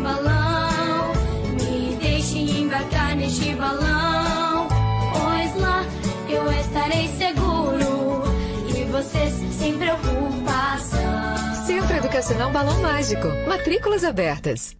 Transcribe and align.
balão. 0.00 1.12
Me 1.60 1.96
deixe 1.96 2.38
embarcar 2.38 3.16
neste 3.16 3.54
balão, 3.54 4.68
pois 5.12 5.54
lá 5.56 5.84
eu 6.28 6.50
estarei 6.52 7.08
seguro 7.08 8.22
e 8.68 8.84
vocês 8.84 9.32
sem 9.58 9.76
preocupação. 9.78 11.66
Centro 11.66 11.96
Educacional 11.96 12.50
Balão 12.50 12.80
Mágico. 12.80 13.28
Matrículas 13.46 14.04
abertas. 14.04 14.79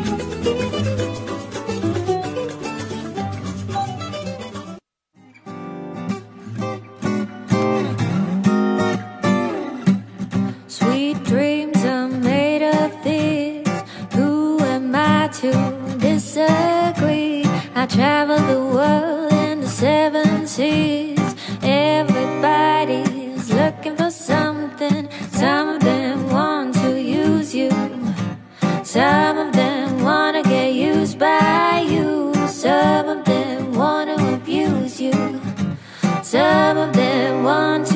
Some 28.91 29.37
of 29.37 29.53
them 29.53 30.03
want 30.03 30.35
to 30.35 30.43
get 30.43 30.73
used 30.73 31.17
by 31.17 31.79
you. 31.89 32.33
Some 32.49 33.07
of 33.07 33.23
them 33.23 33.73
want 33.73 34.09
to 34.09 34.33
abuse 34.33 34.99
you. 34.99 35.13
Some 36.21 36.75
of 36.75 36.91
them 36.91 37.45
want 37.45 37.90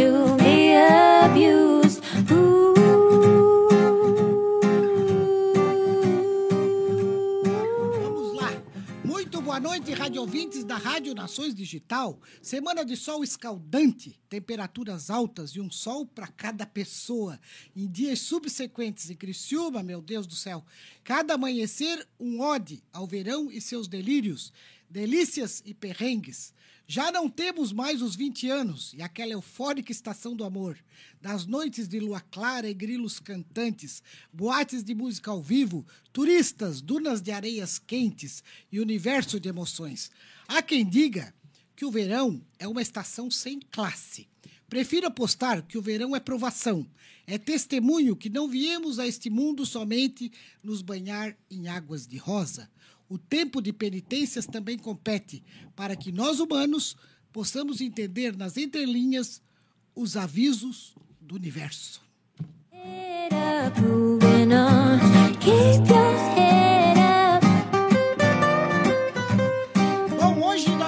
noite, 9.75 9.91
rádio 9.91 10.22
ouvintes 10.22 10.63
da 10.63 10.78
Rádio 10.78 11.13
Nações 11.13 11.53
Digital. 11.53 12.18
Semana 12.41 12.86
de 12.86 12.96
sol 12.96 13.25
escaldante, 13.25 14.18
temperaturas 14.30 15.09
altas 15.09 15.52
e 15.52 15.59
um 15.59 15.69
sol 15.69 16.06
para 16.06 16.28
cada 16.28 16.66
pessoa. 16.66 17.38
Em 17.75 17.86
dias 17.86 18.19
subsequentes 18.19 19.09
em 19.09 19.18
Criciúma, 19.18 19.84
meu 19.84 20.02
Deus 20.02 20.25
do 20.25 20.34
céu, 20.34 20.66
cada 21.03 21.34
amanhecer 21.34 22.08
um 22.18 22.40
ode 22.40 22.81
ao 22.94 23.06
verão 23.06 23.52
e 23.52 23.59
seus 23.59 23.86
delírios, 23.86 24.53
delícias 24.90 25.62
e 25.66 25.74
perrengues. 25.74 26.53
Já 26.88 27.12
não 27.12 27.28
temos 27.28 27.73
mais 27.73 28.01
os 28.01 28.16
20 28.16 28.47
anos 28.50 28.94
e 28.94 29.01
aquela 29.01 29.31
eufórica 29.31 29.91
estação 29.91 30.35
do 30.35 30.44
amor, 30.44 30.78
das 31.19 31.47
noites 31.47 31.88
de 31.88 32.00
lua 32.00 32.22
clara 32.22 32.69
e 32.69 32.73
grilos 32.75 33.19
cantantes, 33.19 34.03
boates 34.31 34.84
de 34.84 34.94
música 34.94 35.31
ao 35.31 35.41
vivo, 35.41 35.84
turistas, 36.13 36.81
dunas 36.81 37.22
de 37.24 37.31
areias 37.31 37.79
quentes 37.79 38.44
e 38.72 38.79
universo 38.79 39.40
de 39.40 39.50
emoções. 39.50 40.12
Há 40.47 40.62
quem 40.62 40.85
diga 40.85 41.33
que 41.75 41.86
o 41.86 41.92
verão 41.92 42.39
é 42.59 42.68
uma 42.68 42.83
estação 42.83 43.31
sem 43.31 43.59
classe. 43.59 44.27
Prefiro 44.69 45.07
apostar 45.07 45.63
que 45.63 45.80
o 45.80 45.81
verão 45.81 46.15
é 46.15 46.19
provação, 46.19 46.88
é 47.25 47.39
testemunho 47.39 48.15
que 48.15 48.30
não 48.30 48.48
viemos 48.48 49.00
a 49.00 49.07
este 49.07 49.30
mundo 49.30 49.65
somente 49.65 50.31
nos 50.62 50.83
banhar 50.83 51.36
em 51.50 51.68
águas 51.68 52.06
de 52.06 52.18
rosa. 52.18 52.69
O 53.07 53.18
tempo 53.18 53.62
de 53.62 53.72
penitências 53.72 54.46
também 54.46 54.78
compete 54.78 55.44
para 55.75 55.96
que 55.96 56.12
nós 56.12 56.40
humanos 56.40 56.96
possamos 57.31 57.81
entender 57.81 58.36
nas 58.36 58.57
entrelinhas 58.57 59.42
os 59.96 60.18
avisos 60.18 60.96
do 61.22 61.36
universo. 61.36 62.02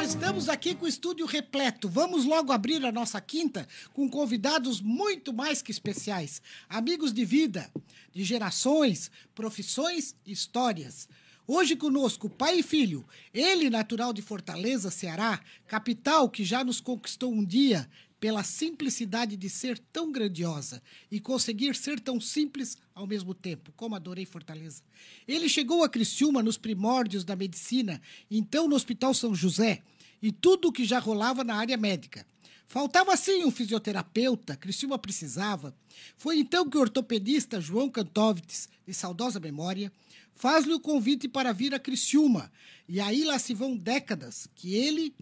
Nós 0.07 0.15
estamos 0.15 0.47
aqui 0.47 0.73
com 0.73 0.85
o 0.85 0.87
estúdio 0.87 1.25
repleto. 1.25 1.89
Vamos 1.89 2.23
logo 2.23 2.53
abrir 2.53 2.85
a 2.85 2.93
nossa 2.93 3.19
quinta 3.19 3.67
com 3.91 4.09
convidados 4.09 4.79
muito 4.79 5.33
mais 5.33 5.61
que 5.61 5.69
especiais. 5.69 6.41
Amigos 6.69 7.11
de 7.11 7.25
vida, 7.25 7.69
de 8.13 8.23
gerações, 8.23 9.11
profissões 9.35 10.15
e 10.25 10.31
histórias. 10.31 11.09
Hoje 11.49 11.77
conosco, 11.77 12.29
pai 12.29 12.59
e 12.59 12.63
filho, 12.63 13.07
ele 13.33 13.69
natural 13.69 14.11
de 14.11 14.21
Fortaleza, 14.21 14.91
Ceará, 14.91 15.39
capital 15.65 16.29
que 16.29 16.43
já 16.43 16.61
nos 16.61 16.81
conquistou 16.81 17.31
um 17.31 17.41
dia 17.41 17.89
pela 18.19 18.43
simplicidade 18.43 19.37
de 19.37 19.49
ser 19.49 19.79
tão 19.79 20.11
grandiosa 20.11 20.83
e 21.09 21.21
conseguir 21.21 21.73
ser 21.73 22.01
tão 22.01 22.19
simples 22.19 22.77
ao 22.93 23.07
mesmo 23.07 23.33
tempo. 23.33 23.71
Como 23.77 23.95
adorei 23.95 24.25
Fortaleza. 24.25 24.83
Ele 25.25 25.47
chegou 25.47 25.85
a 25.85 25.89
Criciúma 25.89 26.43
nos 26.43 26.57
primórdios 26.57 27.23
da 27.23 27.33
medicina, 27.33 28.01
então 28.29 28.67
no 28.67 28.75
Hospital 28.75 29.13
São 29.13 29.33
José, 29.33 29.83
e 30.21 30.33
tudo 30.33 30.67
o 30.67 30.71
que 30.73 30.83
já 30.83 30.99
rolava 30.99 31.45
na 31.45 31.55
área 31.55 31.77
médica. 31.77 32.27
Faltava 32.67 33.15
sim 33.15 33.45
um 33.45 33.51
fisioterapeuta, 33.51 34.57
Criciúma 34.57 34.99
precisava. 34.99 35.73
Foi 36.17 36.37
então 36.39 36.69
que 36.69 36.77
o 36.77 36.81
ortopedista 36.81 37.61
João 37.61 37.89
Cantovitz, 37.89 38.67
de 38.85 38.93
saudosa 38.93 39.39
memória, 39.39 39.89
faz-lhe 40.37 40.73
o 40.73 40.79
convite 40.79 41.27
para 41.27 41.51
vir 41.51 41.73
a 41.73 41.79
Criciúma. 41.79 42.51
E 42.87 43.01
aí 43.01 43.25
lá 43.25 43.37
se 43.37 43.53
vão 43.53 43.75
décadas 43.75 44.47
que 44.55 44.75
ele 44.75 45.13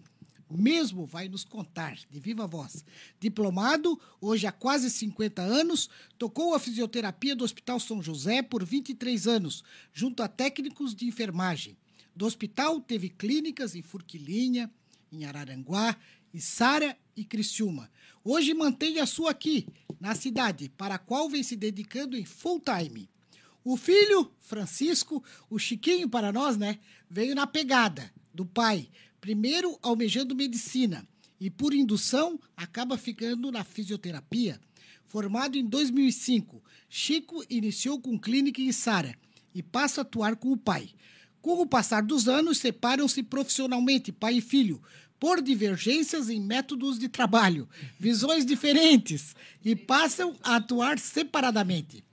mesmo 0.48 1.04
vai 1.04 1.28
nos 1.28 1.42
contar, 1.42 1.98
de 2.08 2.20
viva 2.20 2.46
voz. 2.46 2.84
Diplomado, 3.18 4.00
hoje 4.20 4.46
há 4.46 4.52
quase 4.52 4.88
50 4.88 5.42
anos, 5.42 5.90
tocou 6.16 6.54
a 6.54 6.60
fisioterapia 6.60 7.34
do 7.34 7.44
Hospital 7.44 7.80
São 7.80 8.00
José 8.00 8.42
por 8.42 8.64
23 8.64 9.26
anos, 9.26 9.64
junto 9.92 10.22
a 10.22 10.28
técnicos 10.28 10.94
de 10.94 11.06
enfermagem. 11.06 11.76
Do 12.14 12.26
hospital 12.26 12.80
teve 12.80 13.08
clínicas 13.08 13.74
em 13.74 13.82
Furquilinha, 13.82 14.70
em 15.10 15.24
Araranguá, 15.24 15.96
Sara 16.38 16.96
e 17.16 17.24
Criciúma. 17.24 17.90
Hoje 18.22 18.52
mantém 18.54 19.00
a 19.00 19.06
sua 19.06 19.30
aqui, 19.30 19.66
na 19.98 20.14
cidade, 20.14 20.68
para 20.76 20.96
a 20.96 20.98
qual 20.98 21.28
vem 21.28 21.42
se 21.42 21.56
dedicando 21.56 22.16
em 22.16 22.24
full 22.24 22.60
time. 22.60 23.08
O 23.68 23.76
filho, 23.76 24.30
Francisco, 24.38 25.24
o 25.50 25.58
Chiquinho 25.58 26.08
para 26.08 26.32
nós, 26.32 26.56
né? 26.56 26.78
Veio 27.10 27.34
na 27.34 27.48
pegada 27.48 28.12
do 28.32 28.46
pai, 28.46 28.88
primeiro 29.20 29.76
almejando 29.82 30.36
medicina 30.36 31.04
e, 31.40 31.50
por 31.50 31.74
indução, 31.74 32.38
acaba 32.56 32.96
ficando 32.96 33.50
na 33.50 33.64
fisioterapia. 33.64 34.60
Formado 35.04 35.58
em 35.58 35.66
2005, 35.66 36.62
Chico 36.88 37.44
iniciou 37.50 38.00
com 38.00 38.16
clínica 38.16 38.60
em 38.60 38.70
Sara 38.70 39.18
e 39.52 39.64
passa 39.64 40.00
a 40.00 40.02
atuar 40.02 40.36
com 40.36 40.52
o 40.52 40.56
pai. 40.56 40.88
Com 41.42 41.60
o 41.60 41.66
passar 41.66 42.04
dos 42.04 42.28
anos, 42.28 42.58
separam-se 42.58 43.20
profissionalmente, 43.20 44.12
pai 44.12 44.34
e 44.34 44.40
filho, 44.40 44.80
por 45.18 45.42
divergências 45.42 46.30
em 46.30 46.40
métodos 46.40 47.00
de 47.00 47.08
trabalho, 47.08 47.68
visões 47.98 48.46
diferentes 48.46 49.34
e 49.64 49.74
passam 49.74 50.36
a 50.44 50.54
atuar 50.54 51.00
separadamente. 51.00 52.05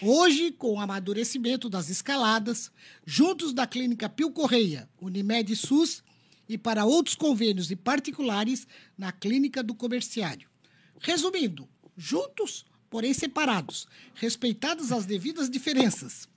Hoje, 0.00 0.50
com 0.52 0.74
o 0.74 0.80
amadurecimento 0.80 1.68
das 1.68 1.88
escaladas, 1.88 2.70
juntos 3.06 3.52
da 3.52 3.66
Clínica 3.66 4.08
Pio 4.08 4.30
Correia, 4.30 4.88
Unimed 5.00 5.54
SUS 5.56 6.02
e 6.48 6.58
para 6.58 6.84
outros 6.84 7.14
convênios 7.14 7.70
e 7.70 7.76
particulares 7.76 8.66
na 8.96 9.12
Clínica 9.12 9.62
do 9.62 9.74
Comerciário. 9.74 10.48
Resumindo, 11.00 11.68
juntos, 11.96 12.64
porém 12.90 13.14
separados, 13.14 13.86
respeitadas 14.14 14.92
as 14.92 15.06
devidas 15.06 15.48
diferenças. 15.48 16.28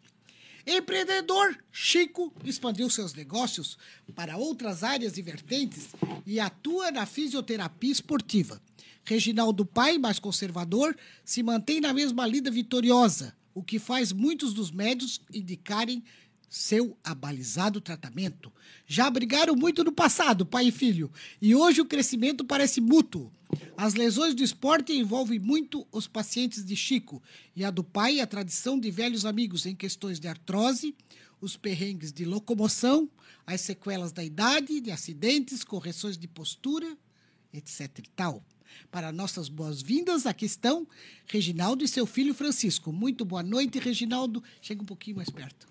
Empreendedor, 0.65 1.55
Chico 1.71 2.33
expandiu 2.43 2.89
seus 2.89 3.13
negócios 3.13 3.77
para 4.15 4.37
outras 4.37 4.83
áreas 4.83 5.15
e 5.17 5.21
vertentes 5.21 5.89
e 6.25 6.39
atua 6.39 6.89
na 6.89 7.05
fisioterapia 7.05 7.91
esportiva. 7.91 8.59
Reginaldo 9.05 9.65
Pai, 9.65 9.97
mais 9.97 10.17
conservador, 10.17 10.97
se 11.23 11.43
mantém 11.43 11.79
na 11.79 11.93
mesma 11.93 12.25
lida 12.25 12.49
vitoriosa, 12.49 13.35
o 13.53 13.63
que 13.63 13.77
faz 13.77 14.11
muitos 14.11 14.53
dos 14.53 14.71
médios 14.71 15.21
indicarem 15.31 16.03
seu 16.49 16.97
abalizado 17.03 17.79
tratamento. 17.79 18.51
Já 18.87 19.09
brigaram 19.09 19.55
muito 19.55 19.83
no 19.83 19.91
passado, 19.91 20.45
pai 20.45 20.67
e 20.67 20.71
filho, 20.71 21.11
e 21.41 21.53
hoje 21.53 21.81
o 21.81 21.85
crescimento 21.85 22.43
parece 22.43 22.81
mútuo. 22.81 23.31
As 23.77 23.93
lesões 23.93 24.33
do 24.33 24.43
esporte 24.43 24.93
envolvem 24.93 25.37
muito 25.37 25.85
os 25.91 26.07
pacientes 26.07 26.65
de 26.65 26.75
Chico 26.75 27.21
e 27.55 27.63
a 27.63 27.69
do 27.69 27.83
pai 27.83 28.19
a 28.19 28.27
tradição 28.27 28.79
de 28.79 28.89
velhos 28.89 29.25
amigos 29.25 29.65
em 29.65 29.75
questões 29.75 30.19
de 30.19 30.27
artrose, 30.27 30.95
os 31.39 31.55
perrengues 31.55 32.11
de 32.11 32.25
locomoção, 32.25 33.09
as 33.45 33.61
sequelas 33.61 34.11
da 34.11 34.23
idade, 34.23 34.81
de 34.81 34.91
acidentes, 34.91 35.63
correções 35.63 36.17
de 36.17 36.27
postura, 36.27 36.97
etc 37.53 37.99
e 37.99 38.09
tal. 38.15 38.43
Para 38.91 39.11
nossas 39.11 39.49
boas-vindas, 39.49 40.25
aqui 40.25 40.45
estão 40.45 40.87
Reginaldo 41.27 41.83
e 41.83 41.87
seu 41.87 42.05
filho 42.05 42.33
Francisco. 42.33 42.91
Muito 42.91 43.25
boa 43.25 43.43
noite, 43.43 43.79
Reginaldo. 43.79 44.43
Chega 44.61 44.81
um 44.81 44.85
pouquinho 44.85 45.17
mais 45.17 45.29
perto. 45.29 45.67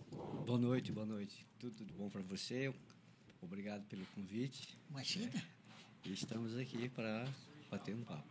Boa 0.47 0.59
noite, 0.59 0.93
boa 0.93 1.07
noite. 1.07 1.47
Tudo 1.59 1.85
de 1.85 1.93
bom 1.93 2.09
para 2.09 2.23
você. 2.23 2.73
Obrigado 3.41 3.83
pelo 3.85 4.05
convite. 4.15 4.69
Imagina. 4.91 5.43
E 6.05 6.13
estamos 6.13 6.57
aqui 6.57 6.89
para 6.89 7.27
bater 7.71 7.95
um 7.95 8.03
papo. 8.03 8.25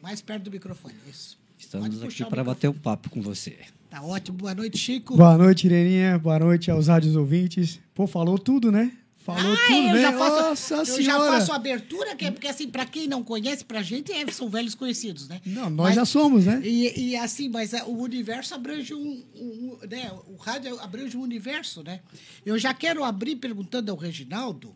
Mais 0.00 0.20
perto 0.20 0.44
do 0.44 0.50
microfone, 0.50 0.94
isso. 1.08 1.38
Estamos 1.58 2.02
aqui 2.02 2.24
para 2.24 2.44
bater 2.44 2.68
um 2.68 2.74
papo 2.74 3.10
com 3.10 3.20
você. 3.20 3.58
Tá 3.90 4.02
ótimo. 4.02 4.38
Boa 4.38 4.54
noite, 4.54 4.78
Chico. 4.78 5.16
Boa 5.16 5.36
noite, 5.36 5.66
Ireninha. 5.66 6.18
Boa 6.18 6.38
noite 6.38 6.70
aos 6.70 6.86
rádios 6.86 7.16
ouvintes. 7.16 7.80
Pô, 7.94 8.06
falou 8.06 8.38
tudo, 8.38 8.70
né? 8.70 8.96
Falou 9.28 9.52
ah, 9.52 9.56
tudo, 9.66 9.88
eu 9.88 9.92
né? 9.92 10.00
já 10.00 10.12
faço, 10.18 10.74
Nossa 10.74 10.90
eu 10.92 11.02
já 11.02 11.18
faço 11.18 11.52
a 11.52 11.56
abertura, 11.56 12.16
que 12.16 12.24
é 12.24 12.30
porque 12.30 12.46
assim, 12.48 12.66
para 12.70 12.86
quem 12.86 13.06
não 13.06 13.22
conhece, 13.22 13.62
pra 13.62 13.82
gente 13.82 14.10
é, 14.10 14.26
são 14.32 14.48
velhos 14.48 14.74
conhecidos, 14.74 15.28
né? 15.28 15.38
Não, 15.44 15.68
nós 15.68 15.88
Mas- 15.88 15.96
já 15.96 16.04
somos, 16.06 16.46
né? 16.46 16.62
E, 16.64 17.10
e 17.10 17.14
assim, 17.16 17.46
mas 17.50 17.74
a- 17.74 17.84
o 17.84 18.00
universo 18.00 18.54
abrange 18.54 18.94
um, 18.94 19.22
um- 19.36 19.78
né? 19.86 20.10
O 20.28 20.36
rádio 20.36 20.80
abrange 20.80 21.14
um 21.14 21.20
universo, 21.20 21.82
né? 21.82 22.00
Eu 22.46 22.58
já 22.58 22.72
quero 22.72 23.04
abrir 23.04 23.36
perguntando 23.36 23.90
ao 23.92 23.98
Reginaldo, 23.98 24.74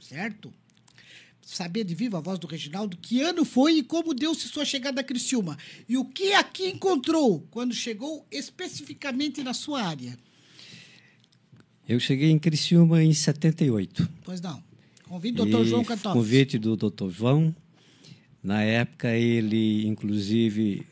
certo? 0.00 0.52
Saber 1.40 1.84
de 1.84 1.94
viva 1.94 2.20
voz 2.20 2.40
do 2.40 2.48
Reginaldo 2.48 2.96
que 2.96 3.20
ano 3.20 3.44
foi 3.44 3.74
e 3.74 3.82
como 3.84 4.12
deu-se 4.14 4.48
sua 4.48 4.64
chegada 4.64 5.00
a 5.00 5.04
Criciúma. 5.04 5.56
E 5.88 5.96
o 5.96 6.04
que 6.04 6.32
aqui 6.32 6.66
encontrou 6.70 7.46
quando 7.52 7.72
chegou 7.72 8.26
especificamente 8.32 9.44
na 9.44 9.54
sua 9.54 9.80
área. 9.82 10.18
Eu 11.88 11.98
cheguei 12.00 12.30
em 12.30 12.38
Criciúma 12.38 13.02
em 13.02 13.12
78. 13.12 14.08
Pois 14.24 14.40
não. 14.40 14.62
Convido 15.08 15.42
o 15.42 15.46
doutor 15.46 15.66
E 15.66 15.68
João 15.68 15.84
Cantópolis. 15.84 16.26
Convite 16.26 16.58
do 16.58 16.76
Dr. 16.76 17.10
João. 17.10 17.54
Na 18.42 18.62
época, 18.62 19.14
ele, 19.14 19.86
inclusive, 19.86 20.84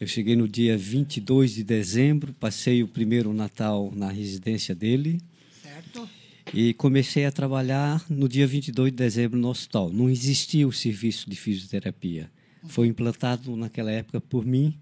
eu 0.00 0.06
cheguei 0.06 0.34
no 0.34 0.48
dia 0.48 0.76
22 0.76 1.54
de 1.54 1.62
dezembro, 1.64 2.32
passei 2.34 2.82
o 2.82 2.88
primeiro 2.88 3.32
Natal 3.32 3.92
na 3.94 4.10
residência 4.10 4.74
dele 4.74 5.20
Certo? 5.62 6.08
e 6.52 6.74
comecei 6.74 7.24
a 7.24 7.30
trabalhar 7.30 8.04
no 8.08 8.28
dia 8.28 8.46
22 8.46 8.90
de 8.90 8.96
dezembro 8.96 9.38
no 9.38 9.48
hospital. 9.48 9.90
Não 9.92 10.08
existia 10.10 10.66
o 10.66 10.72
serviço 10.72 11.28
de 11.28 11.36
fisioterapia. 11.36 12.30
Foi 12.66 12.86
implantado 12.86 13.54
naquela 13.56 13.90
época 13.90 14.20
por 14.20 14.44
mim 14.44 14.74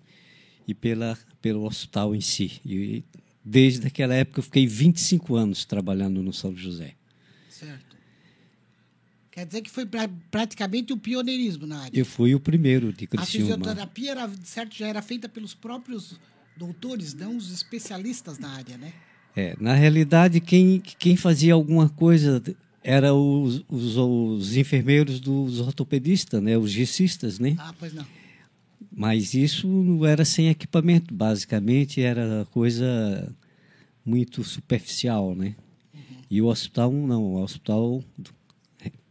e 0.69 0.75
pela, 0.75 1.19
pelo 1.43 1.65
hospital 1.65 2.15
em 2.15 2.21
si. 2.21 2.61
E 2.65 3.03
desde 3.45 3.87
aquela 3.87 4.15
época 4.15 4.41
eu 4.41 4.45
fiquei 4.45 4.67
25 4.67 5.35
anos 5.37 5.65
trabalhando 5.65 6.23
no 6.23 6.33
São 6.33 6.55
José. 6.57 6.95
Certo. 7.49 7.97
Quer 9.31 9.47
dizer 9.47 9.63
que 9.63 9.71
foi 9.71 9.87
pra- 9.87 10.11
praticamente 10.31 10.93
o 10.93 10.97
pioneirismo 10.97 11.67
na 11.67 11.83
área. 11.83 11.99
Eu 11.99 12.05
fui 12.05 12.35
o 12.35 12.41
primeiro 12.41 12.93
de 12.93 13.05
A 13.05 13.09
Criciúma. 13.09 13.55
fisioterapia 13.57 14.11
era, 14.11 14.31
certo, 14.45 14.77
já 14.77 14.89
era 14.89 15.01
feita 15.01 15.29
pelos 15.29 15.55
próprios 15.55 16.19
doutores, 16.57 17.15
não 17.15 17.37
os 17.37 17.51
especialistas 17.51 18.39
na 18.39 18.51
área, 18.51 18.77
né? 18.77 18.93
É, 19.37 19.57
na 19.61 19.75
realidade, 19.75 20.41
quem, 20.41 20.81
quem 20.81 21.17
fazia 21.17 21.55
alguma 21.55 21.89
coisa 21.89 22.43
era 22.83 23.15
os, 23.15 23.65
os, 23.69 23.97
os 23.97 24.57
enfermeiros 24.57 25.21
dos 25.21 25.61
ortopedistas, 25.61 26.43
né? 26.43 26.59
os 26.59 26.71
gescistas, 26.71 27.39
né? 27.39 27.55
Ah, 27.59 27.73
pois 27.79 27.93
não. 27.95 28.05
Mas 28.91 29.35
isso 29.35 29.67
não 29.67 30.05
era 30.05 30.25
sem 30.25 30.49
equipamento, 30.49 31.13
basicamente 31.13 32.01
era 32.01 32.47
coisa 32.51 33.35
muito 34.05 34.43
superficial, 34.43 35.35
né? 35.35 35.55
E 36.31 36.41
o 36.41 36.47
hospital 36.47 36.93
não, 36.93 37.35
o 37.35 37.43
hospital 37.43 38.03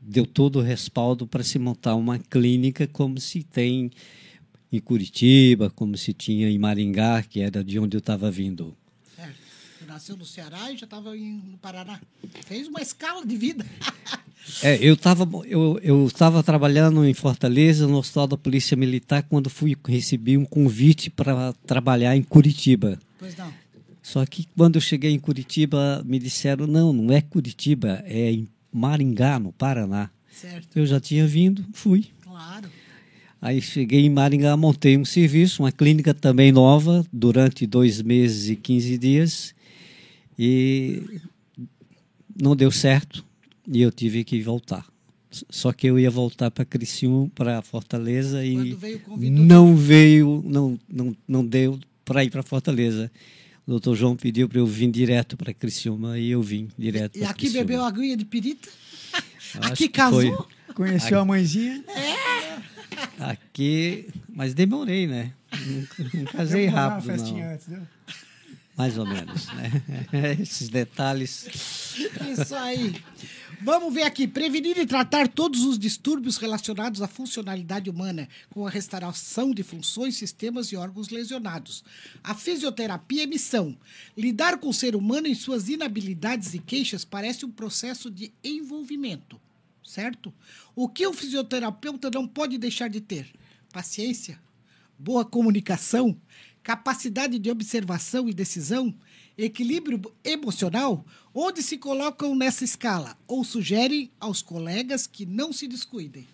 deu 0.01 0.25
todo 0.25 0.59
o 0.59 0.61
respaldo 0.61 1.27
para 1.27 1.43
se 1.43 1.59
montar 1.59 1.95
uma 1.95 2.17
clínica 2.17 2.87
como 2.87 3.19
se 3.19 3.43
tem 3.43 3.91
em 4.71 4.79
Curitiba, 4.79 5.69
como 5.69 5.97
se 5.97 6.13
tinha 6.13 6.49
em 6.49 6.57
Maringá, 6.57 7.21
que 7.23 7.41
era 7.41 7.63
de 7.63 7.79
onde 7.79 7.97
eu 7.97 7.99
estava 7.99 8.31
vindo. 8.31 8.75
Nasceu 9.87 10.15
no 10.15 10.25
Ceará 10.25 10.71
e 10.71 10.77
já 10.77 10.85
estava 10.85 11.13
no 11.15 11.57
Paraná. 11.61 11.99
Fez 12.45 12.67
uma 12.67 12.81
escala 12.81 13.25
de 13.25 13.35
vida. 13.35 13.65
É, 14.63 14.77
eu 14.81 14.95
estava 14.95 15.29
eu, 15.45 15.79
eu 15.83 16.09
tava 16.09 16.41
trabalhando 16.41 17.05
em 17.05 17.13
Fortaleza, 17.13 17.85
no 17.85 17.97
Hospital 17.97 18.27
da 18.27 18.37
Polícia 18.37 18.75
Militar, 18.75 19.21
quando 19.23 19.49
fui 19.49 19.77
recebi 19.87 20.37
um 20.37 20.45
convite 20.45 21.09
para 21.09 21.53
trabalhar 21.67 22.15
em 22.15 22.23
Curitiba. 22.23 22.97
pois 23.19 23.37
não. 23.37 23.53
Só 24.01 24.25
que 24.25 24.47
quando 24.57 24.77
eu 24.77 24.81
cheguei 24.81 25.11
em 25.11 25.19
Curitiba, 25.19 26.01
me 26.03 26.17
disseram: 26.17 26.65
não, 26.65 26.91
não 26.91 27.13
é 27.13 27.21
Curitiba, 27.21 28.01
é 28.05 28.31
em 28.31 28.47
Maringá, 28.73 29.37
no 29.37 29.51
Paraná. 29.51 30.09
Certo. 30.31 30.67
Eu 30.75 30.85
já 30.85 30.99
tinha 30.99 31.27
vindo, 31.27 31.63
fui. 31.73 32.07
Claro. 32.21 32.69
Aí 33.41 33.61
cheguei 33.61 34.05
em 34.05 34.09
Maringá, 34.09 34.57
montei 34.57 34.97
um 34.97 35.05
serviço, 35.05 35.61
uma 35.61 35.71
clínica 35.71 36.13
também 36.13 36.51
nova, 36.51 37.05
durante 37.13 37.67
dois 37.67 38.01
meses 38.01 38.49
e 38.49 38.55
15 38.55 38.97
dias. 38.97 39.55
E 40.41 41.19
não 42.41 42.55
deu 42.55 42.71
certo 42.71 43.25
e 43.67 43.81
eu 43.81 43.91
tive 43.91 44.23
que 44.23 44.41
voltar. 44.41 44.87
Só 45.49 45.73
que 45.73 45.85
eu 45.85 45.99
ia 45.99 46.09
voltar 46.09 46.49
para 46.49 46.63
Criciúma, 46.63 47.29
para 47.35 47.61
Fortaleza 47.61 48.43
e 48.43 48.55
Quando 48.55 48.77
veio 48.77 49.01
não 49.17 49.75
veio, 49.75 50.41
não, 50.45 50.79
não, 50.87 51.15
não 51.27 51.45
deu 51.45 51.77
para 52.05 52.23
ir 52.23 52.29
para 52.31 52.41
Fortaleza. 52.41 53.11
O 53.67 53.71
doutor 53.71 53.95
João 53.95 54.15
pediu 54.15 54.47
para 54.47 54.59
eu 54.59 54.65
vir 54.65 54.89
direto 54.89 55.35
para 55.35 55.53
Criciúma 55.53 56.17
e 56.17 56.31
eu 56.31 56.41
vim 56.41 56.69
direto 56.77 57.19
E 57.19 57.23
aqui 57.25 57.41
Criciúma. 57.41 57.65
bebeu 57.65 57.83
aguinha 57.83 58.15
de 58.15 58.23
pirita? 58.23 58.69
Acho 59.59 59.73
aqui 59.73 59.89
casou? 59.89 60.21
foi. 60.21 60.73
Conheceu 60.73 61.19
a 61.19 61.25
mãezinha? 61.25 61.83
Aqui, 63.19 64.07
mas 64.29 64.53
demorei, 64.53 65.05
né? 65.05 65.33
Não, 65.51 66.09
não 66.13 66.25
casei 66.31 66.65
rápido, 66.67 67.05
festinha 67.05 67.45
não. 67.45 67.53
antes, 67.53 67.67
né? 67.67 67.81
Mais 68.79 68.97
ou 68.97 69.05
menos, 69.05 69.47
né? 69.47 69.69
Esses 70.39 70.69
detalhes. 70.69 71.45
Isso 72.31 72.55
aí. 72.55 72.95
Vamos 73.61 73.93
ver 73.93 74.03
aqui. 74.03 74.25
Prevenir 74.25 74.77
e 74.77 74.85
tratar 74.85 75.27
todos 75.27 75.65
os 75.65 75.77
distúrbios 75.77 76.37
relacionados 76.37 77.01
à 77.01 77.07
funcionalidade 77.09 77.89
humana, 77.89 78.29
com 78.49 78.65
a 78.65 78.69
restauração 78.69 79.51
de 79.53 79.63
funções, 79.63 80.15
sistemas 80.15 80.67
e 80.67 80.77
órgãos 80.77 81.09
lesionados. 81.09 81.83
A 82.23 82.33
fisioterapia 82.33 83.23
é 83.23 83.27
missão. 83.27 83.77
Lidar 84.15 84.59
com 84.59 84.69
o 84.69 84.73
ser 84.73 84.95
humano 84.95 85.27
em 85.27 85.35
suas 85.35 85.67
inabilidades 85.67 86.53
e 86.53 86.59
queixas 86.59 87.03
parece 87.03 87.45
um 87.45 87.51
processo 87.51 88.09
de 88.09 88.31
envolvimento, 88.41 89.41
certo? 89.83 90.33
O 90.73 90.87
que 90.87 91.05
o 91.05 91.11
fisioterapeuta 91.11 92.09
não 92.09 92.25
pode 92.25 92.57
deixar 92.57 92.87
de 92.87 93.01
ter? 93.01 93.27
Paciência, 93.73 94.39
boa 94.97 95.25
comunicação, 95.25 96.15
capacidade 96.69 97.39
de 97.39 97.49
observação 97.49 98.29
e 98.29 98.33
decisão, 98.33 98.93
equilíbrio 99.35 99.99
emocional, 100.23 101.03
onde 101.33 101.63
se 101.63 101.79
colocam 101.79 102.35
nessa 102.35 102.63
escala 102.63 103.17
ou 103.27 103.43
sugerem 103.43 104.11
aos 104.19 104.43
colegas 104.43 105.07
que 105.07 105.25
não 105.25 105.51
se 105.51 105.67
descuidem. 105.67 106.27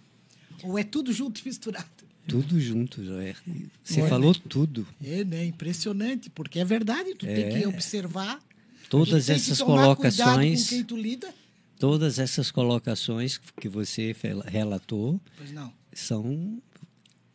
Ou 0.62 0.77
é 0.77 0.84
tudo 0.84 1.13
junto 1.13 1.39
e 1.39 1.46
misturado? 1.48 1.88
Tudo 2.27 2.60
junto, 2.60 3.01
Joé. 3.01 3.34
Você 3.82 4.01
Olha. 4.01 4.10
falou 4.10 4.36
tudo. 4.36 4.86
É, 5.01 5.24
né? 5.24 5.46
Impressionante, 5.46 6.30
porque 6.30 6.60
é 6.60 6.65
verdade, 6.65 7.15
tu 7.15 7.25
tem 7.25 7.50
que 7.62 7.65
observar. 7.65 8.42
Todas 8.89 9.30
essas 9.30 9.62
colocações, 9.62 10.63
com 10.63 10.70
quem 10.70 10.84
tu 10.84 10.98
lida. 10.98 11.34
todas 11.80 12.20
essas 12.20 12.51
colocações 12.51 13.38
que 13.62 13.70
você 13.70 14.13
relatou 14.48 15.18
Pois 15.38 15.54
não. 15.54 15.72
são 15.94 16.62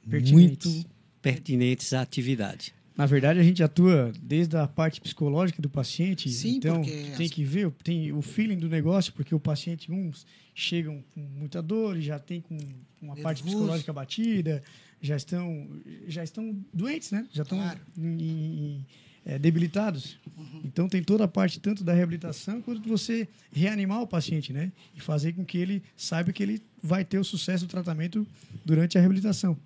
Pertinentes. 0.06 0.66
muito 0.66 0.90
pertinentes 1.22 1.94
à 1.94 2.02
atividade. 2.02 2.74
Na 2.96 3.06
verdade, 3.06 3.38
a 3.40 3.42
gente 3.42 3.62
atua 3.62 4.12
desde 4.22 4.56
a 4.56 4.66
parte 4.66 5.00
psicológica 5.00 5.62
do 5.62 5.70
paciente. 5.70 6.28
Sim, 6.30 6.56
então, 6.56 6.82
tem 6.82 7.12
as- 7.26 7.30
que 7.30 7.42
ver, 7.44 7.70
tem 7.82 8.12
o 8.12 8.20
feeling 8.20 8.58
do 8.58 8.68
negócio, 8.68 9.12
porque 9.12 9.34
o 9.34 9.40
paciente, 9.40 9.90
uns 9.90 10.26
chegam 10.54 11.02
com 11.14 11.20
muita 11.20 11.62
dor 11.62 11.98
já 12.00 12.18
tem 12.18 12.40
com 12.42 12.58
uma 13.00 13.16
parte 13.16 13.42
psicológica 13.42 13.92
batida, 13.92 14.62
já 15.00 15.16
estão, 15.16 15.66
já 16.06 16.22
estão 16.22 16.54
doentes, 16.74 17.10
né? 17.10 17.26
Já 17.32 17.42
estão 17.42 17.56
Claro. 17.58 17.80
em- 17.96 18.22
em- 18.22 18.86
é, 19.24 19.38
debilitados. 19.38 20.18
Então, 20.64 20.88
tem 20.88 21.02
toda 21.02 21.24
a 21.24 21.28
parte 21.28 21.60
tanto 21.60 21.82
da 21.84 21.92
reabilitação 21.94 22.60
quanto 22.60 22.80
de 22.82 22.88
você 22.88 23.28
reanimar 23.52 24.02
o 24.02 24.06
paciente, 24.06 24.52
né? 24.52 24.72
E 24.94 25.00
fazer 25.00 25.32
com 25.34 25.44
que 25.44 25.56
ele 25.56 25.82
saiba 25.96 26.32
que 26.32 26.42
ele 26.42 26.60
vai 26.82 27.04
ter 27.04 27.18
o 27.18 27.24
sucesso 27.24 27.66
do 27.66 27.70
tratamento 27.70 28.26
durante 28.64 28.98
a 28.98 29.00
reabilitação. 29.00 29.56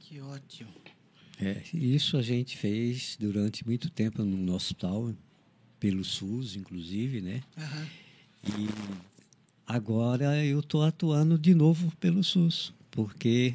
Que 0.00 0.20
ótimo. 0.20 0.70
É, 1.40 1.62
isso 1.72 2.16
a 2.16 2.22
gente 2.22 2.56
fez 2.56 3.16
durante 3.18 3.66
muito 3.66 3.88
tempo 3.90 4.24
no 4.24 4.54
hospital, 4.54 5.14
pelo 5.78 6.04
SUS, 6.04 6.56
inclusive, 6.56 7.20
né? 7.20 7.42
Aham. 7.56 7.86
E 8.44 8.68
agora 9.66 10.44
eu 10.44 10.60
estou 10.60 10.82
atuando 10.82 11.38
de 11.38 11.54
novo 11.54 11.92
pelo 12.00 12.24
SUS, 12.24 12.72
porque 12.90 13.54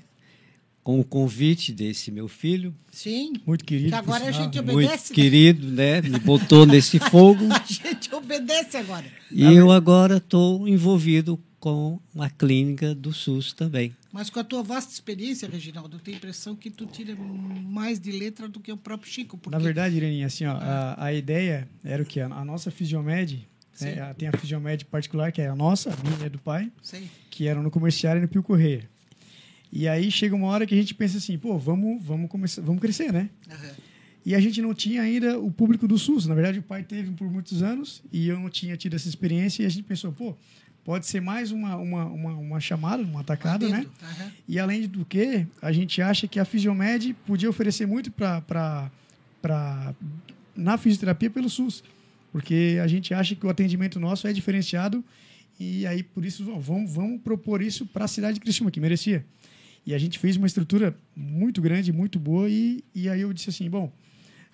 com 0.83 0.99
o 0.99 1.03
convite 1.03 1.71
desse 1.71 2.11
meu 2.11 2.27
filho, 2.27 2.75
Sim. 2.91 3.33
Muito 3.45 3.63
querido. 3.63 3.89
Que 3.89 3.95
agora 3.95 4.25
a 4.25 4.31
gente 4.31 4.59
obedece. 4.59 4.73
muito 4.73 5.09
né? 5.09 5.15
querido, 5.15 5.67
né? 5.71 6.01
Me 6.01 6.19
botou 6.19 6.65
nesse 6.65 6.99
fogo. 7.09 7.45
A 7.51 7.63
gente 7.65 8.13
obedece 8.13 8.77
agora. 8.77 9.05
E 9.31 9.43
eu 9.43 9.71
agora 9.71 10.17
estou 10.17 10.67
envolvido 10.67 11.39
com 11.59 11.99
a 12.19 12.29
clínica 12.29 12.93
do 12.93 13.13
SUS 13.13 13.53
também. 13.53 13.95
Mas 14.13 14.29
com 14.29 14.39
a 14.39 14.43
tua 14.43 14.62
vasta 14.62 14.93
experiência, 14.93 15.50
Reginaldo, 15.50 15.98
eu 15.98 16.00
tenho 16.00 16.15
a 16.15 16.20
impressão 16.20 16.55
que 16.55 16.70
tu 16.70 16.86
tira 16.86 17.15
mais 17.15 18.00
de 18.00 18.12
letra 18.12 18.48
do 18.48 18.60
que 18.60 18.72
o 18.72 18.77
próprio 18.77 19.12
Chico. 19.12 19.39
Porque... 19.39 19.58
Na 19.58 19.62
verdade, 19.62 19.96
Ireninha, 19.96 20.27
assim, 20.27 20.46
ó, 20.46 20.51
a, 20.51 21.05
a 21.05 21.13
ideia 21.13 21.67
era 21.84 22.03
o 22.03 22.05
que? 22.05 22.20
A, 22.20 22.27
a 22.27 22.46
nossa 22.46 22.70
Fisiomed, 22.70 23.38
né, 23.82 23.96
Sim. 23.96 24.13
tem 24.15 24.27
a 24.27 24.38
Fisiomed 24.38 24.86
particular, 24.86 25.32
que 25.32 25.41
é 25.41 25.48
a 25.48 25.55
nossa, 25.55 25.91
a 25.91 25.96
minha 26.08 26.27
e 26.27 26.29
do 26.29 26.38
pai, 26.38 26.72
Sei. 26.84 27.10
que 27.32 27.48
eram 27.48 27.63
no 27.63 27.72
comerciário 27.72 28.20
e 28.20 28.22
no 28.22 28.27
Pio 28.27 28.43
Correia. 28.43 28.88
E 29.72 29.88
aí 29.88 30.12
chega 30.12 30.36
uma 30.36 30.46
hora 30.46 30.67
que 30.67 30.75
a 30.75 30.77
gente 30.77 30.93
pensa 30.93 31.17
assim, 31.17 31.36
pô, 31.36 31.58
vamos, 31.58 32.00
vamos, 32.03 32.29
começar, 32.29 32.62
vamos 32.62 32.79
crescer, 32.79 33.12
né? 33.12 33.32
Aham. 33.50 33.72
E 34.24 34.36
a 34.36 34.39
gente 34.39 34.62
não 34.62 34.74
tinha 34.74 35.01
ainda 35.01 35.39
o 35.39 35.51
público 35.51 35.88
do 35.88 35.98
SUS. 35.98 36.27
Na 36.27 36.36
verdade, 36.36 36.60
o 36.60 36.63
pai 36.63 36.84
teve 36.84 37.12
por 37.12 37.29
muitos 37.29 37.62
anos 37.62 38.01
e 38.12 38.27
eu 38.27 38.39
não 38.39 38.50
tinha 38.50 38.77
tido 38.77 38.96
essa 38.96 39.10
experiência. 39.10 39.63
E 39.63 39.65
a 39.65 39.70
gente 39.70 39.84
pensou, 39.84 40.13
pô, 40.13 40.38
pode 40.83 41.05
ser 41.05 41.21
mais 41.21 41.51
uma, 41.51 41.75
uma, 41.77 42.05
uma, 42.05 42.31
uma 42.33 42.59
chamada, 42.59 43.01
uma 43.03 43.21
atacada, 43.21 43.67
né? 43.67 43.85
Aham. 44.01 44.31
E 44.47 44.59
além 44.59 44.87
do 44.87 45.05
que, 45.05 45.45
a 45.61 45.71
gente 45.71 46.01
acha 46.01 46.27
que 46.27 46.39
a 46.39 46.45
Fisiomed 46.45 47.13
podia 47.25 47.49
oferecer 47.49 47.85
muito 47.85 48.11
para 48.11 48.91
na 50.55 50.77
fisioterapia 50.77 51.29
pelo 51.29 51.49
SUS. 51.49 51.83
Porque 52.31 52.79
a 52.81 52.87
gente 52.87 53.13
acha 53.13 53.35
que 53.35 53.45
o 53.45 53.49
atendimento 53.49 53.99
nosso 53.99 54.27
é 54.27 54.33
diferenciado 54.33 55.03
e 55.59 55.85
aí 55.85 56.01
por 56.01 56.25
isso 56.25 56.43
vamos, 56.59 56.91
vamos 56.91 57.21
propor 57.21 57.61
isso 57.61 57.85
para 57.85 58.05
a 58.05 58.07
cidade 58.07 58.35
de 58.35 58.39
Criciúma, 58.39 58.71
que 58.71 58.79
merecia. 58.79 59.23
E 59.85 59.93
a 59.93 59.97
gente 59.97 60.17
fez 60.17 60.35
uma 60.35 60.47
estrutura 60.47 60.97
muito 61.15 61.61
grande, 61.61 61.93
muito 61.93 62.17
boa 62.17 62.49
e, 62.49 62.83
e 62.95 63.07
aí 63.07 63.21
eu 63.21 63.31
disse 63.31 63.49
assim, 63.49 63.69
bom, 63.69 63.91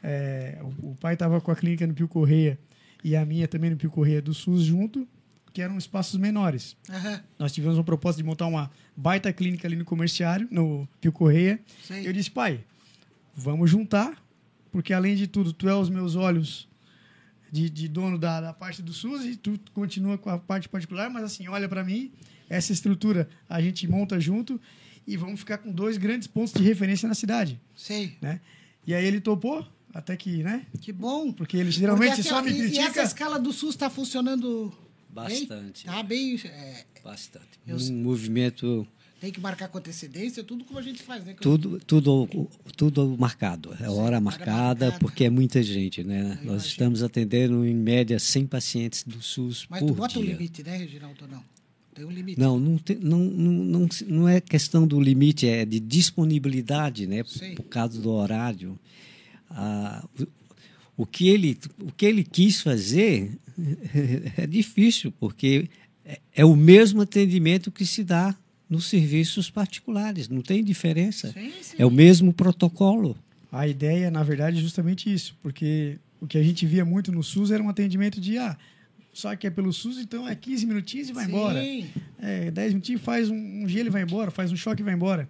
é, 0.03 0.59
o, 0.81 0.89
o 0.89 0.95
pai 0.99 1.13
estava 1.13 1.39
com 1.39 1.51
a 1.51 1.55
clínica 1.55 1.87
no 1.87 1.93
Pio 1.93 2.07
Correia 2.07 2.59
e 3.03 3.15
a 3.15 3.25
minha 3.25 3.47
também 3.47 3.69
no 3.69 3.77
Pio 3.77 3.89
Correia 3.89 4.21
do 4.21 4.33
SUS 4.33 4.63
junto, 4.63 5.07
que 5.53 5.61
eram 5.61 5.77
espaços 5.77 6.19
menores. 6.19 6.75
Aham. 6.89 7.21
Nós 7.37 7.51
tivemos 7.51 7.77
uma 7.77 7.83
proposta 7.83 8.21
de 8.21 8.27
montar 8.27 8.47
uma 8.47 8.69
baita 8.95 9.31
clínica 9.33 9.67
ali 9.67 9.75
no 9.75 9.85
comerciário, 9.85 10.47
no 10.51 10.87
Pio 11.01 11.11
Correia. 11.11 11.59
Sei. 11.83 12.07
Eu 12.07 12.13
disse, 12.13 12.29
pai, 12.31 12.63
vamos 13.35 13.69
juntar, 13.69 14.23
porque 14.71 14.93
além 14.93 15.15
de 15.15 15.27
tudo, 15.27 15.51
tu 15.53 15.67
é 15.67 15.75
os 15.75 15.89
meus 15.89 16.15
olhos 16.15 16.67
de, 17.51 17.69
de 17.69 17.87
dono 17.87 18.17
da, 18.17 18.39
da 18.41 18.53
parte 18.53 18.81
do 18.81 18.93
SUS 18.93 19.25
e 19.25 19.35
tu 19.35 19.59
continua 19.73 20.17
com 20.17 20.29
a 20.29 20.37
parte 20.37 20.69
particular, 20.69 21.09
mas 21.09 21.23
assim, 21.23 21.47
olha 21.47 21.67
para 21.67 21.83
mim, 21.83 22.11
essa 22.47 22.71
estrutura 22.71 23.27
a 23.49 23.59
gente 23.61 23.87
monta 23.87 24.19
junto 24.19 24.59
e 25.07 25.17
vamos 25.17 25.39
ficar 25.39 25.57
com 25.57 25.71
dois 25.71 25.97
grandes 25.97 26.27
pontos 26.27 26.53
de 26.53 26.61
referência 26.61 27.07
na 27.09 27.15
cidade, 27.15 27.59
Sei. 27.75 28.15
né? 28.21 28.39
E 28.85 28.93
aí 28.93 29.03
ele 29.05 29.19
topou, 29.19 29.67
até 29.93 30.15
que, 30.15 30.43
né? 30.43 30.65
Que 30.81 30.91
bom. 30.93 31.31
Porque 31.31 31.57
ele 31.57 31.71
geralmente 31.71 32.09
Porque, 32.17 32.21
assim, 32.21 32.29
só 32.29 32.41
me 32.43 32.51
e- 32.51 32.53
E 32.53 32.61
essa 32.77 32.81
critica. 32.83 33.03
escala 33.03 33.39
do 33.39 33.51
SUS 33.51 33.71
está 33.75 33.89
funcionando 33.89 34.71
Bastante. 35.09 35.85
bem? 35.85 35.95
Tá 35.95 36.03
bem. 36.03 36.39
é, 36.45 36.85
Bastante. 37.03 37.45
Eu- 37.67 37.77
Um 37.77 38.03
movimento, 38.03 38.85
tem 39.19 39.31
que 39.31 39.39
marcar 39.39 39.67
com 39.67 39.77
antecedência, 39.77 40.43
tudo 40.43 40.63
como 40.63 40.79
a 40.79 40.81
gente 40.81 41.01
faz, 41.01 41.23
né? 41.25 41.35
tudo, 41.41 41.79
tudo, 41.85 42.47
tudo 42.77 43.15
marcado. 43.17 43.75
É 43.81 43.89
hora 43.89 44.19
marcada, 44.21 44.85
marcada. 44.85 44.91
porque 44.99 45.25
é 45.25 45.29
muita 45.29 45.61
gente, 45.63 46.03
né? 46.03 46.23
Nós 46.23 46.41
imagino. 46.43 46.57
estamos 46.67 47.03
atendendo, 47.03 47.65
em 47.65 47.75
média, 47.75 48.17
100 48.19 48.45
pacientes 48.47 49.03
do 49.03 49.21
SUS 49.21 49.65
Mas 49.69 49.79
tu 49.81 49.87
por 49.87 49.95
bota 49.95 50.19
um 50.19 50.21
dia. 50.21 50.33
limite, 50.33 50.63
né, 50.63 50.77
Reginaldo? 50.77 51.27
Não. 51.27 51.43
Tem 51.93 52.05
um 52.05 52.11
limite. 52.11 52.39
Não, 52.39 52.57
não, 52.59 52.77
tem- 52.77 52.97
não, 52.97 53.19
não, 53.19 53.51
não, 53.51 53.87
não 54.07 54.27
é 54.29 54.39
questão 54.39 54.87
do 54.87 55.01
limite, 55.01 55.47
é 55.47 55.65
de 55.65 55.79
disponibilidade, 55.81 57.07
né? 57.07 57.23
Por, 57.23 57.31
Sim. 57.31 57.55
por 57.55 57.63
causa 57.63 57.99
do 57.99 58.09
horário. 58.11 58.79
Ah, 59.49 60.07
o, 60.17 60.27
o 61.03 61.05
que 61.05 61.27
ele, 61.27 61.57
o 61.81 61.91
que 61.91 62.05
ele 62.05 62.23
quis 62.23 62.61
fazer 62.61 63.37
é 64.37 64.47
difícil, 64.47 65.11
porque 65.19 65.69
é, 66.05 66.19
é 66.35 66.45
o 66.45 66.55
mesmo 66.55 67.01
atendimento 67.01 67.71
que 67.71 67.85
se 67.85 68.03
dá 68.03 68.35
nos 68.69 68.85
serviços 68.85 69.49
particulares, 69.49 70.29
não 70.29 70.41
tem 70.41 70.63
diferença. 70.63 71.31
Sim, 71.31 71.51
sim. 71.61 71.75
É 71.79 71.85
o 71.85 71.91
mesmo 71.91 72.31
protocolo. 72.31 73.17
A 73.51 73.67
ideia, 73.67 74.11
na 74.11 74.21
verdade, 74.21 74.59
é 74.59 74.61
justamente 74.61 75.11
isso, 75.11 75.35
porque 75.41 75.97
o 76.21 76.27
que 76.27 76.37
a 76.37 76.43
gente 76.43 76.65
via 76.65 76.85
muito 76.85 77.11
no 77.11 77.23
SUS 77.23 77.49
era 77.49 77.63
um 77.63 77.69
atendimento 77.69 78.21
de, 78.21 78.37
ah, 78.37 78.55
só 79.11 79.35
que 79.35 79.47
é 79.47 79.49
pelo 79.49 79.73
SUS, 79.73 79.97
então 79.97 80.27
é 80.27 80.35
15 80.35 80.65
minutinhos 80.67 81.09
e 81.09 81.13
vai 81.13 81.25
Sim. 81.25 81.31
embora. 81.31 81.63
É, 82.19 82.51
10 82.51 82.73
minutinhos, 82.73 83.01
faz 83.01 83.29
um, 83.29 83.63
um 83.63 83.67
gelo 83.67 83.87
e 83.87 83.91
vai 83.91 84.03
embora, 84.03 84.29
faz 84.29 84.51
um 84.51 84.55
choque 84.55 84.81
e 84.81 84.85
vai 84.85 84.93
embora. 84.93 85.27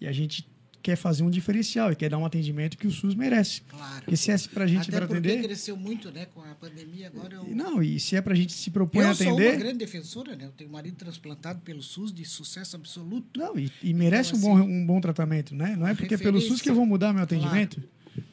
E 0.00 0.06
a 0.06 0.12
gente 0.12 0.46
quer 0.82 0.96
fazer 0.96 1.22
um 1.22 1.30
diferencial 1.30 1.92
e 1.92 1.96
quer 1.96 2.10
dar 2.10 2.18
um 2.18 2.26
atendimento 2.26 2.76
que 2.76 2.86
o 2.86 2.90
SUS 2.90 3.14
merece. 3.14 3.62
Claro. 3.62 4.02
Porque 4.02 4.16
se 4.16 4.30
é 4.30 4.38
pra 4.52 4.66
gente 4.66 4.88
Até 4.88 4.92
para 4.92 5.04
atender... 5.04 5.42
cresceu 5.42 5.76
muito, 5.76 6.10
né? 6.10 6.26
Com 6.26 6.40
a 6.42 6.54
pandemia, 6.54 7.06
agora 7.06 7.36
eu... 7.36 7.44
Não, 7.54 7.82
e 7.82 8.00
se 8.00 8.16
é 8.16 8.20
pra 8.20 8.34
gente 8.34 8.52
se 8.52 8.70
propõe 8.70 9.04
eu 9.04 9.10
a 9.10 9.14
sou 9.14 9.26
uma 9.28 9.34
atender... 9.34 9.58
grande 9.58 9.78
defensora, 9.78 10.34
né? 10.34 10.46
Eu 10.46 10.50
tenho 10.50 10.68
um 10.68 10.72
marido 10.72 10.96
transplantado 10.96 11.60
pelo 11.60 11.82
SUS 11.82 12.12
de 12.12 12.24
sucesso 12.24 12.74
absoluto. 12.74 13.38
Não, 13.38 13.58
e, 13.58 13.70
e 13.82 13.94
merece 13.94 14.34
Então, 14.36 14.52
um, 14.52 14.58
bom, 14.58 14.64
um 14.64 14.86
bom 14.86 15.00
tratamento, 15.00 15.54
né? 15.54 15.76
Não 15.76 15.86
é 15.86 15.94
porque 15.94 16.14
é 16.14 16.18
pelo 16.18 16.40
SUS 16.40 16.60
que 16.60 16.68
eu 16.68 16.74
vou 16.74 16.84
mudar 16.84 17.12
meu 17.12 17.22
atendimento, 17.22 17.82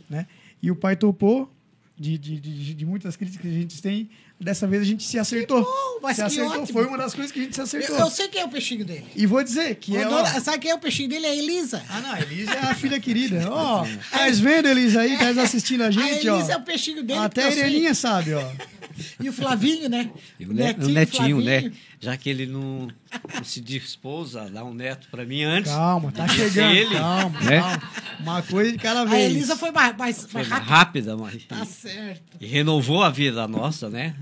né? 0.10 0.26
E 0.62 0.72
o 0.72 0.76
pai 0.76 0.96
topou 0.96 1.54
de, 1.98 2.18
de, 2.18 2.40
de, 2.40 2.74
de 2.74 2.86
muitas 2.86 3.16
críticas 3.16 3.42
que 3.42 3.48
a 3.48 3.60
gente 3.62 3.82
tem, 3.82 4.10
dessa 4.40 4.66
vez 4.66 4.82
a 4.82 4.86
gente 4.86 5.04
se 5.04 5.20
acertou. 5.20 5.64
bom, 5.64 6.00
mas 6.02 6.16
se 6.16 6.22
que 6.22 6.28
acertou. 6.28 6.62
ótimo. 6.62 6.68
Foi 6.68 6.86
uma 6.86 6.98
das 6.98 7.14
coisas 7.14 7.32
que 7.32 7.40
a 7.40 7.44
gente 7.44 7.54
se 7.54 7.60
Eu, 7.60 7.64
acertou. 7.66 7.98
eu 8.00 8.10
sei 8.10 8.28
quem 8.30 8.42
é 8.42 8.46
o 8.46 8.50
peixinho 8.50 8.86
dele. 8.86 9.06
E 9.16 9.26
vou 9.26 9.44
dizer 9.44 9.76
que 9.76 9.98
é. 9.98 10.06
Ó, 10.08 10.10
dona- 10.10 10.40
sabe 10.40 10.60
quem 10.60 10.72
é 10.72 10.76
o 10.76 10.80
peixinho 10.80 11.10
dele? 11.10 11.26
É 11.26 11.30
a 11.32 11.36
Elisa. 11.36 11.84
Ah, 11.90 12.00
não, 12.02 12.12
a 12.14 12.22
Elisa 12.22 12.52
é 12.54 12.60
a 12.60 12.74
filha 12.76 13.00
querida. 13.00 13.42
Ó, 13.52 13.84
tá 13.84 14.30
vendo, 14.36 14.68
Elisa, 14.68 15.02
aí? 15.02 15.18
Tá 15.18 15.30
assistindo 15.42 15.82
a 15.84 15.92
gente, 15.92 16.28
a 16.28 16.34
ó. 16.34 16.38
Elisa 16.38 16.54
é 16.54 16.58
o 16.58 16.62
peixinho 16.62 17.04
dele. 17.04 17.20
Até 17.20 17.44
a 17.44 17.52
eu. 17.52 17.58
Ireninha 17.58 17.94
sabe, 17.94 18.34
ó. 18.34 18.44
E 19.20 19.30
o 19.30 19.34
Flavinho, 19.34 19.90
né? 19.90 20.12
E 20.40 20.46
o, 20.46 20.54
ne- 20.54 20.64
o 20.64 20.66
Netinho, 20.66 20.88
netinho, 20.94 21.42
né? 21.42 21.60
Flavinho. 21.62 21.82
Já 22.00 22.18
que 22.18 22.30
ele 22.30 22.46
não, 22.46 22.88
não 23.34 23.44
se 23.44 23.60
dispôs 23.62 24.36
a 24.36 24.48
dar 24.48 24.64
um 24.64 24.74
neto 24.74 25.08
para 25.10 25.26
mim 25.26 25.44
antes. 25.44 25.72
Calma, 25.72 26.12
tá 26.12 26.28
chegando. 26.28 26.76
ele, 26.76 26.96
calma, 26.96 27.40
né? 27.42 27.60
calma. 27.60 27.82
Uma 28.20 28.42
coisa 28.42 28.72
de 28.72 28.78
cada 28.78 29.02
A 29.02 29.06
vez. 29.06 29.32
Elisa 29.32 29.56
foi 29.56 29.72
mais, 29.72 29.96
mais, 29.98 30.24
Foi 30.26 30.42
mais 30.42 30.48
mais 30.50 30.64
rápida. 30.64 30.76
rápida, 31.14 31.18
mas. 31.18 31.44
Tá 31.46 31.66
certo. 31.66 32.38
E 32.40 32.46
renovou 32.46 33.04
a 33.04 33.10
vida 33.10 33.48
nossa, 33.48 33.90
né? 33.90 34.16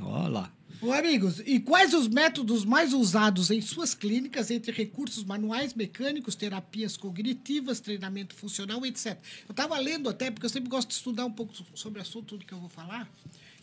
Olha 0.00 0.28
lá. 0.28 0.52
Ô, 0.80 0.92
amigos, 0.92 1.42
e 1.44 1.58
quais 1.58 1.92
os 1.92 2.06
métodos 2.06 2.64
mais 2.64 2.92
usados 2.94 3.50
em 3.50 3.60
suas 3.60 3.94
clínicas 3.96 4.48
entre 4.48 4.70
recursos 4.70 5.24
manuais, 5.24 5.74
mecânicos, 5.74 6.36
terapias 6.36 6.96
cognitivas, 6.96 7.80
treinamento 7.80 8.32
funcional, 8.36 8.86
etc? 8.86 9.18
Eu 9.48 9.50
estava 9.50 9.76
lendo 9.80 10.08
até, 10.08 10.30
porque 10.30 10.46
eu 10.46 10.50
sempre 10.50 10.68
gosto 10.70 10.88
de 10.90 10.94
estudar 10.94 11.24
um 11.26 11.32
pouco 11.32 11.52
sobre 11.74 11.98
o 11.98 12.02
assunto 12.02 12.26
tudo 12.26 12.44
que 12.44 12.54
eu 12.54 12.60
vou 12.60 12.68
falar, 12.68 13.10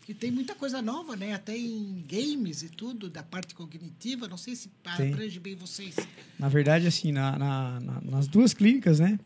que 0.06 0.14
tem 0.14 0.30
muita 0.30 0.54
coisa 0.54 0.80
nova, 0.80 1.16
né? 1.16 1.34
Até 1.34 1.56
em 1.58 2.04
games 2.08 2.62
e 2.62 2.68
tudo, 2.68 3.10
da 3.10 3.24
parte 3.24 3.54
cognitiva. 3.56 4.28
Não 4.28 4.36
sei 4.36 4.54
se 4.54 4.70
Tem. 4.96 5.12
abrange 5.12 5.40
bem 5.40 5.56
vocês. 5.56 5.96
Na 6.38 6.48
verdade, 6.48 6.86
assim, 6.86 7.10
na, 7.10 7.36
na- 7.36 7.80
na- 7.80 8.00
nas 8.02 8.28
duas 8.28 8.54
clínicas, 8.54 9.00
né? 9.00 9.18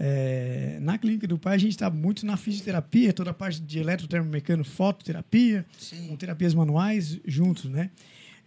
É, 0.00 0.78
na 0.80 0.96
clínica 0.96 1.26
do 1.28 1.38
pai, 1.38 1.54
a 1.54 1.58
gente 1.58 1.72
está 1.72 1.90
muito 1.90 2.24
na 2.24 2.36
fisioterapia, 2.38 3.12
toda 3.12 3.30
a 3.30 3.34
parte 3.34 3.60
de 3.60 3.78
eletrotermomecânico, 3.78 4.68
fototerapia, 4.68 5.66
Sim. 5.78 6.08
com 6.08 6.16
terapias 6.16 6.54
manuais 6.54 7.20
juntos, 7.26 7.66
né? 7.66 7.90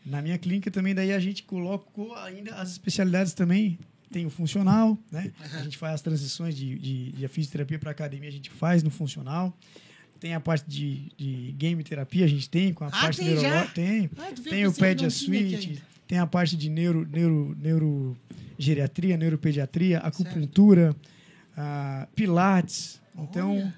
Na 0.04 0.22
minha 0.24 0.38
clínica 0.40 0.70
também, 0.72 0.94
daí 0.96 1.14
a 1.14 1.20
gente 1.20 1.44
colocou 1.44 2.16
ainda 2.16 2.56
as 2.56 2.72
especialidades 2.72 3.34
também. 3.34 3.78
Tem 4.12 4.26
o 4.26 4.30
funcional, 4.30 4.98
né? 5.12 5.32
A 5.54 5.62
gente 5.64 5.78
faz 5.78 5.96
as 5.96 6.02
transições 6.02 6.56
de, 6.56 6.78
de, 6.80 7.12
de 7.12 7.28
fisioterapia 7.28 7.78
para 7.80 7.92
academia, 7.92 8.30
a 8.30 8.32
gente 8.32 8.50
faz 8.50 8.82
no 8.84 8.90
funcional. 8.90 9.56
Tem 10.26 10.34
a 10.34 10.40
parte 10.40 10.66
de, 10.68 11.12
de 11.16 11.52
game 11.52 11.84
terapia, 11.84 12.26
a 12.26 12.28
gente 12.28 12.50
tem, 12.50 12.74
com 12.74 12.84
a 12.84 12.88
Ah, 12.88 12.90
parte 12.90 13.18
tem 13.18 13.28
neurológica. 13.28 13.72
Tem. 13.76 14.10
Ah, 14.18 14.32
tem 14.50 14.66
o 14.66 14.74
Pedia 14.74 15.08
Suite, 15.12 15.56
ainda. 15.56 15.82
tem 16.08 16.18
a 16.18 16.26
parte 16.26 16.58
de 16.58 16.68
neuro, 16.68 17.08
neuro, 17.08 17.56
neurogeriatria, 17.62 19.18
neuropediatria, 19.18 20.00
acupuntura, 20.00 20.96
ah, 21.56 22.08
pilates. 22.16 23.00
Então, 23.16 23.52
Olha. 23.56 23.76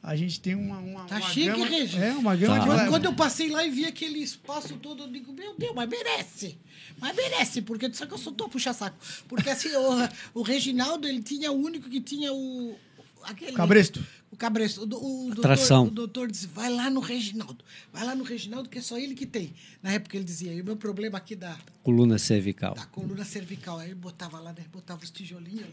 a 0.00 0.14
gente 0.14 0.40
tem 0.40 0.54
uma, 0.54 0.78
uma, 0.78 1.04
Tá 1.06 1.16
uma 1.16 1.30
chique, 1.30 1.48
gama. 1.48 1.66
É, 2.04 2.12
uma 2.12 2.36
gama 2.36 2.54
Tá. 2.54 2.60
de 2.60 2.66
Quando, 2.68 2.88
quando 2.90 3.04
eu 3.06 3.14
passei 3.14 3.50
lá 3.50 3.66
e 3.66 3.70
vi 3.70 3.84
aquele 3.84 4.20
espaço 4.20 4.76
todo, 4.76 5.02
eu 5.02 5.08
digo, 5.10 5.32
meu 5.32 5.56
Deus, 5.58 5.74
mas 5.74 5.88
merece. 5.88 6.56
Mas 7.00 7.16
merece, 7.16 7.60
porque 7.60 7.92
só 7.92 8.06
que 8.06 8.14
eu 8.14 8.18
só 8.18 8.30
tô 8.30 8.44
a 8.44 8.48
puxar 8.48 8.72
saco. 8.72 8.96
Porque 9.26 9.50
assim, 9.50 9.70
o, 9.74 10.38
o 10.38 10.42
Reginaldo, 10.42 11.08
ele 11.08 11.22
tinha 11.22 11.50
o 11.50 11.56
único 11.60 11.90
que 11.90 12.00
tinha 12.00 12.32
o. 12.32 12.76
Aquele, 13.24 13.50
Cabresto. 13.52 14.00
Cabresto. 14.38 14.82
O, 14.82 14.84
o 14.84 15.26
doutor, 15.26 15.42
Tração. 15.42 15.86
o 15.86 15.90
doutor 15.90 16.30
disse, 16.30 16.46
vai 16.46 16.72
lá 16.72 16.88
no 16.88 17.00
Reginaldo. 17.00 17.64
Vai 17.92 18.04
lá 18.04 18.14
no 18.14 18.22
Reginaldo, 18.24 18.68
que 18.68 18.78
é 18.78 18.82
só 18.82 18.96
ele 18.96 19.14
que 19.14 19.26
tem. 19.26 19.52
Na 19.82 19.92
época 19.92 20.16
ele 20.16 20.24
dizia, 20.24 20.52
e 20.54 20.60
o 20.60 20.64
meu 20.64 20.76
problema 20.76 21.18
aqui 21.18 21.34
da, 21.34 21.58
Coluna 21.82 22.18
cervical. 22.18 22.74
da 22.74 22.86
coluna 22.86 23.24
cervical. 23.24 23.78
Aí 23.78 23.88
ele 23.88 23.94
botava 23.96 24.38
lá, 24.38 24.52
né? 24.52 24.64
Botava 24.72 25.02
os 25.02 25.10
tijolinhos. 25.10 25.66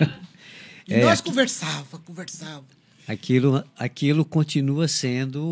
E 0.88 0.94
É, 0.94 1.02
nós 1.02 1.18
aqui- 1.18 1.28
conversava, 1.30 1.98
conversava. 1.98 2.64
Aquilo, 3.08 3.64
aquilo 3.76 4.24
continua 4.24 4.86
sendo 4.86 5.42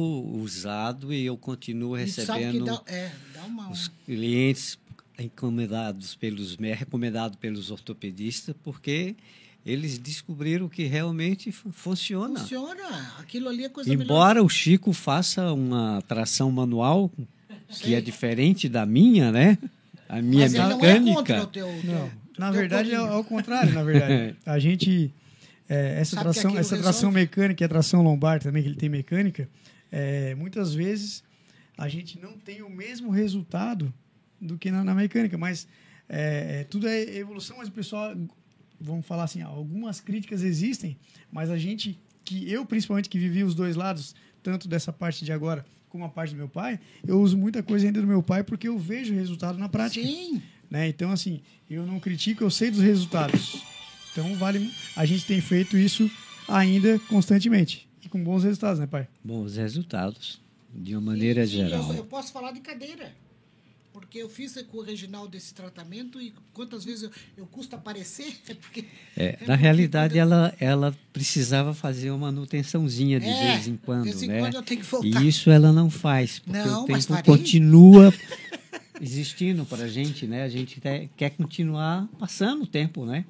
usado 0.40 1.12
e 1.12 1.24
eu 1.26 1.36
continuo 1.36 1.94
recebendo 1.96 2.64
dá, 2.64 2.82
é, 2.86 3.10
dá 3.32 3.42
uma... 3.44 3.68
os 3.70 3.88
clientes 4.06 4.78
encomendados 5.18 6.14
pelos 6.14 6.54
recomendado 6.56 7.36
pelos 7.38 7.70
ortopedistas 7.70 8.54
porque 8.62 9.14
eles 9.64 9.98
descobriram 9.98 10.68
que 10.68 10.84
realmente 10.84 11.50
fu- 11.50 11.70
funciona. 11.72 12.38
Funciona. 12.40 13.14
Aquilo 13.18 13.48
ali 13.48 13.64
é 13.64 13.68
coisa 13.68 13.88
melhor. 13.90 14.04
Embora 14.04 14.42
o 14.42 14.48
Chico 14.48 14.92
faça 14.92 15.52
uma 15.52 16.02
tração 16.06 16.50
manual 16.50 17.10
que 17.68 17.76
Sei. 17.76 17.94
é 17.94 18.00
diferente 18.00 18.68
da 18.68 18.84
minha, 18.84 19.32
né? 19.32 19.58
A 20.08 20.20
minha 20.20 20.42
Mas 20.42 20.54
ele 20.54 20.62
não 20.62 20.70
é 20.70 20.76
contra 20.76 21.00
o 21.00 21.04
mecânica. 21.04 21.46
teu... 21.46 21.66
Não, 21.66 21.80
teu- 21.82 22.10
na 22.38 22.50
teu 22.50 22.60
verdade 22.60 22.92
é 22.92 22.96
ao 22.96 23.24
contrário, 23.24 23.72
na 23.72 23.82
verdade. 23.82 24.36
A 24.44 24.58
gente 24.58 25.12
é, 25.68 25.98
essa 26.00 26.16
Sabe 26.16 26.28
que 26.28 26.32
tração, 26.34 26.58
essa 26.58 26.76
tração 26.76 27.08
resolve? 27.10 27.14
mecânica 27.20 27.62
e 27.62 27.64
a 27.64 27.68
tração 27.68 28.02
lombar 28.02 28.40
também 28.42 28.62
que 28.62 28.68
ele 28.68 28.76
tem 28.76 28.88
mecânica, 28.90 29.48
é, 29.90 30.34
muitas 30.34 30.74
vezes 30.74 31.24
a 31.78 31.88
gente 31.88 32.18
não 32.20 32.32
tem 32.32 32.60
o 32.62 32.68
mesmo 32.68 33.10
resultado 33.10 33.92
do 34.40 34.58
que 34.58 34.70
na, 34.70 34.84
na 34.84 34.94
mecânica, 34.94 35.38
mas 35.38 35.66
é, 36.08 36.60
é, 36.60 36.64
tudo 36.64 36.86
é 36.86 37.00
evolução, 37.16 37.56
mas 37.56 37.68
o 37.68 37.72
pessoal 37.72 38.14
vamos 38.84 39.06
falar 39.06 39.24
assim, 39.24 39.42
algumas 39.42 40.00
críticas 40.00 40.42
existem, 40.42 40.96
mas 41.32 41.50
a 41.50 41.56
gente 41.56 41.98
que 42.24 42.50
eu 42.50 42.64
principalmente 42.64 43.08
que 43.08 43.18
vivi 43.18 43.42
os 43.42 43.54
dois 43.54 43.76
lados, 43.76 44.14
tanto 44.42 44.68
dessa 44.68 44.92
parte 44.92 45.24
de 45.24 45.32
agora 45.32 45.64
como 45.88 46.04
a 46.04 46.08
parte 46.08 46.30
do 46.30 46.36
meu 46.36 46.48
pai, 46.48 46.80
eu 47.06 47.20
uso 47.20 47.36
muita 47.38 47.62
coisa 47.62 47.86
ainda 47.86 48.00
do 48.00 48.06
meu 48.06 48.22
pai 48.22 48.42
porque 48.42 48.68
eu 48.68 48.78
vejo 48.78 49.12
o 49.12 49.16
resultado 49.16 49.58
na 49.58 49.68
prática 49.68 50.04
Sim. 50.04 50.42
né? 50.70 50.88
Então, 50.88 51.10
assim, 51.10 51.40
eu 51.70 51.86
não 51.86 52.00
critico, 52.00 52.42
eu 52.42 52.50
sei 52.50 52.70
dos 52.70 52.80
resultados. 52.80 53.62
Então, 54.10 54.34
vale. 54.36 54.70
A 54.96 55.04
gente 55.04 55.24
tem 55.24 55.40
feito 55.40 55.76
isso 55.76 56.10
ainda 56.48 56.98
constantemente. 57.08 57.88
E 58.02 58.08
com 58.08 58.22
bons 58.22 58.42
resultados, 58.42 58.80
né, 58.80 58.86
pai? 58.86 59.06
Bons 59.22 59.56
resultados, 59.56 60.40
de 60.74 60.96
uma 60.96 61.12
maneira 61.12 61.46
Sim, 61.46 61.52
sim, 61.52 61.56
geral. 61.58 61.88
Eu, 61.90 61.96
eu 61.98 62.04
posso 62.04 62.32
falar 62.32 62.52
de 62.52 62.60
cadeira. 62.60 63.12
Porque 63.94 64.18
eu 64.18 64.28
fiz 64.28 64.60
com 64.68 64.78
o 64.78 64.82
Reginaldo 64.82 65.36
esse 65.36 65.54
tratamento 65.54 66.20
e 66.20 66.34
quantas 66.52 66.84
vezes 66.84 67.04
eu, 67.04 67.10
eu 67.36 67.46
custo 67.46 67.76
aparecer? 67.76 68.34
É 68.50 68.54
porque, 68.54 68.84
É, 69.16 69.32
porque 69.34 69.46
na 69.46 69.54
realidade, 69.54 70.16
eu- 70.18 70.22
ela, 70.22 70.52
ela 70.58 70.98
precisava 71.12 71.72
fazer 71.72 72.10
uma 72.10 72.26
manutençãozinha 72.26 73.20
de 73.20 73.28
É, 73.28 73.32
vez 73.52 73.68
em 73.68 73.76
quando, 73.76 74.02
de 74.02 74.10
vez 74.10 74.22
em 74.24 74.26
né? 74.26 74.40
quando 74.40 74.54
eu 74.56 74.62
tenho 74.64 74.80
que 74.80 74.86
voltar. 74.86 75.22
E 75.22 75.28
isso 75.28 75.48
ela 75.48 75.72
não 75.72 75.88
faz, 75.88 76.40
porque 76.40 76.58
Não, 76.58 76.82
o 76.82 76.86
tempo 76.86 77.22
continua 77.22 78.12
existindo 79.00 79.64
para 79.64 79.84
a 79.84 79.88
gente, 79.88 80.26
né? 80.26 80.42
A 80.42 80.48
gente 80.48 80.80
te- 80.80 81.08
quer 81.16 81.30
continuar 81.30 82.08
passando 82.18 82.64
o 82.64 82.66
tempo, 82.66 83.06
né? 83.06 83.24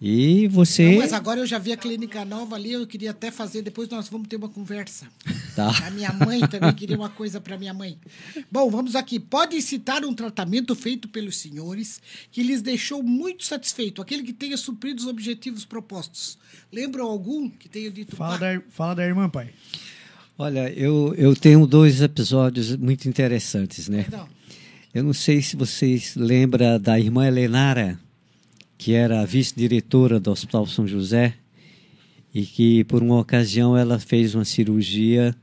E 0.00 0.48
você... 0.48 0.92
Não, 0.92 0.98
mas 0.98 1.12
agora 1.12 1.40
eu 1.40 1.46
já 1.46 1.58
vi 1.58 1.72
a 1.72 1.76
clínica 1.76 2.24
nova 2.24 2.56
ali, 2.56 2.72
eu 2.72 2.86
queria 2.86 3.12
até 3.12 3.30
fazer, 3.30 3.62
depois 3.62 3.88
nós 3.88 4.08
vamos 4.08 4.28
ter 4.28 4.36
uma 4.36 4.48
conversa. 4.48 5.06
Tá. 5.54 5.70
A 5.86 5.90
minha 5.90 6.12
mãe 6.12 6.40
também 6.48 6.72
queria 6.74 6.96
uma 6.96 7.08
coisa 7.08 7.40
para 7.40 7.56
minha 7.56 7.72
mãe. 7.72 7.96
Bom, 8.50 8.68
vamos 8.70 8.94
aqui. 8.96 9.18
Pode 9.20 9.60
citar 9.62 10.04
um 10.04 10.12
tratamento 10.12 10.74
feito 10.74 11.08
pelos 11.08 11.36
senhores 11.38 12.00
que 12.30 12.42
lhes 12.42 12.60
deixou 12.60 13.02
muito 13.02 13.44
satisfeito, 13.44 14.02
aquele 14.02 14.22
que 14.22 14.32
tenha 14.32 14.56
suprido 14.56 15.00
os 15.00 15.06
objetivos 15.06 15.64
propostos. 15.64 16.36
Lembram 16.72 17.06
algum 17.06 17.48
que 17.48 17.68
tenha 17.68 17.90
dito? 17.90 18.16
Fala, 18.16 18.34
"Ah, 18.34 18.38
da, 18.38 18.62
fala 18.68 18.94
da 18.94 19.06
irmã, 19.06 19.28
pai. 19.28 19.50
Olha, 20.36 20.68
eu, 20.72 21.14
eu 21.16 21.36
tenho 21.36 21.64
dois 21.66 22.02
episódios 22.02 22.76
muito 22.76 23.08
interessantes, 23.08 23.88
né? 23.88 24.06
Não. 24.10 24.28
Eu 24.92 25.02
não 25.04 25.12
sei 25.12 25.40
se 25.40 25.56
vocês 25.56 26.14
lembram 26.16 26.80
da 26.80 26.98
irmã 26.98 27.26
Helenara, 27.26 27.98
que 28.76 28.92
era 28.92 29.20
a 29.20 29.24
vice-diretora 29.24 30.18
do 30.20 30.30
Hospital 30.30 30.66
São 30.66 30.86
José, 30.86 31.34
e 32.34 32.44
que 32.44 32.84
por 32.84 33.02
uma 33.02 33.20
ocasião 33.20 33.76
ela 33.76 33.98
fez 33.98 34.34
uma 34.34 34.44
cirurgia 34.44 35.34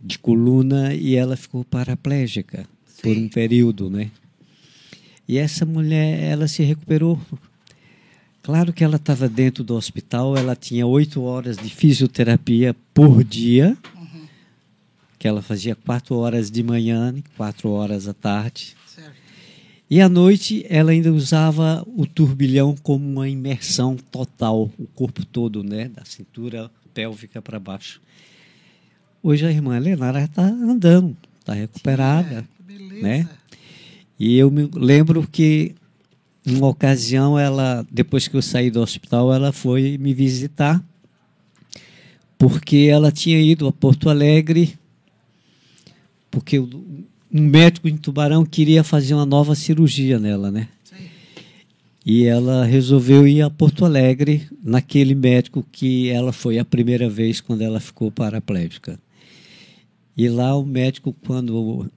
de 0.00 0.18
coluna 0.18 0.94
e 0.94 1.14
ela 1.14 1.36
ficou 1.36 1.64
paraplégica 1.64 2.66
por 3.02 3.16
um 3.16 3.28
período, 3.28 3.88
né? 3.88 4.10
E 5.28 5.36
essa 5.36 5.66
mulher, 5.66 6.22
ela 6.22 6.48
se 6.48 6.62
recuperou. 6.62 7.20
Claro 8.42 8.72
que 8.72 8.82
ela 8.82 8.96
estava 8.96 9.28
dentro 9.28 9.62
do 9.62 9.74
hospital, 9.74 10.36
ela 10.36 10.56
tinha 10.56 10.86
oito 10.86 11.20
horas 11.22 11.58
de 11.58 11.68
fisioterapia 11.68 12.74
por 12.94 13.22
dia, 13.22 13.76
que 15.18 15.28
ela 15.28 15.42
fazia 15.42 15.74
quatro 15.74 16.16
horas 16.16 16.50
de 16.50 16.62
manhã 16.62 17.14
e 17.14 17.22
quatro 17.36 17.68
horas 17.70 18.08
à 18.08 18.14
tarde. 18.14 18.77
E 19.90 20.00
à 20.00 20.08
noite 20.08 20.66
ela 20.68 20.90
ainda 20.90 21.12
usava 21.12 21.86
o 21.96 22.06
turbilhão 22.06 22.76
como 22.82 23.04
uma 23.08 23.28
imersão 23.28 23.96
total, 23.96 24.70
o 24.78 24.86
corpo 24.94 25.24
todo, 25.24 25.62
né, 25.62 25.88
da 25.88 26.04
cintura 26.04 26.70
pélvica 26.92 27.40
para 27.40 27.58
baixo. 27.58 28.00
Hoje 29.22 29.46
a 29.46 29.50
irmã 29.50 29.78
Lenara 29.78 30.24
está 30.24 30.42
andando, 30.42 31.16
está 31.40 31.54
recuperada, 31.54 32.46
beleza. 32.60 33.02
né? 33.02 33.28
E 34.18 34.36
eu 34.36 34.50
me 34.50 34.68
lembro 34.74 35.26
que 35.26 35.74
numa 36.44 36.68
ocasião 36.68 37.38
ela, 37.38 37.86
depois 37.90 38.28
que 38.28 38.36
eu 38.36 38.42
saí 38.42 38.70
do 38.70 38.80
hospital, 38.80 39.32
ela 39.32 39.52
foi 39.52 39.96
me 39.98 40.12
visitar 40.12 40.82
porque 42.36 42.88
ela 42.90 43.10
tinha 43.10 43.40
ido 43.40 43.66
a 43.66 43.72
Porto 43.72 44.08
Alegre 44.08 44.78
porque 46.30 46.58
o- 46.58 46.97
um 47.32 47.42
médico 47.42 47.88
em 47.88 47.96
Tubarão 47.96 48.44
queria 48.44 48.82
fazer 48.82 49.14
uma 49.14 49.26
nova 49.26 49.54
cirurgia 49.54 50.18
nela, 50.18 50.50
né? 50.50 50.68
Sim. 50.84 50.96
E 52.04 52.24
ela 52.24 52.64
resolveu 52.64 53.26
ir 53.26 53.42
a 53.42 53.50
Porto 53.50 53.84
Alegre 53.84 54.46
naquele 54.62 55.14
médico 55.14 55.64
que 55.70 56.08
ela 56.08 56.32
foi 56.32 56.58
a 56.58 56.64
primeira 56.64 57.08
vez 57.08 57.40
quando 57.40 57.62
ela 57.62 57.80
ficou 57.80 58.10
paraplégica. 58.10 58.98
E 60.16 60.28
lá 60.28 60.56
o 60.56 60.64
médico, 60.64 61.14
quando 61.26 61.90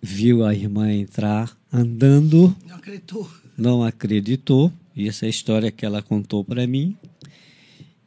viu 0.00 0.44
a 0.44 0.54
irmã 0.54 0.92
entrar 0.92 1.54
andando, 1.72 2.54
Não 2.66 2.76
acreditou. 2.76 3.30
não 3.58 3.82
acreditou. 3.84 4.72
E 4.94 5.08
essa 5.08 5.24
é 5.24 5.28
a 5.28 5.30
história 5.30 5.70
que 5.70 5.84
ela 5.84 6.00
contou 6.00 6.42
para 6.44 6.66
mim. 6.66 6.96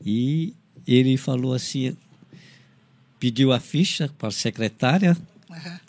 E 0.04 0.54
ele 0.88 1.18
falou 1.18 1.54
assim, 1.54 1.96
pediu 3.20 3.52
a 3.52 3.60
ficha 3.60 4.10
para 4.18 4.30
a 4.30 4.32
secretária 4.32 5.16
Aham. 5.52 5.80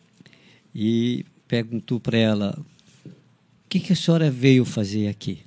E 0.74 1.24
perguntou 1.48 1.98
para 2.00 2.16
ela: 2.18 2.58
o 3.06 3.68
que, 3.68 3.80
que 3.80 3.92
a 3.92 3.96
senhora 3.96 4.30
veio 4.30 4.64
fazer 4.64 5.08
aqui? 5.08 5.40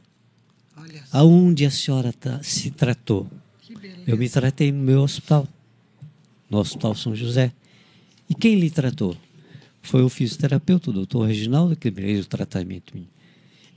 Aonde 1.12 1.66
a 1.66 1.72
senhora 1.72 2.12
tá- 2.12 2.42
se 2.44 2.72
tratou? 2.72 3.30
Eu 4.08 4.18
me 4.18 4.30
tratei 4.30 4.72
no 4.72 4.84
meu 4.84 5.02
hospital, 5.02 5.48
no 6.50 6.58
Hospital 6.58 6.94
São 6.96 7.16
José. 7.16 7.54
E 8.30 8.34
quem 8.36 8.56
lhe 8.60 8.70
tratou? 8.70 9.16
Foi 9.82 10.02
o 10.02 10.10
fisioterapeuta, 10.10 10.90
o 10.90 10.94
doutor 10.94 11.28
Reginaldo, 11.28 11.76
que 11.76 11.92
fez 11.92 12.26
o 12.26 12.30
tratamento. 12.30 12.94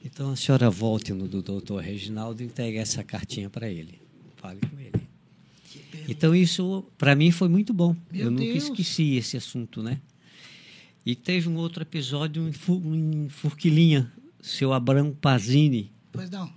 Então 0.05 0.31
a 0.31 0.37
senhora 0.37 0.71
volte 0.71 1.13
no 1.13 1.27
do 1.29 1.43
doutor 1.43 1.83
Reginaldo 1.83 2.43
e 2.43 2.47
entregue 2.47 2.79
essa 2.79 3.03
cartinha 3.03 3.51
para 3.51 3.69
ele. 3.69 4.01
Fale 4.37 4.61
com 4.61 4.79
ele. 4.81 4.93
Então 6.09 6.35
isso, 6.35 6.85
para 6.97 7.15
mim, 7.17 7.31
foi 7.33 7.49
muito 7.49 7.73
bom. 7.73 7.95
Meu 8.13 8.27
Eu 8.27 8.31
nunca 8.31 8.45
Deus. 8.45 8.65
esqueci 8.65 9.17
esse 9.17 9.37
assunto, 9.37 9.83
né? 9.83 10.01
E 11.07 11.15
teve 11.15 11.49
um 11.49 11.57
outro 11.57 11.83
episódio 11.85 12.47
em, 12.49 12.53
Fu- 12.53 12.83
em 12.85 13.29
Furquilinha, 13.29 14.13
seu 14.41 14.73
Abrão 14.73 15.13
Pazini. 15.15 15.93
Pois 16.11 16.29
não. 16.29 16.53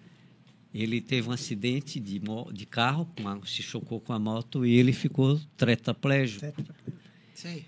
Ele 0.74 1.00
teve 1.02 1.30
um 1.30 1.32
acidente 1.32 2.00
de, 2.00 2.20
de 2.54 2.66
carro, 2.66 3.06
com 3.16 3.28
a- 3.28 3.40
se 3.46 3.62
chocou 3.62 4.00
com 4.02 4.12
a 4.12 4.18
moto 4.20 4.66
e 4.66 4.74
ele 4.76 4.92
ficou 4.92 5.40
tetraplégico. 5.56 6.52
Sei. 7.34 7.66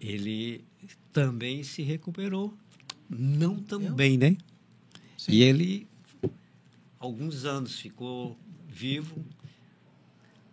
Ele 0.00 0.64
também 1.12 1.62
se 1.62 1.82
recuperou, 1.82 2.54
não 3.08 3.56
tão 3.56 3.82
Eu? 3.82 3.94
bem, 3.94 4.16
né? 4.16 4.36
Sim. 5.18 5.32
E 5.32 5.42
ele, 5.42 5.86
alguns 6.98 7.44
anos, 7.44 7.78
ficou 7.78 8.38
vivo. 8.66 9.22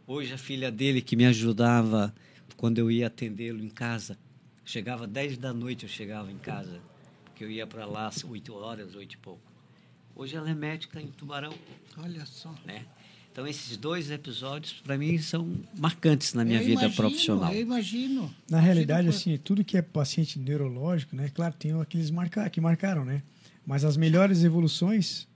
Hoje 0.05 0.33
a 0.33 0.37
filha 0.37 0.69
dele, 0.71 1.01
que 1.01 1.15
me 1.15 1.25
ajudava 1.25 2.13
quando 2.57 2.79
eu 2.79 2.89
ia 2.91 3.07
atendê-lo 3.07 3.63
em 3.63 3.69
casa, 3.69 4.17
chegava 4.67 5.07
10 5.07 5.37
da 5.37 5.53
noite, 5.53 5.83
eu 5.83 5.89
chegava 5.89 6.29
em 6.31 6.37
casa, 6.37 6.79
porque 7.23 7.43
eu 7.43 7.49
ia 7.49 7.65
para 7.65 7.85
lá 7.85 8.07
às 8.07 8.23
8 8.23 8.53
horas, 8.53 8.93
8 8.95 9.13
e 9.13 9.17
pouco. 9.17 9.41
Hoje 10.13 10.35
ela 10.35 10.49
é 10.49 10.53
médica 10.53 11.01
em 11.01 11.07
Tubarão. 11.07 11.53
Olha 11.97 12.25
só. 12.25 12.53
né? 12.65 12.85
Então 13.31 13.47
esses 13.47 13.77
dois 13.77 14.11
episódios 14.11 14.73
para 14.83 14.97
mim 14.97 15.17
são 15.19 15.55
marcantes 15.77 16.33
na 16.33 16.43
minha 16.43 16.59
Eu 16.59 16.65
vida 16.65 16.81
imagino, 16.81 16.95
profissional. 16.95 17.53
Eu 17.53 17.61
imagino. 17.61 18.21
Na 18.23 18.57
Imagino 18.57 18.61
realidade, 18.65 19.07
assim, 19.07 19.37
tudo 19.37 19.63
que 19.63 19.77
é 19.77 19.81
paciente 19.81 20.37
neurológico, 20.37 21.15
né? 21.15 21.29
Claro, 21.33 21.53
tem 21.57 21.79
aqueles 21.79 22.11
marca, 22.11 22.49
que 22.49 22.59
marcaram, 22.59 23.05
né? 23.05 23.23
Mas 23.65 23.85
as 23.85 23.95
melhores 23.95 24.43
evoluções, 24.43 25.27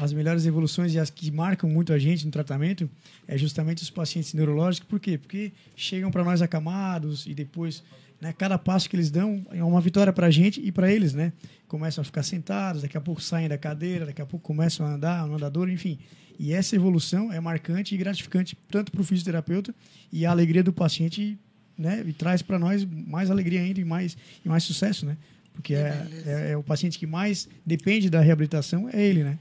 as 0.00 0.12
melhores 0.12 0.46
evoluções 0.46 0.94
e 0.94 0.98
as 0.98 1.10
que 1.10 1.30
marcam 1.30 1.68
muito 1.68 1.92
a 1.92 1.98
gente 1.98 2.24
no 2.24 2.32
tratamento 2.32 2.90
é 3.28 3.36
justamente 3.38 3.82
os 3.82 3.90
pacientes 3.90 4.32
neurológicos. 4.34 4.88
Por 4.88 4.98
quê? 4.98 5.18
Porque 5.18 5.52
chegam 5.76 6.10
para 6.10 6.24
nós 6.24 6.42
acamados 6.42 7.26
e 7.26 7.34
depois, 7.34 7.82
né, 8.24 8.32
cada 8.32 8.56
passo 8.56 8.88
que 8.88 8.96
eles 8.96 9.10
dão 9.10 9.46
é 9.50 9.62
uma 9.62 9.82
vitória 9.82 10.10
para 10.10 10.28
a 10.28 10.30
gente 10.30 10.58
e 10.58 10.72
para 10.72 10.90
eles, 10.90 11.12
né? 11.12 11.30
Começam 11.68 12.00
a 12.00 12.04
ficar 12.04 12.22
sentados, 12.22 12.80
daqui 12.80 12.96
a 12.96 13.00
pouco 13.00 13.20
saem 13.20 13.50
da 13.50 13.58
cadeira, 13.58 14.06
daqui 14.06 14.22
a 14.22 14.24
pouco 14.24 14.46
começam 14.46 14.86
a 14.86 14.94
andar 14.94 15.26
no 15.26 15.34
andador, 15.34 15.68
enfim. 15.68 15.98
E 16.38 16.54
essa 16.54 16.74
evolução 16.74 17.30
é 17.30 17.38
marcante 17.38 17.94
e 17.94 17.98
gratificante 17.98 18.56
tanto 18.70 18.90
para 18.90 19.02
o 19.02 19.04
fisioterapeuta 19.04 19.74
e 20.10 20.24
a 20.24 20.30
alegria 20.30 20.62
do 20.62 20.72
paciente, 20.72 21.38
né? 21.76 22.02
E 22.06 22.14
traz 22.14 22.40
para 22.40 22.58
nós 22.58 22.82
mais 22.86 23.30
alegria 23.30 23.60
ainda 23.60 23.78
e 23.78 23.84
mais, 23.84 24.16
e 24.42 24.48
mais 24.48 24.64
sucesso, 24.64 25.04
né? 25.04 25.18
Porque 25.52 25.74
é, 25.74 26.08
é, 26.24 26.50
é 26.52 26.56
o 26.56 26.62
paciente 26.62 26.98
que 26.98 27.06
mais 27.06 27.46
depende 27.64 28.08
da 28.08 28.22
reabilitação, 28.22 28.88
é 28.90 29.04
ele, 29.04 29.22
né? 29.22 29.38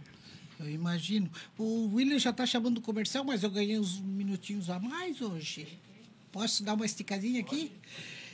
Eu 0.60 0.70
imagino. 0.70 1.32
O 1.58 1.96
William 1.96 2.20
já 2.20 2.32
está 2.32 2.46
chamando 2.46 2.76
do 2.76 2.82
comercial, 2.82 3.24
mas 3.24 3.44
eu 3.44 3.50
ganhei 3.50 3.80
uns 3.80 4.02
minutinhos 4.02 4.70
a 4.70 4.78
mais 4.78 5.22
hoje. 5.22 5.68
Posso 6.34 6.64
dar 6.66 6.74
uma 6.74 6.86
esticadinha 6.86 7.40
aqui? 7.40 7.72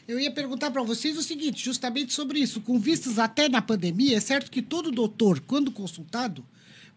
Eu 0.10 0.20
ia 0.20 0.32
perguntar 0.32 0.72
para 0.72 0.82
vocês 0.82 1.16
o 1.20 1.22
seguinte, 1.22 1.64
justamente 1.64 2.14
sobre 2.14 2.40
isso. 2.40 2.62
Com 2.62 2.80
vistas 2.80 3.20
até 3.20 3.48
na 3.48 3.62
pandemia, 3.62 4.18
é 4.18 4.20
certo 4.20 4.50
que 4.50 4.60
todo 4.60 4.90
doutor, 4.90 5.40
quando 5.42 5.72
consultado, 5.72 6.44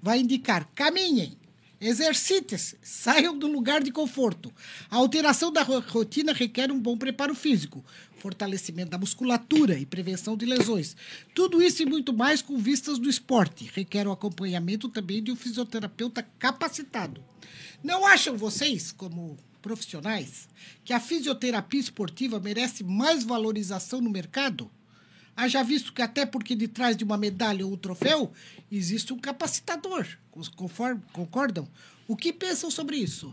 vai 0.00 0.18
indicar 0.18 0.66
caminhem, 0.74 1.36
exercitem-se, 1.78 2.78
saiam 2.80 3.36
do 3.36 3.46
lugar 3.46 3.82
de 3.82 3.92
conforto. 3.92 4.50
A 4.88 4.96
alteração 4.96 5.52
da 5.52 5.62
ro- 5.62 5.84
rotina 5.86 6.32
requer 6.32 6.72
um 6.72 6.80
bom 6.80 6.96
preparo 6.96 7.34
físico, 7.34 7.84
fortalecimento 8.16 8.92
da 8.92 8.96
musculatura 8.96 9.78
e 9.78 9.84
prevenção 9.84 10.34
de 10.34 10.46
lesões. 10.46 10.96
Tudo 11.34 11.62
isso 11.62 11.82
e 11.82 11.86
muito 11.86 12.14
mais 12.14 12.40
com 12.40 12.56
vistas 12.56 12.98
do 12.98 13.10
esporte. 13.10 13.70
Requer 13.74 14.08
o 14.08 14.12
acompanhamento 14.12 14.88
também 14.88 15.22
de 15.22 15.30
um 15.30 15.36
fisioterapeuta 15.36 16.26
capacitado. 16.38 17.22
Não 17.84 18.06
acham 18.06 18.38
vocês, 18.38 18.90
como 18.90 19.36
profissionais, 19.62 20.48
que 20.84 20.92
a 20.92 21.00
fisioterapia 21.00 21.80
esportiva 21.80 22.38
merece 22.40 22.84
mais 22.84 23.24
valorização 23.24 24.00
no 24.00 24.10
mercado? 24.10 24.70
Haja 25.34 25.62
visto 25.62 25.92
que 25.92 26.02
até 26.02 26.26
porque 26.26 26.54
de 26.54 26.68
trás 26.68 26.96
de 26.96 27.04
uma 27.04 27.16
medalha 27.16 27.64
ou 27.64 27.72
um 27.72 27.76
troféu 27.76 28.32
existe 28.70 29.12
um 29.12 29.18
capacitador. 29.18 30.06
Conforme, 30.56 31.00
concordam? 31.12 31.66
O 32.06 32.16
que 32.16 32.32
pensam 32.32 32.70
sobre 32.70 32.96
isso? 32.96 33.32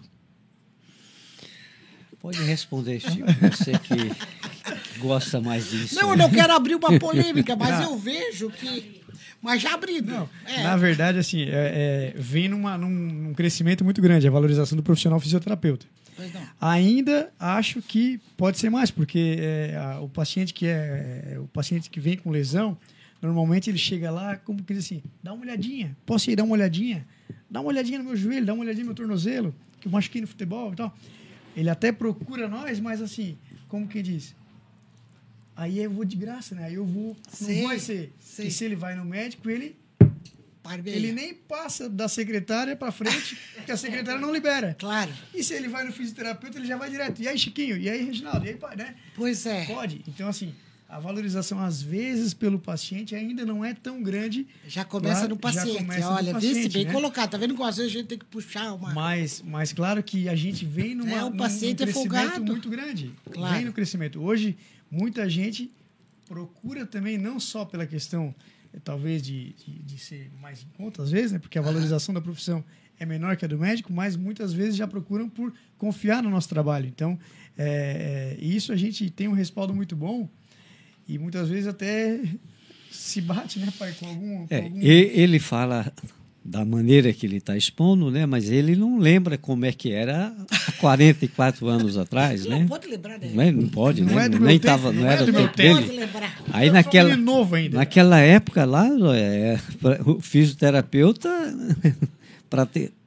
Pode 2.22 2.42
responder, 2.44 3.00
Chico, 3.00 3.26
você 3.42 3.72
que 3.80 5.00
gosta 5.00 5.40
mais 5.40 5.70
disso. 5.70 5.96
Não, 5.96 6.12
eu 6.12 6.18
né? 6.18 6.24
não 6.24 6.30
quero 6.30 6.54
abrir 6.54 6.76
uma 6.76 7.00
polêmica, 7.00 7.56
mas 7.56 7.82
eu 7.82 7.98
vejo 7.98 8.50
que. 8.50 9.00
Mas 9.42 9.62
já 9.62 9.74
abrindo. 9.74 10.12
Não, 10.12 10.30
É, 10.46 10.64
na 10.64 10.76
verdade, 10.76 11.18
assim, 11.18 11.44
é, 11.44 12.14
é, 12.14 12.14
vem 12.18 12.50
numa, 12.50 12.78
num, 12.78 12.90
num 12.90 13.34
crescimento 13.34 13.86
muito 13.86 14.02
grande 14.02 14.28
a 14.28 14.32
valorização 14.32 14.76
do 14.76 14.84
profissional 14.84 15.18
fisioterapeuta. 15.18 15.86
Ainda 16.60 17.32
acho 17.40 17.82
que 17.82 18.20
pode 18.38 18.58
ser 18.58 18.70
mais, 18.70 18.92
porque 18.92 19.38
é, 19.40 19.76
a- 19.78 20.00
o 20.02 20.10
paciente 20.10 20.54
que 20.54 20.66
é, 20.66 21.32
é, 21.34 21.40
o 21.40 21.48
paciente 21.48 21.90
que 21.90 22.00
vem 22.00 22.18
com 22.18 22.30
lesão, 22.32 22.78
normalmente 23.22 23.70
ele 23.70 23.78
chega 23.78 24.10
lá 24.12 24.36
como 24.38 24.64
que 24.64 24.74
diz 24.74 24.86
assim, 24.86 25.02
dá 25.24 25.34
uma 25.34 25.44
olhadinha, 25.44 25.96
posso 26.06 26.30
ir 26.32 26.36
dar 26.36 26.44
uma 26.44 26.54
olhadinha, 26.54 27.06
dá 27.50 27.60
uma 27.62 27.70
olhadinha 27.70 27.98
no 28.00 28.06
meu 28.06 28.16
joelho, 28.16 28.46
dá 28.46 28.54
uma 28.54 28.64
olhadinha 28.64 28.84
no 28.84 28.90
meu 28.90 28.96
tornozelo, 28.96 29.54
que 29.80 29.88
eu 29.88 29.92
machuquei 29.92 30.22
no 30.22 30.28
futebol 30.28 30.74
e 30.74 30.76
tal. 30.76 30.96
Ele 31.56 31.70
até 31.70 31.92
procura 31.92 32.48
nós, 32.48 32.80
mas 32.80 33.02
assim, 33.02 33.38
como 33.68 33.88
que 33.88 34.02
diz? 34.02 34.36
Aí 35.56 35.80
eu 35.80 35.92
vou 35.92 36.06
de 36.06 36.16
graça, 36.16 36.56
né? 36.56 36.66
Aí 36.66 36.76
eu 36.76 36.86
vou, 36.86 37.18
não 37.62 37.68
vai 37.68 37.80
ser. 37.80 38.14
sei. 38.20 38.48
E 38.48 38.52
se 38.52 38.64
ele 38.64 38.76
vai 38.76 38.96
no 38.96 39.04
médico, 39.04 39.50
ele 39.50 39.76
Parbeia. 40.70 40.96
ele 40.96 41.12
nem 41.12 41.34
passa 41.34 41.90
da 41.90 42.08
secretária 42.08 42.76
para 42.76 42.92
frente, 42.92 43.38
porque 43.56 43.72
a 43.72 43.78
secretária 43.78 44.20
não 44.22 44.32
libera. 44.32 44.76
Claro. 44.78 45.12
E 45.34 45.44
se 45.44 45.54
ele 45.54 45.68
vai 45.68 45.84
no 45.84 45.92
fisioterapeuta, 45.92 46.58
ele 46.60 46.68
já 46.68 46.78
vai 46.78 46.90
direto. 46.90 47.22
E 47.22 47.28
aí, 47.28 47.38
Chiquinho? 47.38 47.76
E 47.78 47.90
aí, 47.90 48.04
Reginaldo? 48.04 48.46
E 48.46 48.50
aí, 48.50 48.56
pai, 48.56 48.76
né? 48.76 48.96
Pois 49.16 49.46
é. 49.46 49.66
Pode. 49.66 50.02
Então, 50.08 50.28
assim, 50.30 50.54
a 50.88 51.00
valorização, 51.00 51.60
às 51.60 51.82
vezes, 51.82 52.34
pelo 52.34 52.60
paciente 52.60 53.16
ainda 53.16 53.46
não 53.46 53.64
é 53.66 53.74
tão 53.74 54.02
grande, 54.04 54.48
Já 54.68 54.86
começa 54.86 55.16
Claro, 55.22 55.30
no 55.30 55.38
paciente. 55.38 55.78
começa 55.78 56.08
no 56.10 56.16
Olha, 56.16 56.34
paciente, 56.34 56.54
vice 56.56 56.70
bem 56.70 56.86
né? 56.86 56.92
colocado. 56.94 57.30
Tá 57.32 57.38
vendo 57.38 57.56
como 57.56 57.68
às 57.68 57.78
vezes 57.78 57.92
a 57.92 57.98
gente 57.98 58.08
tem 58.08 58.18
que 58.20 58.26
puxar 58.26 58.74
uma. 58.74 58.94
mas, 58.94 59.42
mas 59.46 59.74
claro 59.74 60.02
que 60.04 60.30
a 60.30 60.36
gente 60.36 60.66
vem 60.66 60.94
numa, 60.96 61.12
É, 61.12 61.24
o 61.24 61.30
num- 61.32 61.38
paciente 61.38 61.82
é 61.84 61.86
num 61.86 61.92
crescimento 61.92 62.20
folgado. 62.28 62.46
muito 62.46 62.70
grande. 62.70 63.12
Claro. 63.32 63.56
Vem 63.56 63.66
no 63.66 63.74
crescimento. 63.74 64.22
Hoje, 64.22 64.56
muita 64.92 65.28
gente 65.30 65.72
procura 66.28 66.86
também, 66.86 67.18
não 67.18 67.40
só 67.40 67.66
pela 67.66 67.86
questão, 67.88 68.34
talvez, 68.84 69.22
de, 69.22 69.54
de, 69.54 69.80
de 69.84 69.98
ser 69.98 70.32
mais 70.42 70.62
em 70.64 70.68
conta, 70.78 71.02
às 71.04 71.12
vezes, 71.12 71.32
né? 71.32 71.40
porque 71.40 71.58
a 71.58 71.62
valorização 71.62 72.14
da 72.14 72.22
profissão 72.22 72.64
é 73.00 73.06
menor 73.06 73.36
que 73.38 73.46
a 73.46 73.48
do 73.48 73.58
médico, 73.58 73.92
mas 73.94 74.16
muitas 74.16 74.52
vezes 74.54 74.76
já 74.76 74.88
procuram 74.88 75.30
por 75.30 75.54
confiar 75.78 76.22
no 76.22 76.30
nosso 76.30 76.50
trabalho. 76.50 76.86
Então, 76.88 77.18
é, 77.58 78.36
é, 78.38 78.44
isso 78.44 78.72
a 78.72 78.76
gente 78.76 79.10
tem 79.10 79.28
um 79.28 79.34
respaldo 79.34 79.74
muito 79.74 79.96
bom 79.96 80.30
e 81.08 81.18
muitas 81.18 81.48
vezes 81.50 81.68
até 81.68 82.20
se 82.92 83.22
bate, 83.22 83.60
né, 83.60 83.72
pai, 83.78 83.94
com 83.94 84.08
algum... 84.08 84.48
com 84.48 84.54
É, 84.54 84.62
algum- 84.64 84.82
ele 84.82 85.40
fala 85.40 85.92
da 86.44 86.64
maneira 86.66 87.12
que 87.14 87.26
ele 87.26 87.38
está 87.38 87.56
expondo, 87.56 88.10
né? 88.10 88.26
Mas 88.26 88.50
ele 88.50 88.76
não 88.76 88.98
lembra 88.98 89.38
como 89.38 89.66
é 89.66 89.72
que 89.72 89.92
era 89.92 90.34
há 90.68 90.72
44 90.74 91.68
anos 91.68 91.98
atrás, 91.98 92.46
Não 92.46 92.60
né? 92.60 92.66
pode 92.68 92.88
lembrar, 92.88 93.20
né? 93.20 93.30
Não, 93.34 93.44
é, 93.44 93.52
não 93.52 93.68
pode, 93.68 94.02
Não 94.02 94.16
né? 94.16 94.26
é 94.26 94.30
Nem 94.30 94.58
tava, 94.60 94.90
tempo, 94.90 94.96
não 94.96 95.04
não 95.04 95.10
é 95.10 95.14
era 95.14 95.26
do 95.26 95.32
do 95.32 95.34
meu 95.34 95.48
tempo 95.50 95.58
tempo. 95.58 95.76
Pode 95.76 95.88
dele. 95.88 96.00
lembrar. 96.00 96.42
Aí 96.52 96.68
Eu 96.68 96.74
naquela, 96.74 97.18
novo 97.18 97.56
ainda. 97.56 97.78
naquela 97.78 98.20
época 98.20 98.66
lá, 98.66 98.88
é, 99.16 99.60
o 100.06 100.20
fisioterapeuta 100.22 101.30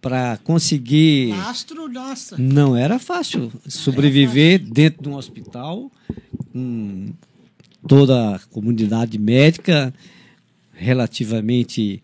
para 0.01 0.37
conseguir 0.45 1.31
Lastro, 1.31 1.89
nossa. 1.89 2.37
não 2.39 2.77
era 2.77 2.99
fácil 2.99 3.51
sobreviver 3.67 4.61
dentro 4.61 5.03
de 5.03 5.09
um 5.09 5.17
hospital 5.17 5.91
com 6.53 7.09
toda 7.89 8.37
a 8.37 8.39
comunidade 8.51 9.19
médica 9.19 9.93
relativamente 10.73 12.01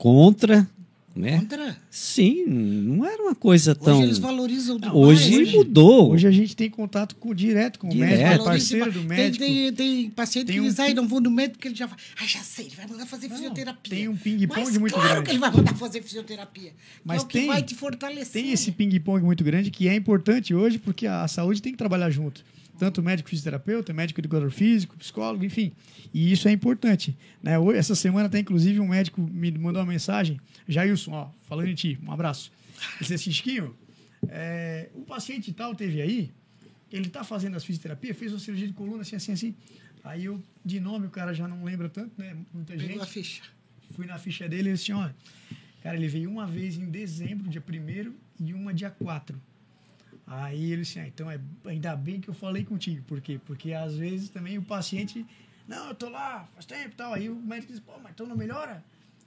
contra, 0.00 0.66
né? 1.14 1.40
Contra? 1.40 1.76
Sim, 1.90 2.46
não 2.46 3.04
era 3.04 3.22
uma 3.22 3.34
coisa 3.34 3.72
Hoje 3.72 3.80
tão. 3.84 4.02
eles 4.02 4.16
valorizam 4.18 4.78
demais. 4.78 4.96
Hoje 4.96 5.38
Hoje- 5.42 5.56
mudou. 5.58 6.12
Hoje 6.12 6.26
a 6.26 6.30
gente 6.30 6.56
tem 6.56 6.70
contato 6.70 7.16
com, 7.16 7.34
direto 7.34 7.78
com 7.78 7.88
o 7.88 7.90
Direto. 7.90 8.10
médico, 8.18 8.42
é 8.42 8.44
parceiro 8.46 8.92
do 8.92 8.98
Tem- 9.00 9.08
médico. 9.08 9.44
Tem, 9.44 9.72
tem, 9.74 10.10
paciente 10.10 10.46
Tem 10.46 10.54
que 10.56 10.60
um 10.62 10.64
diz, 10.64 10.80
ai, 10.80 10.88
pi- 10.88 10.94
não 10.94 11.06
vou 11.06 11.20
no 11.20 11.30
médico 11.30 11.56
porque 11.56 11.68
ele 11.68 11.74
já 11.74 11.84
vai. 11.84 11.98
Ah, 12.18 12.26
já 12.26 12.40
sei, 12.40 12.66
ele 12.66 12.76
vai 12.76 12.86
mandar 12.86 13.04
fazer 13.04 13.28
Não, 13.28 13.36
fisioterapia. 13.36 13.94
tem 13.94 14.08
um 14.08 14.16
ping-pong 14.16 14.78
muito 14.78 14.94
claro 14.94 15.08
grande. 15.10 15.24
que 15.26 15.30
ele 15.32 15.38
vai 15.38 15.50
mandar 15.52 15.74
fazer 15.76 16.00
fisioterapia. 16.02 16.72
Mas 17.04 17.18
que 17.18 17.22
é 17.22 17.24
o 17.24 17.28
que 17.28 17.38
tem- 17.40 17.46
vai 17.48 17.62
te 17.62 17.74
fortalecer. 17.74 18.42
Tem 18.42 18.52
esse 18.52 18.72
ping-pong 18.72 19.22
muito 19.22 19.44
grande 19.44 19.70
que 19.70 19.86
é 19.86 19.94
importante 19.94 20.54
hoje 20.54 20.78
porque 20.78 21.06
a 21.06 21.28
saúde 21.28 21.60
tem 21.60 21.72
que 21.72 21.78
trabalhar 21.78 22.08
junto. 22.10 22.42
Tanto 22.80 23.02
médico 23.02 23.28
fisioterapeuta, 23.28 23.92
médico 23.92 24.22
educador 24.22 24.50
físico, 24.50 24.96
psicólogo, 24.96 25.44
enfim. 25.44 25.70
E 26.14 26.32
isso 26.32 26.48
é 26.48 26.50
importante. 26.50 27.14
Né? 27.42 27.58
Hoje- 27.58 27.78
Essa 27.78 27.94
semana 27.94 28.26
até, 28.26 28.38
inclusive, 28.38 28.80
um 28.80 28.88
médico 28.88 29.20
me 29.20 29.50
mandou 29.52 29.82
uma 29.82 29.92
mensagem. 29.92 30.40
Jailson, 30.66 31.12
ó, 31.12 31.28
falando 31.42 31.68
em 31.68 31.74
ti, 31.74 31.98
um 32.02 32.10
abraço. 32.10 32.50
Ele 32.92 33.00
disse 33.00 33.12
assim, 33.14 33.30
Chiquinho, 33.32 33.76
é, 34.28 34.88
o 34.94 35.02
paciente 35.02 35.52
tal 35.52 35.74
teve 35.74 36.00
aí, 36.00 36.30
ele 36.90 37.08
está 37.08 37.22
fazendo 37.22 37.54
as 37.54 37.64
fisioterapias, 37.66 38.16
fez 38.16 38.32
uma 38.32 38.38
cirurgia 38.38 38.66
de 38.66 38.72
coluna, 38.72 39.02
assim, 39.02 39.16
assim, 39.16 39.32
assim. 39.32 39.54
Aí 40.02 40.24
eu, 40.24 40.42
de 40.64 40.80
nome, 40.80 41.06
o 41.06 41.10
cara 41.10 41.34
já 41.34 41.46
não 41.46 41.62
lembra 41.62 41.86
tanto, 41.90 42.12
né? 42.16 42.34
Muita 42.54 42.78
gente 42.78 42.88
Pegou 42.88 43.02
a 43.02 43.06
ficha. 43.06 43.42
fui 43.94 44.06
na 44.06 44.18
ficha 44.18 44.48
dele 44.48 44.70
e 44.70 44.72
disse, 44.72 44.90
olha, 44.90 45.14
cara, 45.82 45.96
ele 45.98 46.08
veio 46.08 46.30
uma 46.30 46.46
vez 46.46 46.78
em 46.78 46.86
dezembro, 46.90 47.46
dia 47.46 47.62
1 47.62 48.14
e 48.42 48.54
uma 48.54 48.72
dia 48.72 48.88
4. 48.88 49.38
Aí 50.32 50.70
ele 50.72 50.82
disse, 50.82 51.00
ah, 51.00 51.08
então 51.08 51.28
é, 51.28 51.40
ainda 51.66 51.96
bem 51.96 52.20
que 52.20 52.28
eu 52.30 52.34
falei 52.34 52.64
contigo. 52.64 53.02
Por 53.02 53.20
quê? 53.20 53.40
Porque 53.44 53.72
às 53.72 53.96
vezes 53.96 54.28
também 54.28 54.56
o 54.58 54.62
paciente, 54.62 55.26
não, 55.66 55.88
eu 55.88 55.94
tô 55.94 56.08
lá, 56.08 56.48
faz 56.54 56.64
tempo 56.66 56.90
e 56.90 56.96
tal. 56.96 57.12
Aí 57.14 57.28
o 57.28 57.34
médico 57.34 57.72
diz, 57.72 57.80
pô, 57.80 57.92
mas 58.00 58.12
então 58.12 58.24
não 58.26 58.36
melhora? 58.36 58.80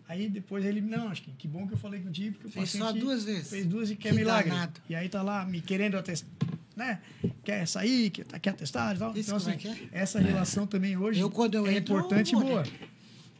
Aí 0.07 0.29
depois 0.29 0.63
ele, 0.63 0.79
não, 0.79 1.09
acho 1.09 1.21
que 1.23 1.31
que 1.33 1.45
bom 1.47 1.67
que 1.67 1.73
eu 1.73 1.77
falei 1.77 1.99
contigo, 1.99 2.35
porque 2.35 2.47
o 2.47 2.51
Fez 2.51 2.71
paciente 2.71 2.85
só 2.85 2.91
duas 2.93 3.25
vezes. 3.25 3.49
fez 3.49 3.65
duas 3.65 3.91
e 3.91 3.97
quer 3.97 4.09
Que 4.11 4.15
milagre. 4.15 4.49
danado. 4.49 4.79
E 4.89 4.95
aí 4.95 5.09
tá 5.09 5.21
lá 5.21 5.45
me 5.45 5.59
querendo 5.61 5.97
atestar, 5.97 6.29
né? 6.75 7.01
Quer 7.43 7.67
sair, 7.67 8.09
quer, 8.09 8.25
quer 8.39 8.49
atestar 8.51 8.95
e 8.95 8.99
tal. 8.99 9.11
Isso 9.11 9.29
então, 9.29 9.39
como 9.39 9.51
assim, 9.57 9.69
é 9.69 9.73
que 9.75 9.89
essa 9.91 10.19
relação 10.21 10.65
também 10.65 10.95
hoje 10.95 11.19
Eu, 11.19 11.29
quando 11.29 11.55
eu 11.55 11.67
é 11.67 11.75
entro, 11.75 11.95
importante 11.95 12.29
e 12.31 12.33
eu 12.33 12.39
vou, 12.39 12.49
boa. 12.49 12.63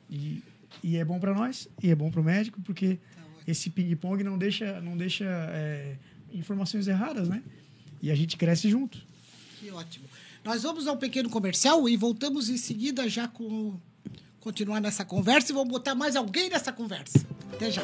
E, 0.09 0.43
e 0.83 0.97
é 0.97 1.05
bom 1.05 1.17
para 1.17 1.33
nós, 1.33 1.67
e 1.81 1.89
é 1.89 1.95
bom 1.95 2.11
para 2.11 2.19
o 2.19 2.23
médico, 2.23 2.59
porque 2.61 2.97
Tá 3.15 3.21
esse 3.47 3.69
ping-pong 3.69 4.21
não 4.23 4.37
deixa, 4.37 4.79
não 4.81 4.95
deixa 4.97 5.25
é, 5.25 5.97
informações 6.33 6.87
erradas, 6.87 7.29
né? 7.29 7.41
E 8.01 8.11
a 8.11 8.15
gente 8.15 8.35
cresce 8.37 8.69
junto. 8.69 8.97
Que 9.59 9.71
ótimo. 9.71 10.05
Nós 10.43 10.63
vamos 10.63 10.87
ao 10.87 10.97
pequeno 10.97 11.29
comercial 11.29 11.87
e 11.87 11.95
voltamos 11.95 12.49
em 12.49 12.57
seguida 12.57 13.07
já 13.07 13.27
com 13.27 13.79
continuar 14.41 14.81
nessa 14.81 15.05
conversa 15.05 15.51
e 15.51 15.55
vamos 15.55 15.71
botar 15.71 15.95
mais 15.95 16.17
alguém 16.17 16.49
nessa 16.49 16.73
conversa. 16.73 17.25
Até 17.53 17.71
já. 17.71 17.83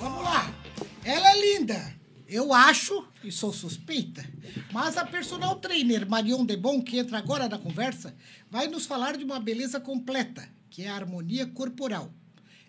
Vamos 0.00 0.24
lá. 0.24 0.52
Ela 1.04 1.30
é 1.30 1.40
linda. 1.40 1.94
Eu 2.28 2.52
acho, 2.52 3.06
e 3.22 3.30
sou 3.30 3.52
suspeita, 3.52 4.28
mas 4.72 4.96
a 4.96 5.06
personal 5.06 5.54
trainer 5.60 6.08
Marion 6.08 6.44
Debon, 6.44 6.82
que 6.82 6.98
entra 6.98 7.18
agora 7.18 7.48
na 7.48 7.58
conversa, 7.58 8.16
vai 8.50 8.66
nos 8.66 8.86
falar 8.86 9.16
de 9.16 9.22
uma 9.22 9.38
beleza 9.38 9.78
completa, 9.78 10.48
que 10.68 10.82
é 10.82 10.88
a 10.88 10.96
harmonia 10.96 11.46
corporal. 11.46 12.12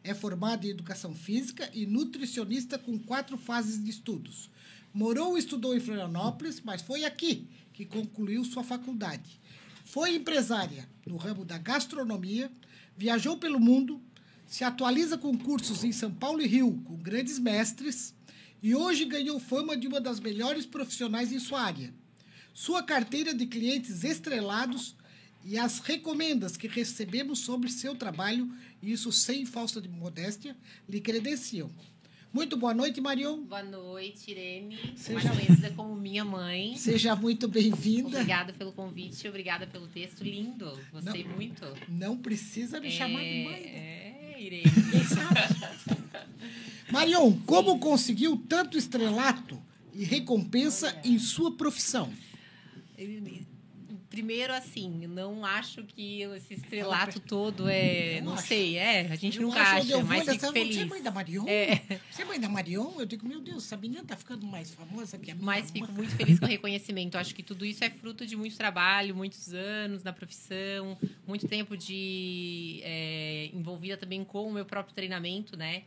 É 0.03 0.13
formada 0.13 0.67
em 0.67 0.69
educação 0.69 1.15
física 1.15 1.67
e 1.73 1.87
nutricionista 1.87 2.77
com 2.77 2.99
quatro 2.99 3.39
fases 3.39 3.83
de 3.83 3.89
estudos. 3.89 4.51
Morou 4.97 5.37
e 5.37 5.39
estudou 5.39 5.77
em 5.77 5.79
Florianópolis, 5.79 6.59
mas 6.59 6.81
foi 6.81 7.05
aqui 7.05 7.47
que 7.71 7.85
concluiu 7.85 8.43
sua 8.43 8.63
faculdade. 8.63 9.39
Foi 9.85 10.15
empresária 10.15 10.89
no 11.05 11.17
ramo 11.17 11.45
da 11.45 11.59
gastronomia, 11.59 12.51
viajou 12.97 13.37
pelo 13.37 13.59
mundo, 13.59 14.01
se 14.47 14.63
atualiza 14.63 15.15
com 15.15 15.37
cursos 15.37 15.83
em 15.83 15.91
São 15.91 16.11
Paulo 16.11 16.41
e 16.41 16.47
Rio 16.47 16.81
com 16.83 16.95
grandes 16.95 17.37
mestres 17.37 18.15
e 18.59 18.73
hoje 18.73 19.05
ganhou 19.05 19.39
fama 19.39 19.77
de 19.77 19.87
uma 19.87 20.01
das 20.01 20.19
melhores 20.19 20.65
profissionais 20.65 21.31
em 21.31 21.37
sua 21.37 21.61
área. 21.61 21.93
Sua 22.51 22.81
carteira 22.81 23.35
de 23.35 23.45
clientes 23.45 24.03
estrelados 24.03 24.95
e 25.45 25.59
as 25.59 25.77
recomendas 25.77 26.57
que 26.57 26.67
recebemos 26.67 27.37
sobre 27.37 27.69
seu 27.69 27.95
trabalho, 27.95 28.51
isso 28.81 29.11
sem 29.11 29.45
falsa 29.45 29.79
de 29.79 29.87
modéstia, 29.87 30.57
lhe 30.89 30.99
credenciam. 30.99 31.69
Muito 32.37 32.55
boa 32.55 32.71
noite, 32.71 33.01
Marion. 33.01 33.41
Boa 33.45 33.63
noite, 33.63 34.29
Irene. 34.29 34.77
Seja- 34.95 35.31
conhecida 35.31 35.71
como 35.71 35.95
minha 35.95 36.23
mãe. 36.23 36.77
Seja 36.77 37.15
muito 37.15 37.47
bem-vinda. 37.47 38.09
Obrigada 38.19 38.53
pelo 38.53 38.71
convite, 38.73 39.27
obrigada 39.27 39.65
pelo 39.65 39.87
texto 39.87 40.23
lindo. 40.23 40.79
Gostei 40.93 41.23
Não. 41.23 41.35
muito. 41.35 41.65
Não 41.89 42.15
precisa 42.15 42.79
me 42.79 42.91
chamar 42.91 43.23
de 43.23 43.43
mãe. 43.43 43.53
É, 43.55 44.35
Irene. 44.39 44.65
Marion, 46.91 47.33
como 47.43 47.79
conseguiu 47.79 48.37
tanto 48.47 48.77
estrelato 48.77 49.59
e 49.91 50.03
recompensa 50.03 50.95
em 51.03 51.17
sua 51.17 51.51
profissão? 51.57 52.13
Primeiro, 54.17 54.51
assim, 54.51 55.03
eu 55.03 55.09
não 55.09 55.45
acho 55.45 55.83
que 55.83 56.23
esse 56.23 56.55
estrelato 56.55 57.19
todo 57.19 57.69
é. 57.69 58.17
Eu 58.17 58.23
Não 58.23 58.33
acho. 58.33 58.47
sei, 58.47 58.75
é. 58.75 59.01
A 59.01 59.15
gente 59.15 59.37
Eu 59.37 59.43
nunca 59.43 59.59
eu 59.59 59.63
acha, 59.63 59.93
vou, 59.97 60.03
mas 60.05 60.27
fico 60.27 60.51
feliz. 60.51 60.75
Você 60.75 60.81
é 60.81 60.85
mãe 60.85 61.03
da 61.03 61.11
Marion? 61.11 61.45
É. 61.47 61.75
Você 62.09 62.23
é 62.23 62.25
mãe 62.25 62.39
da 62.39 62.49
Marion? 62.49 62.93
Eu 62.97 63.05
digo, 63.05 63.27
meu 63.27 63.39
Deus, 63.39 63.65
essa 63.65 63.77
menina 63.77 64.03
tá 64.03 64.17
ficando 64.17 64.47
mais 64.47 64.71
famosa 64.71 65.19
que 65.19 65.29
a 65.29 65.35
minha 65.35 65.45
Mas 65.45 65.69
fico 65.69 65.91
muito 65.91 66.15
feliz 66.15 66.39
com 66.39 66.47
o 66.47 66.49
reconhecimento. 66.49 67.15
Acho 67.15 67.35
que 67.35 67.43
tudo 67.43 67.63
isso 67.63 67.83
é 67.83 67.91
fruto 67.91 68.25
de 68.25 68.35
muito 68.35 68.57
trabalho, 68.57 69.15
muitos 69.15 69.53
anos 69.53 70.03
na 70.03 70.11
profissão, 70.11 70.97
muito 71.27 71.47
tempo 71.47 71.77
de 71.77 72.81
é, 72.83 73.51
envolvida 73.53 73.97
também 73.97 74.23
com 74.23 74.47
o 74.47 74.51
meu 74.51 74.65
próprio 74.65 74.95
treinamento, 74.95 75.55
né? 75.55 75.83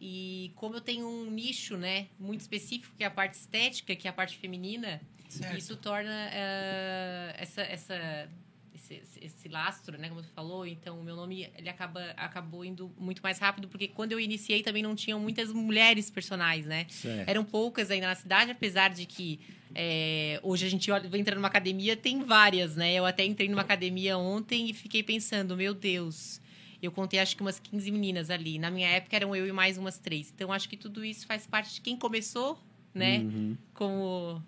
E 0.00 0.52
como 0.54 0.76
eu 0.76 0.80
tenho 0.80 1.06
um 1.06 1.30
nicho, 1.30 1.76
né, 1.76 2.06
muito 2.18 2.40
específico, 2.40 2.94
que 2.96 3.04
é 3.04 3.06
a 3.08 3.10
parte 3.10 3.34
estética, 3.34 3.94
que 3.94 4.08
é 4.08 4.10
a 4.10 4.14
parte 4.14 4.38
feminina, 4.38 5.02
Certo. 5.38 5.58
isso 5.58 5.76
torna 5.76 6.28
eh, 6.32 7.34
essa, 7.38 7.62
essa, 7.62 8.28
esse, 8.74 9.02
esse- 9.20 9.48
lastro, 9.48 9.96
né, 9.98 10.08
como 10.08 10.22
tu 10.22 10.28
falou. 10.28 10.66
Então, 10.66 11.00
o 11.00 11.02
meu 11.04 11.16
nome 11.16 11.48
ele 11.56 11.68
acaba, 11.68 12.02
acabou 12.16 12.64
indo 12.64 12.92
muito 12.98 13.22
mais 13.22 13.38
rápido, 13.38 13.66
porque 13.68 13.88
quando 13.88 14.12
eu 14.12 14.20
iniciei 14.20 14.62
também 14.62 14.82
não 14.82 14.94
tinham 14.94 15.18
muitas 15.18 15.52
mulheres 15.52 16.10
personagens, 16.10 16.66
né? 16.66 16.86
Certo. 16.88 17.28
Eram 17.28 17.44
poucas 17.44 17.90
ainda 17.90 18.06
na 18.08 18.14
cidade, 18.14 18.50
apesar 18.50 18.90
de 18.90 19.06
que 19.06 19.40
é, 19.74 20.38
hoje 20.42 20.66
a 20.66 20.70
gente 20.70 20.90
olha, 20.90 21.08
entra 21.16 21.34
numa 21.34 21.48
academia, 21.48 21.96
tem 21.96 22.22
várias, 22.22 22.76
né? 22.76 22.94
Eu 22.94 23.06
até 23.06 23.24
entrei 23.24 23.48
numa 23.48 23.62
academia 23.62 24.16
ontem 24.18 24.68
e 24.70 24.74
fiquei 24.74 25.02
pensando, 25.02 25.56
meu 25.56 25.72
Deus, 25.74 26.40
eu 26.82 26.92
contei 26.92 27.18
acho 27.20 27.34
que 27.36 27.42
umas 27.42 27.58
15 27.58 27.90
meninas 27.90 28.30
ali. 28.30 28.58
Na 28.58 28.70
minha 28.70 28.88
época 28.88 29.16
eram 29.16 29.34
eu 29.34 29.46
e 29.46 29.52
mais 29.52 29.76
umas 29.78 29.98
três. 29.98 30.30
Então 30.34 30.52
acho 30.52 30.68
que 30.68 30.76
tudo 30.76 31.04
isso 31.04 31.26
faz 31.26 31.46
parte 31.46 31.74
de 31.74 31.80
quem 31.80 31.96
começou, 31.96 32.58
né? 32.94 33.18
Uhum. 33.18 33.56
Como 33.74 34.42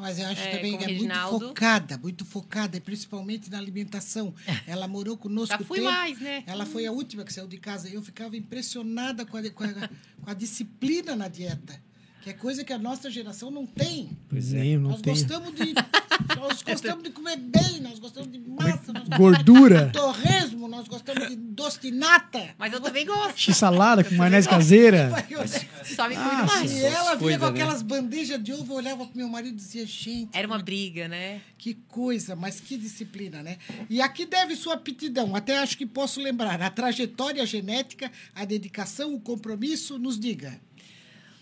Mas 0.00 0.18
eu 0.18 0.26
acho 0.26 0.40
É, 0.42 0.56
também 0.56 0.76
que 0.78 0.84
é 0.84 0.92
muito 0.98 1.14
focada, 1.38 1.98
muito 1.98 2.24
focada, 2.24 2.80
principalmente 2.80 3.50
na 3.50 3.58
alimentação. 3.58 4.34
Ela 4.66 4.86
morou 4.86 5.16
conosco 5.16 5.56
já 5.58 5.64
fui 5.64 5.78
tempo. 5.78 5.90
mais, 5.90 6.20
né? 6.20 6.42
Ela 6.46 6.66
foi 6.66 6.86
a 6.86 6.92
última 6.92 7.24
que 7.24 7.32
saiu 7.32 7.46
de 7.46 7.58
casa. 7.58 7.88
Eu 7.88 8.02
ficava 8.02 8.36
impressionada 8.36 9.24
com 9.24 9.36
a, 9.36 9.50
com 9.50 9.64
a- 9.64 9.88
com 10.22 10.30
a 10.30 10.34
disciplina 10.34 11.14
na 11.16 11.28
dieta. 11.28 11.80
Que 12.22 12.30
é 12.30 12.32
coisa 12.32 12.64
que 12.64 12.72
a 12.72 12.78
nossa 12.78 13.08
geração 13.08 13.50
não 13.52 13.64
tem. 13.64 14.10
Pois 14.28 14.52
é. 14.52 14.58
Nem, 14.58 14.76
não 14.78 14.90
nós 14.90 15.00
tem. 15.00 15.12
gostamos 15.14 15.54
de. 15.54 15.74
Nós 16.38 16.62
gostamos 16.62 17.02
de 17.04 17.10
comer 17.10 17.36
bem, 17.36 17.80
nós 17.80 17.98
gostamos 17.98 18.30
de 18.32 18.38
massa, 18.38 18.92
nós 18.92 19.08
gostamos 19.08 19.18
Gordura, 19.18 19.86
de 19.86 19.92
torresmo, 19.92 20.68
nós 20.68 20.88
gostamos 20.88 21.28
de 21.28 21.36
doce 21.36 21.80
de 21.80 21.90
nata. 21.90 22.54
Mas 22.58 22.72
eu 22.72 22.80
também 22.80 23.06
gosto. 23.06 23.38
x-salada 23.38 24.02
com 24.04 24.14
maionese 24.14 24.48
caseira. 24.48 25.10
Só 25.84 26.08
me 26.08 26.16
Ah, 26.16 26.44
mais. 26.46 26.72
E 26.72 26.84
ela 26.84 27.14
vinha 27.14 27.38
com 27.38 27.44
né? 27.44 27.50
aquelas 27.50 27.82
bandejas 27.82 28.42
de 28.42 28.52
ovo, 28.52 28.72
eu 28.72 28.76
olhava 28.76 29.06
pro 29.06 29.16
meu 29.16 29.28
marido 29.28 29.54
e 29.54 29.56
dizia, 29.56 29.86
gente, 29.86 30.30
Era 30.32 30.46
uma 30.46 30.58
briga, 30.58 31.08
né? 31.08 31.40
Que 31.58 31.74
coisa, 31.88 32.34
mas 32.34 32.60
que 32.60 32.76
disciplina, 32.76 33.42
né? 33.42 33.56
E 33.88 34.00
aqui 34.00 34.26
deve 34.26 34.56
sua 34.56 34.74
aptidão. 34.74 35.34
Até 35.34 35.58
acho 35.58 35.76
que 35.78 35.86
posso 35.86 36.20
lembrar. 36.20 36.60
A 36.60 36.70
trajetória 36.70 37.44
genética, 37.46 38.10
a 38.34 38.44
dedicação, 38.44 39.14
o 39.14 39.20
compromisso, 39.20 39.98
nos 39.98 40.18
diga. 40.18 40.58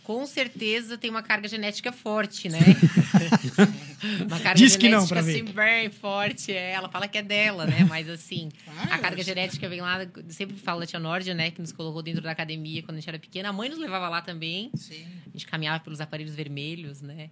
Com 0.05 0.27
certeza 0.27 0.99
tem 0.99 1.11
uma 1.11 1.23
carga 1.23 1.49
genética 1.49 1.91
forte, 1.91 2.51
né? 2.51 2.59
uma 4.21 4.39
carga 4.39 4.55
Diz 4.55 4.77
que 4.77 4.89
genética 4.89 5.15
não, 5.15 5.21
assim, 5.23 5.45
bem 5.45 5.91
forte. 5.91 6.53
É, 6.53 6.73
ela 6.73 6.91
fala 6.91 7.09
que 7.09 7.17
é 7.17 7.23
dela, 7.23 7.65
né? 7.65 7.85
Mas 7.89 8.09
assim, 8.09 8.51
Ah, 8.69 8.97
a 8.97 8.99
carga 8.99 9.23
genética 9.23 9.67
vem 9.67 9.81
lá, 9.81 10.07
sempre 10.29 10.57
falo 10.59 10.81
da 10.81 10.87
tia 10.87 11.01
Nórdia, 11.01 11.33
né? 11.33 11.51
Que 11.51 11.61
nos 11.61 11.73
colocou 11.73 12.03
dentro 12.03 12.21
da 12.21 12.31
academia 12.31 12.83
quando 12.83 12.99
a 12.99 13.01
gente 13.01 13.09
era 13.09 13.19
pequena. 13.19 13.49
A 13.49 13.53
mãe 13.53 13.71
nos 13.71 13.79
levava 13.79 14.09
lá 14.11 14.21
também. 14.21 14.71
Sim. 14.75 15.07
A 15.27 15.31
gente 15.31 15.47
caminhava 15.47 15.83
pelos 15.83 16.03
aparelhos 16.03 16.35
vermelhos, 16.35 17.01
né? 17.01 17.31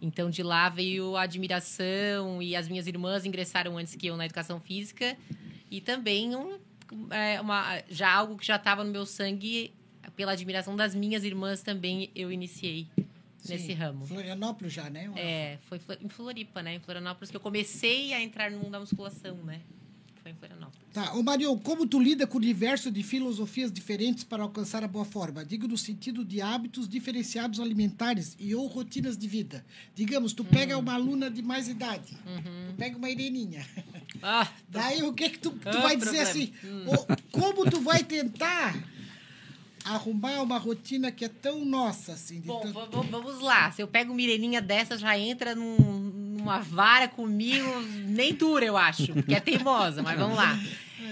Então 0.00 0.30
de 0.30 0.42
lá 0.42 0.70
veio 0.70 1.16
a 1.16 1.22
admiração 1.22 2.42
e 2.42 2.56
as 2.56 2.68
minhas 2.68 2.86
irmãs 2.86 3.26
ingressaram 3.26 3.76
antes 3.76 3.94
que 3.94 4.06
eu 4.06 4.16
na 4.16 4.24
educação 4.24 4.58
física 4.58 5.14
e 5.70 5.80
também 5.80 6.34
um, 6.34 6.58
é, 7.10 7.38
uma, 7.40 7.82
já 7.90 8.10
algo 8.10 8.38
que 8.38 8.46
já 8.46 8.56
estava 8.56 8.82
no 8.82 8.90
meu 8.90 9.04
sangue 9.04 9.74
pela 10.16 10.32
admiração 10.32 10.76
das 10.76 10.94
minhas 10.94 11.24
irmãs 11.24 11.62
também 11.62 12.10
eu 12.14 12.30
iniciei 12.32 12.86
nesse 13.48 13.66
Sim. 13.66 13.72
ramo. 13.74 14.06
Florianópolis 14.06 14.72
já, 14.72 14.88
né? 14.88 15.10
É, 15.16 15.58
foi 15.68 15.80
em 16.00 16.08
Floripa, 16.08 16.62
né? 16.62 16.76
Em 16.76 16.80
Florianópolis 16.80 17.30
que 17.30 17.36
eu 17.36 17.40
comecei 17.40 18.12
a 18.14 18.22
entrar 18.22 18.50
no 18.50 18.58
mundo 18.58 18.70
da 18.72 18.80
musculação, 18.80 19.36
né? 19.44 19.60
Foi 20.22 20.30
em 20.30 20.34
Florianópolis. 20.34 20.80
Tá. 20.94 21.12
Ô, 21.12 21.22
Marion, 21.22 21.58
como 21.58 21.86
tu 21.86 22.00
lida 22.00 22.26
com 22.26 22.38
o 22.38 22.40
universo 22.40 22.90
de 22.90 23.02
filosofias 23.02 23.70
diferentes 23.70 24.24
para 24.24 24.42
alcançar 24.42 24.82
a 24.82 24.88
boa 24.88 25.04
forma? 25.04 25.44
Digo 25.44 25.68
no 25.68 25.76
sentido 25.76 26.24
de 26.24 26.40
hábitos 26.40 26.88
diferenciados 26.88 27.60
alimentares 27.60 28.34
e 28.40 28.54
ou 28.54 28.66
rotinas 28.66 29.18
de 29.18 29.28
vida. 29.28 29.62
Digamos, 29.94 30.32
tu 30.32 30.42
pega 30.42 30.78
uma 30.78 30.94
aluna 30.94 31.30
de 31.30 31.42
mais 31.42 31.68
idade, 31.68 32.16
tu 32.68 32.74
pega 32.78 32.96
uma 32.96 33.10
ireninha. 33.10 33.66
Ah, 34.22 34.50
Daí 34.68 35.02
o 35.02 35.12
que 35.12 35.28
que 35.28 35.38
tu, 35.38 35.50
tu 35.50 35.68
Ah, 35.68 35.80
vai 35.82 35.96
dizer 35.96 36.24
problema. 36.24 36.30
assim? 36.30 36.52
"Ô, 36.86 37.06
como 37.30 37.68
tu 37.68 37.80
vai 37.82 38.02
tentar 38.02 38.72
arrumar 39.84 40.40
uma 40.42 40.58
rotina 40.58 41.12
que 41.12 41.24
é 41.24 41.28
tão 41.28 41.64
nossa 41.64 42.12
assim? 42.12 42.40
Bom, 42.40 42.60
tanto- 42.60 42.72
va- 42.72 42.86
va- 42.86 43.02
vamos 43.02 43.40
lá. 43.40 43.70
Se 43.72 43.82
eu 43.82 43.88
pego 43.88 44.10
uma 44.10 44.16
mireninha 44.16 44.60
dessa, 44.62 44.96
já 44.98 45.18
entra 45.18 45.54
num- 45.54 45.76
numa 46.38 46.60
vara 46.60 47.06
comigo, 47.08 47.66
nem 48.06 48.34
dura, 48.34 48.64
eu 48.64 48.76
acho, 48.76 49.12
porque 49.14 49.34
é 49.34 49.40
teimosa, 49.40 50.02
mas 50.02 50.18
vamos 50.18 50.36
lá. 50.36 50.58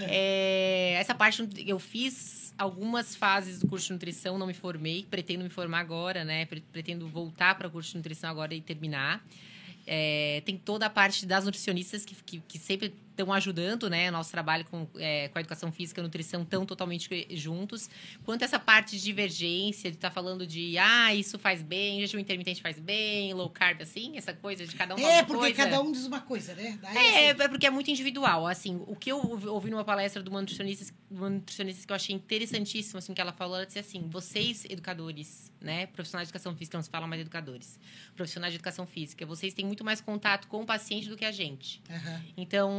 É, 0.09 0.95
essa 0.99 1.13
parte 1.15 1.47
eu 1.65 1.79
fiz 1.79 2.53
algumas 2.57 3.15
fases 3.15 3.59
do 3.59 3.67
curso 3.67 3.87
de 3.87 3.93
nutrição, 3.93 4.37
não 4.37 4.45
me 4.47 4.53
formei, 4.53 5.05
pretendo 5.09 5.43
me 5.43 5.49
formar 5.49 5.79
agora, 5.79 6.23
né? 6.23 6.45
Pre- 6.45 6.63
Pretendo 6.71 7.07
voltar 7.07 7.55
para 7.55 7.67
o 7.67 7.71
curso 7.71 7.91
de 7.91 7.97
nutrição 7.97 8.29
agora 8.29 8.53
e 8.53 8.61
terminar. 8.61 9.25
É, 9.85 10.41
tem 10.45 10.57
toda 10.57 10.85
a 10.85 10.89
parte 10.89 11.25
das 11.25 11.43
nutricionistas 11.45 12.05
que, 12.05 12.15
que, 12.15 12.39
que 12.47 12.57
sempre 12.57 12.93
estão 13.13 13.31
ajudando, 13.31 13.89
né? 13.89 14.11
Nosso 14.11 14.31
trabalho 14.31 14.65
com, 14.65 14.87
é, 14.97 15.29
com 15.29 15.37
a 15.37 15.41
educação 15.41 15.71
física 15.71 16.01
e 16.01 16.03
nutrição 16.03 16.41
estão 16.41 16.65
totalmente 16.65 17.27
juntos. 17.31 17.89
Quanto 18.25 18.43
essa 18.43 18.59
parte 18.59 18.97
de 18.97 19.03
divergência, 19.03 19.89
de 19.89 19.97
estar 19.97 20.11
falando 20.11 20.45
de, 20.45 20.77
ah, 20.77 21.13
isso 21.13 21.39
faz 21.39 21.61
bem, 21.61 22.01
jejum 22.01 22.19
intermitente 22.19 22.61
faz 22.61 22.79
bem, 22.79 23.33
low 23.33 23.49
carb, 23.49 23.81
assim, 23.81 24.17
essa 24.17 24.33
coisa 24.33 24.65
de 24.65 24.75
cada 24.75 24.95
um 24.95 24.99
É, 24.99 25.23
porque 25.23 25.39
coisa. 25.39 25.55
cada 25.55 25.81
um 25.81 25.91
diz 25.91 26.05
uma 26.05 26.21
coisa, 26.21 26.53
né? 26.55 26.77
Daí, 26.81 26.97
É, 26.97 27.31
assim, 27.31 27.41
é 27.41 27.47
porque 27.47 27.67
é 27.67 27.69
muito 27.69 27.89
individual. 27.89 28.47
Assim, 28.47 28.81
o 28.87 28.95
que 28.95 29.11
eu 29.11 29.19
ouvi 29.47 29.69
numa 29.69 29.85
palestra 29.85 30.21
de 30.21 30.29
uma 30.29 30.41
nutricionista, 30.41 30.93
uma 31.09 31.29
nutricionista 31.29 31.85
que 31.85 31.91
eu 31.91 31.95
achei 31.95 32.15
interessantíssimo, 32.15 32.97
assim, 32.97 33.13
que 33.13 33.21
ela 33.21 33.31
falou, 33.31 33.57
ela 33.57 33.65
disse 33.65 33.79
assim, 33.79 34.07
vocês, 34.09 34.65
educadores, 34.69 35.51
né, 35.61 35.85
profissionais 35.87 36.27
de 36.27 36.31
educação 36.31 36.55
física, 36.55 36.77
não 36.77 36.83
se 36.83 36.89
fala 36.89 37.07
mais 37.07 37.21
educadores, 37.21 37.79
profissionais 38.15 38.53
de 38.53 38.57
educação 38.57 38.85
física, 38.85 39.25
vocês 39.25 39.53
têm 39.53 39.65
muito 39.65 39.83
mais 39.83 40.01
contato 40.01 40.47
com 40.47 40.61
o 40.61 40.65
paciente 40.65 41.09
do 41.09 41.17
que 41.17 41.25
a 41.25 41.31
gente. 41.31 41.81
aham. 41.89 42.21
Então, 42.37 42.71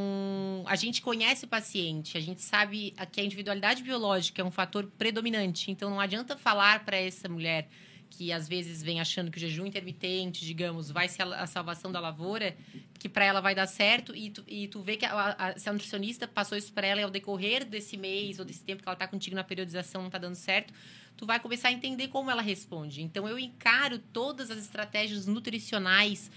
a 0.66 0.76
gente 0.76 1.02
conhece 1.02 1.44
o 1.44 1.48
paciente, 1.48 2.16
a 2.16 2.20
gente 2.20 2.40
sabe 2.40 2.94
que 3.12 3.20
a 3.20 3.24
individualidade 3.24 3.82
biológica 3.82 4.42
é 4.42 4.44
um 4.44 4.50
fator 4.50 4.86
predominante. 4.98 5.70
Então, 5.70 5.90
não 5.90 6.00
adianta 6.00 6.36
falar 6.36 6.84
para 6.84 6.96
essa 6.96 7.28
mulher 7.28 7.68
que 8.16 8.32
às 8.32 8.48
vezes 8.48 8.82
vem 8.82 9.00
achando 9.00 9.30
que 9.30 9.36
o 9.36 9.40
jejum 9.40 9.66
intermitente, 9.66 10.44
digamos, 10.44 10.90
vai 10.90 11.08
ser 11.08 11.22
a 11.22 11.46
salvação 11.46 11.90
da 11.90 11.98
lavoura, 11.98 12.56
que 12.98 13.08
para 13.08 13.24
ela 13.24 13.40
vai 13.40 13.54
dar 13.54 13.66
certo 13.66 14.14
e 14.14 14.30
tu, 14.30 14.44
e 14.46 14.68
tu 14.68 14.80
vê 14.82 14.96
que 14.96 15.04
a, 15.04 15.36
a, 15.36 15.58
se 15.58 15.68
a 15.68 15.72
nutricionista 15.72 16.26
passou 16.28 16.56
isso 16.56 16.72
para 16.72 16.86
ela 16.86 17.00
e 17.00 17.04
ao 17.04 17.10
decorrer 17.10 17.64
desse 17.64 17.96
mês 17.96 18.38
ou 18.38 18.44
desse 18.44 18.62
tempo 18.62 18.82
que 18.82 18.88
ela 18.88 18.96
tá 18.96 19.08
contigo 19.08 19.34
na 19.34 19.44
periodização 19.44 20.02
não 20.02 20.10
tá 20.10 20.18
dando 20.18 20.36
certo, 20.36 20.72
tu 21.16 21.26
vai 21.26 21.38
começar 21.40 21.68
a 21.68 21.72
entender 21.72 22.08
como 22.08 22.30
ela 22.30 22.42
responde. 22.42 23.02
Então 23.02 23.28
eu 23.28 23.38
encaro 23.38 23.98
todas 23.98 24.50
as 24.50 24.58
estratégias 24.58 25.26
nutricionais 25.26 26.30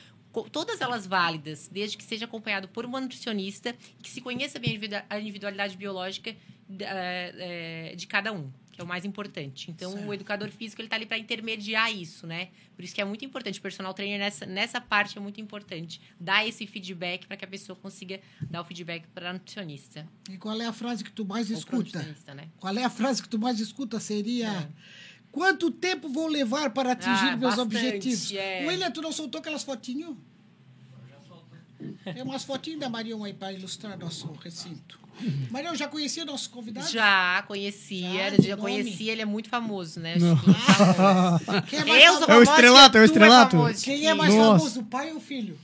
todas 0.51 0.81
elas 0.81 1.07
válidas, 1.07 1.67
desde 1.67 1.97
que 1.97 2.03
seja 2.03 2.25
acompanhado 2.25 2.67
por 2.67 2.85
uma 2.85 3.01
nutricionista 3.01 3.75
que 4.03 4.09
se 4.09 4.21
conheça 4.21 4.59
bem 4.59 4.69
a 4.69 4.73
individua- 4.75 5.05
a 5.09 5.19
individualidade 5.19 5.75
biológica 5.75 6.35
eh, 6.79 7.93
de 7.97 8.05
cada 8.05 8.31
um, 8.31 8.51
que 8.77 8.81
é 8.81 8.83
o 8.83 8.87
mais 8.87 9.03
importante. 9.03 9.71
Então, 9.71 9.91
Certo. 9.91 10.07
o 10.07 10.13
educador 10.13 10.49
físico 10.51 10.79
ele 10.79 10.85
está 10.85 10.95
ali 10.95 11.07
para 11.07 11.17
intermediar 11.17 11.91
isso, 11.91 12.27
né? 12.27 12.49
Por 12.75 12.85
isso 12.85 12.93
que 12.93 13.01
é 13.01 13.05
muito 13.05 13.25
importante. 13.25 13.57
O 13.57 13.61
personal 13.61 13.91
trainer 13.91 14.19
nessa, 14.19 14.45
nessa 14.45 14.79
parte 14.79 15.17
é 15.17 15.19
muito 15.21 15.41
importante. 15.41 15.99
Dar 16.19 16.47
esse 16.47 16.67
feedback 16.67 17.25
para 17.25 17.35
que 17.35 17.43
a 17.43 17.47
pessoa 17.47 17.75
consiga 17.75 18.19
dar 18.51 18.61
o 18.61 18.63
feedback 18.65 19.07
para 19.07 19.31
a 19.31 19.33
nutricionista. 19.33 20.07
E 20.29 20.37
qual 20.37 20.61
é 20.61 20.67
a 20.67 20.71
frase 20.73 21.03
que 21.03 21.11
tu 21.11 21.25
mais 21.25 21.49
Ou 21.49 21.57
escuta? 21.57 22.03
né? 22.35 22.49
Qual 22.59 22.77
é 22.77 22.83
a 22.83 22.89
frase 22.89 23.23
que 23.23 23.27
tu 23.27 23.39
mais 23.39 23.59
escuta? 23.59 23.99
Seria. 23.99 24.47
É. 24.51 24.67
Quanto 25.31 25.71
tempo 25.71 26.07
vou 26.07 26.27
levar 26.27 26.69
para 26.69 26.91
atingir 26.91 27.09
Ah, 27.29 27.35
meus 27.37 27.55
bastante, 27.55 27.75
objetivos? 27.77 28.31
é. 28.33 28.65
William, 28.67 28.91
tu 28.91 29.01
não 29.01 29.11
soltou 29.11 29.39
aquelas 29.39 29.63
fotinhos? 29.63 30.15
Tem 32.03 32.21
umas 32.23 32.43
fotinhos 32.43 32.79
da 32.79 32.89
Marion 32.89 33.23
aí 33.23 33.33
para 33.33 33.53
ilustrar 33.53 33.97
nosso 33.97 34.31
recinto. 34.43 34.99
Marion, 35.49 35.73
já 35.73 35.87
conhecia 35.87 36.23
nossos 36.25 36.47
convidados? 36.47 36.91
Já 36.91 37.43
conhecia, 37.47 38.35
Já, 38.35 38.49
já, 38.49 38.57
conhecia, 38.57 39.11
ele 39.11 39.21
é 39.23 39.25
muito 39.25 39.49
famoso, 39.49 39.99
né? 39.99 40.15
Não. 40.17 40.37
Chiquinho 40.37 40.55
famoso. 40.55 41.61
Quem 41.67 41.79
é 41.79 41.85
mais 41.85 42.03
Eu 42.03 42.13
sou 42.13 42.21
famoso? 42.27 42.31
É 42.31 42.37
o 42.37 42.43
estrelato, 42.43 42.97
é 42.97 43.01
o 43.01 43.03
tu 43.03 43.05
estrelato. 43.07 43.57
famoso, 43.57 43.83
Quem 43.83 44.05
é 44.07 44.13
mais. 44.13 44.33
Nossa. 44.33 44.57
famoso, 44.59 44.79
o 44.81 44.83
pai 44.85 45.11
ou 45.11 45.17
o 45.17 45.19
filho? 45.19 45.57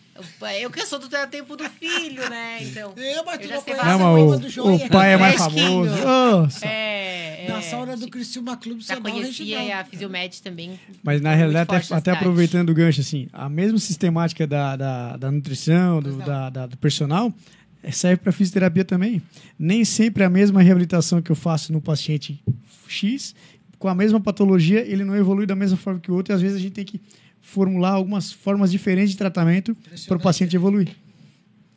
Eu 0.61 0.70
que 0.70 0.86
sou 0.86 0.99
do 0.99 1.09
tempo 1.28 1.55
do 1.57 1.64
filho, 1.70 2.30
né? 2.30 2.59
Então. 2.61 2.93
Eu, 2.97 3.26
mas 3.26 3.38
tu 3.39 3.43
eu 3.43 3.49
já 3.49 3.55
não 3.55 3.64
sei 3.64 3.74
Não, 3.76 4.34
a 4.34 4.38
do 4.38 4.61
o, 4.61 4.76
o 4.76 4.89
pai 4.89 5.14
é 5.14 5.18
mais 5.18 5.36
famoso. 5.36 5.95
Nossa. 6.03 6.66
É, 6.68 7.45
é. 7.45 7.47
Da 7.47 7.61
sauna 7.61 7.97
do 7.97 8.07
Criciúma 8.07 8.55
Clube 8.55 8.82
Já 8.82 8.95
Sonora 8.95 9.11
conhecia 9.14 9.64
e 9.64 9.72
a 9.72 9.84
Fisiomed 9.84 10.41
também. 10.41 10.80
Mas 11.01 11.20
na 11.20 11.34
realidade, 11.34 11.76
até, 11.76 11.89
na 11.89 11.97
até 11.97 12.11
aproveitando 12.11 12.70
o 12.70 12.74
gancho, 12.74 13.01
assim, 13.01 13.28
a 13.34 13.49
mesma 13.49 13.80
sistemática 13.80 14.45
da, 14.45 14.76
da, 14.76 15.18
da 15.18 15.32
nutrição, 15.32 15.99
do, 15.99 16.18
da, 16.18 16.49
da- 16.49 16.68
do 16.68 16.78
personal, 16.78 17.34
eh, 17.82 17.91
serve 17.91 18.18
para 18.18 18.32
fisioterapia 18.32 18.86
também. 18.86 19.22
Nem 19.57 19.84
sempre 19.84 20.24
a 20.24 20.30
mesma 20.30 20.61
reabilitação 20.61 21.22
que 21.22 21.32
eu 21.32 21.36
faço 21.36 21.74
no 21.74 21.82
paciente 21.82 22.39
X, 22.88 23.34
com 23.80 23.88
a 23.88 23.95
mesma 23.95 24.20
patologia, 24.20 24.80
ele 24.80 25.03
não 25.03 25.16
evolui 25.16 25.45
da 25.45 25.55
mesma 25.55 25.76
forma 25.78 25.99
que 25.99 26.11
o 26.11 26.16
outro, 26.16 26.32
e 26.32 26.36
às 26.36 26.41
vezes 26.41 26.57
a 26.57 26.59
gente 26.61 26.74
tem 26.74 26.86
que 26.86 27.01
formular 27.43 27.91
algumas 27.91 28.31
formas 28.31 28.71
diferentes 28.71 29.11
de 29.11 29.17
tratamento 29.17 29.77
para 30.07 30.17
o 30.17 30.19
paciente 30.19 30.55
evoluir. 30.55 30.95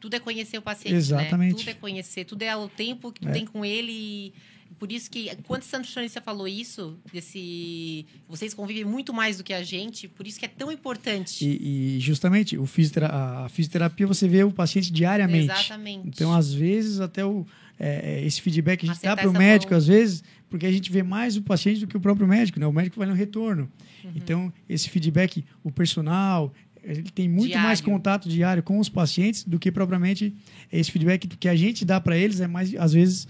Tudo 0.00 0.14
é 0.14 0.20
conhecer 0.20 0.56
o 0.56 0.62
paciente, 0.62 0.94
Exatamente. 0.94 1.52
né? 1.52 1.58
Tudo 1.58 1.68
é 1.68 1.74
conhecer, 1.74 2.24
tudo 2.24 2.42
é 2.42 2.56
o 2.56 2.68
tempo 2.68 3.10
que 3.12 3.20
tu 3.20 3.28
É. 3.28 3.32
tem 3.32 3.44
com 3.44 3.64
ele. 3.64 3.92
e 3.92 4.32
Por 4.78 4.92
isso 4.92 5.10
que, 5.10 5.28
quando 5.44 5.62
o 5.62 5.76
nutricionista 5.78 6.20
falou 6.20 6.46
isso, 6.46 6.96
desse... 7.12 8.06
Vocês 8.28 8.54
convivem 8.54 8.84
muito 8.84 9.12
mais 9.12 9.38
do 9.38 9.44
que 9.44 9.52
a 9.52 9.62
gente, 9.62 10.06
por 10.06 10.26
isso 10.26 10.38
que 10.38 10.44
é 10.44 10.48
tão 10.48 10.70
importante. 10.70 11.44
E, 11.44 11.96
e 11.96 12.00
justamente, 12.00 12.56
o 12.56 12.66
fisiotera 12.66 13.08
a 13.08 13.48
fisioterapia 13.48 14.06
você 14.06 14.28
vê 14.28 14.44
o 14.44 14.52
paciente 14.52 14.92
diariamente. 14.92 15.50
Exatamente. 15.50 16.08
Então, 16.08 16.32
às 16.32 16.52
vezes, 16.52 17.00
até 17.00 17.24
o, 17.24 17.44
é, 17.78 18.20
é, 18.20 18.26
esse 18.26 18.40
feedback 18.40 18.84
a 18.84 18.92
gente 18.92 19.02
dá 19.02 19.16
para 19.16 19.28
o 19.28 19.32
médico, 19.32 19.72
mão. 19.72 19.78
às 19.78 19.86
vezes, 19.86 20.24
porque 20.48 20.66
a 20.66 20.72
gente 20.72 20.90
vê 20.90 21.02
mais 21.02 21.36
o 21.36 21.42
paciente 21.42 21.80
do 21.80 21.86
que 21.86 21.96
o 21.96 22.00
próprio 22.00 22.26
médico, 22.26 22.58
né? 22.58 22.66
O 22.66 22.72
médico 22.72 22.98
vai 22.98 23.08
no 23.08 23.14
retorno. 23.14 23.70
Uhum. 24.04 24.12
Então, 24.14 24.52
esse 24.68 24.88
feedback, 24.88 25.44
o 25.62 25.70
personal, 25.70 26.52
ele 26.82 27.02
tem 27.02 27.28
muito 27.28 27.48
Diário. 27.48 27.66
mais 27.66 27.80
contato 27.80 28.28
diário 28.28 28.62
com 28.62 28.78
os 28.78 28.88
pacientes 28.88 29.44
do 29.44 29.58
que 29.58 29.72
propriamente 29.72 30.32
esse 30.72 30.90
feedback 30.90 31.26
que 31.26 31.48
a 31.48 31.56
gente 31.56 31.84
dá 31.84 32.00
para 32.00 32.16
eles, 32.16 32.40
é 32.40 32.46
mais, 32.46 32.74
às 32.76 32.92
vezes, 32.92 33.26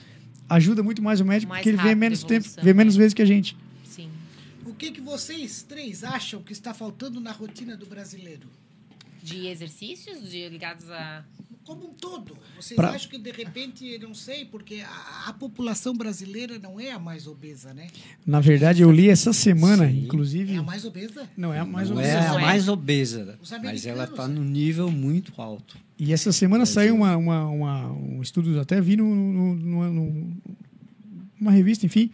ajuda 0.48 0.82
muito 0.82 1.02
mais 1.02 1.20
o 1.20 1.24
médico, 1.24 1.50
Mais 1.50 1.62
porque 1.62 1.70
ele 1.70 1.82
vê 1.82 1.94
menos 1.94 2.22
tempo, 2.22 2.46
vê 2.62 2.74
menos 2.74 2.94
né? 2.96 2.98
vezes 2.98 3.14
que 3.14 3.22
a 3.22 3.26
gente. 3.26 3.56
Sim. 3.84 4.10
O 4.64 4.74
que, 4.74 4.90
que 4.90 5.00
vocês 5.00 5.62
três 5.62 6.04
acham 6.04 6.42
que 6.42 6.52
está 6.52 6.74
faltando 6.74 7.20
na 7.20 7.32
rotina 7.32 7.76
do 7.76 7.86
brasileiro? 7.86 8.46
De 9.22 9.48
exercícios 9.48 10.30
de, 10.30 10.48
ligados 10.48 10.88
a. 10.90 11.24
Como 11.66 11.86
um 11.88 11.94
todo. 11.94 12.36
Vocês 12.60 12.76
Pra- 12.76 12.90
acham 12.90 13.10
que, 13.10 13.18
de 13.18 13.32
repente, 13.32 13.98
não 13.98 14.14
sei, 14.14 14.44
porque 14.44 14.76
a, 14.86 15.28
a 15.28 15.32
população 15.32 15.94
brasileira 15.96 16.58
não 16.60 16.78
é 16.78 16.92
a 16.92 16.98
mais 16.98 17.26
obesa, 17.26 17.74
né? 17.74 17.88
Na 18.24 18.38
verdade, 18.40 18.82
eu 18.82 18.90
li 18.92 19.10
essa 19.10 19.32
semana, 19.32 19.88
Sim. 19.88 20.04
inclusive. 20.04 20.54
É 20.54 20.58
a 20.58 20.62
mais 20.62 20.84
obesa? 20.84 21.28
Não 21.36 21.52
é 21.52 21.58
a 21.58 21.64
mais 21.64 21.90
não 21.90 22.00
é 22.00 22.14
a 22.16 22.28
Não 22.30 22.38
é. 22.38 22.42
mais 22.42 22.68
obesa, 22.68 23.36
mas 23.64 23.84
ela 23.84 24.04
está 24.04 24.28
no 24.28 24.44
nível 24.44 24.90
muito 24.92 25.32
alto. 25.42 25.76
E 25.98 26.12
essa 26.12 26.30
semana 26.32 26.64
saiu 26.66 26.94
uma, 26.94 27.16
uma, 27.16 27.46
uma- 27.48 27.92
um 27.92 28.22
estudo, 28.22 28.60
até 28.60 28.80
vi 28.80 28.96
no, 28.96 29.04
no, 29.14 29.54
no- 29.56 29.90
no- 29.92 30.36
numa 31.40 31.50
revista, 31.50 31.84
enfim. 31.84 32.10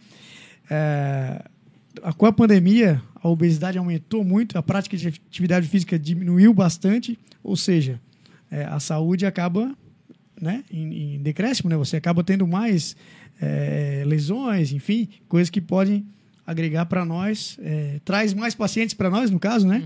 É, 0.69 1.43
a- 2.01 2.13
com 2.13 2.25
a 2.25 2.31
pandemia, 2.33 3.01
a 3.15 3.27
obesidade 3.29 3.77
aumentou 3.77 4.23
muito, 4.23 4.57
a 4.57 4.63
prática 4.63 4.97
de 4.97 5.07
atividade 5.09 5.67
física 5.67 5.99
diminuiu 5.99 6.53
bastante, 6.53 7.19
ou 7.43 7.55
seja, 7.55 7.99
é, 8.53 8.65
a 8.65 8.79
saúde 8.79 9.25
acaba 9.25 9.75
né, 10.39 10.63
em, 10.71 11.15
em 11.15 11.21
decréscimo, 11.21 11.69
né? 11.69 11.75
você 11.75 11.97
acaba 11.97 12.23
tendo 12.23 12.45
mais 12.45 12.95
é, 13.41 14.03
lesões, 14.05 14.71
enfim, 14.71 15.09
coisas 15.27 15.49
que 15.49 15.59
podem 15.59 16.05
agregar 16.45 16.85
para 16.85 17.03
nós, 17.03 17.57
é, 17.61 17.99
traz 18.05 18.33
mais 18.33 18.53
pacientes 18.53 18.93
para 18.93 19.09
nós, 19.09 19.31
no 19.31 19.39
caso, 19.39 19.65
né? 19.65 19.81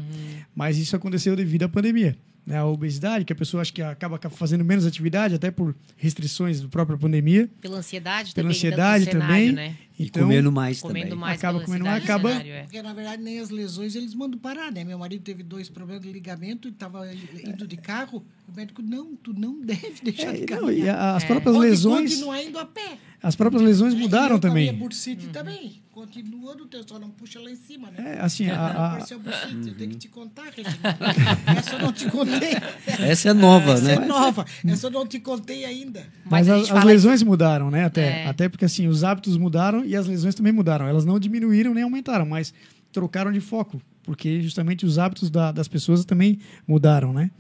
Mas 0.56 0.78
isso 0.78 0.96
aconteceu 0.96 1.36
devido 1.36 1.64
à 1.64 1.70
pandemia. 1.70 2.18
Né? 2.46 2.58
A 2.58 2.66
obesidade, 2.66 3.26
que 3.26 3.32
a 3.32 3.36
pessoa 3.36 3.62
acha 3.62 3.72
que 3.72 3.82
acaba 3.82 4.20
fazendo 4.32 4.66
menos 4.66 4.86
atividade, 4.86 5.36
até 5.36 5.52
por 5.52 5.76
restrições 5.96 6.60
da 6.60 6.68
própria 6.68 6.98
pandemia. 6.98 7.48
Pela 7.62 7.78
ansiedade 7.78 8.34
Pela 8.34 8.46
também. 8.46 8.58
ansiedade 8.58 9.06
no 9.06 9.12
cenário, 9.12 9.30
também. 9.30 9.52
Né? 9.52 9.76
E 10.00 10.06
Então, 10.06 10.24
comendo 10.24 10.52
mais 10.52 10.80
Comendo 10.80 11.06
também. 11.10 11.20
mais 11.20 11.40
Acaba 11.40 11.60
comendo 11.62 11.86
mais, 11.86 12.04
acaba- 12.04 12.30
cenário, 12.30 12.52
é. 12.52 12.62
Porque, 12.64 12.82
na 12.84 12.94
verdade, 12.94 13.24
nem 13.24 13.40
as 13.40 13.50
lesões 13.50 13.96
eles 13.96 14.14
mandam 14.14 14.38
parar, 14.40 14.72
né? 14.72 14.84
Meu 14.84 15.00
marido 15.00 15.24
teve 15.24 15.42
dois 15.42 15.70
problemas 15.70 16.04
de 16.04 16.12
ligamento 16.12 16.68
e 16.68 16.72
estava 16.72 17.04
indo 17.14 17.66
de 17.68 17.78
carro. 17.78 18.24
O 18.48 18.56
médico, 18.56 18.82
não, 18.82 19.16
tu 19.16 19.34
não 19.34 19.60
deve 19.66 19.94
deixar 20.04 20.36
É, 20.36 20.46
de 20.46 20.54
não, 20.54 20.72
e 20.72 20.88
a- 20.88 21.16
as 21.16 21.24
É. 21.24 21.28
próprias 21.28 21.56
Pode 21.56 21.68
lesões, 21.70 22.12
continuar 22.14 22.44
indo 22.44 22.60
a 22.60 22.66
pé. 22.66 22.98
as 23.24 23.36
próprias 23.36 23.64
lesões 23.64 23.94
E 23.94 23.98
mudaram 23.98 24.26
a 24.26 24.30
minha 24.30 24.40
também. 24.40 24.74
bursite 24.74 25.28
também. 25.30 25.82
Continua 25.92 26.54
no 26.54 26.68
teu, 26.68 26.88
só 26.88 27.00
não 27.00 27.10
puxa 27.10 27.40
lá 27.40 27.50
em 27.50 27.56
cima, 27.56 27.90
né? 27.90 28.18
É, 28.18 28.22
assim, 28.22 28.48
a- 28.52 28.56
a- 28.56 28.94
a 28.98 29.00
bursite, 29.00 29.68
eu 29.70 29.74
tenho 29.76 29.90
que 29.90 29.98
te 29.98 30.08
contar, 30.08 30.44
Regina. 30.56 30.78
Essa 31.58 31.74
eu 31.76 31.80
não 31.80 31.92
te 31.92 32.06
contei. 32.12 32.54
Essa 33.00 33.30
é 33.30 33.34
nova, 33.34 33.72
Essa 33.74 33.82
né? 33.84 33.94
é 33.96 34.00
nova. 34.06 34.46
Essa 34.66 34.88
eu 34.88 34.92
não 34.92 35.08
te 35.08 35.20
contei 35.20 35.66
ainda. 35.66 36.06
Mas, 36.24 36.48
Mas 36.48 36.70
as, 36.70 36.72
as 36.78 36.84
lesões 36.84 37.24
mudaram, 37.24 37.72
né? 37.72 37.86
Até, 37.86 38.22
É. 38.24 38.28
até 38.28 38.48
porque 38.48 38.66
assim, 38.66 38.88
os 38.88 39.04
hábitos 39.04 39.38
mudaram 39.38 39.84
e 39.88 39.96
as 39.96 40.06
lesões 40.08 40.36
também 40.36 40.52
mudaram. 40.54 40.86
Elas 40.88 41.06
não 41.06 41.20
diminuíram 41.20 41.74
nem 41.74 41.84
aumentaram, 41.84 42.26
mas 42.26 42.54
trocaram 42.92 43.32
de 43.32 43.40
foco, 43.42 43.82
porque 44.04 44.42
justamente 44.42 44.86
os 44.86 44.98
hábitos 44.98 45.30
da- 45.30 45.52
das 45.52 45.68
pessoas 45.68 46.06
também 46.06 46.40
mudaram, 46.68 47.12
né? 47.14 47.32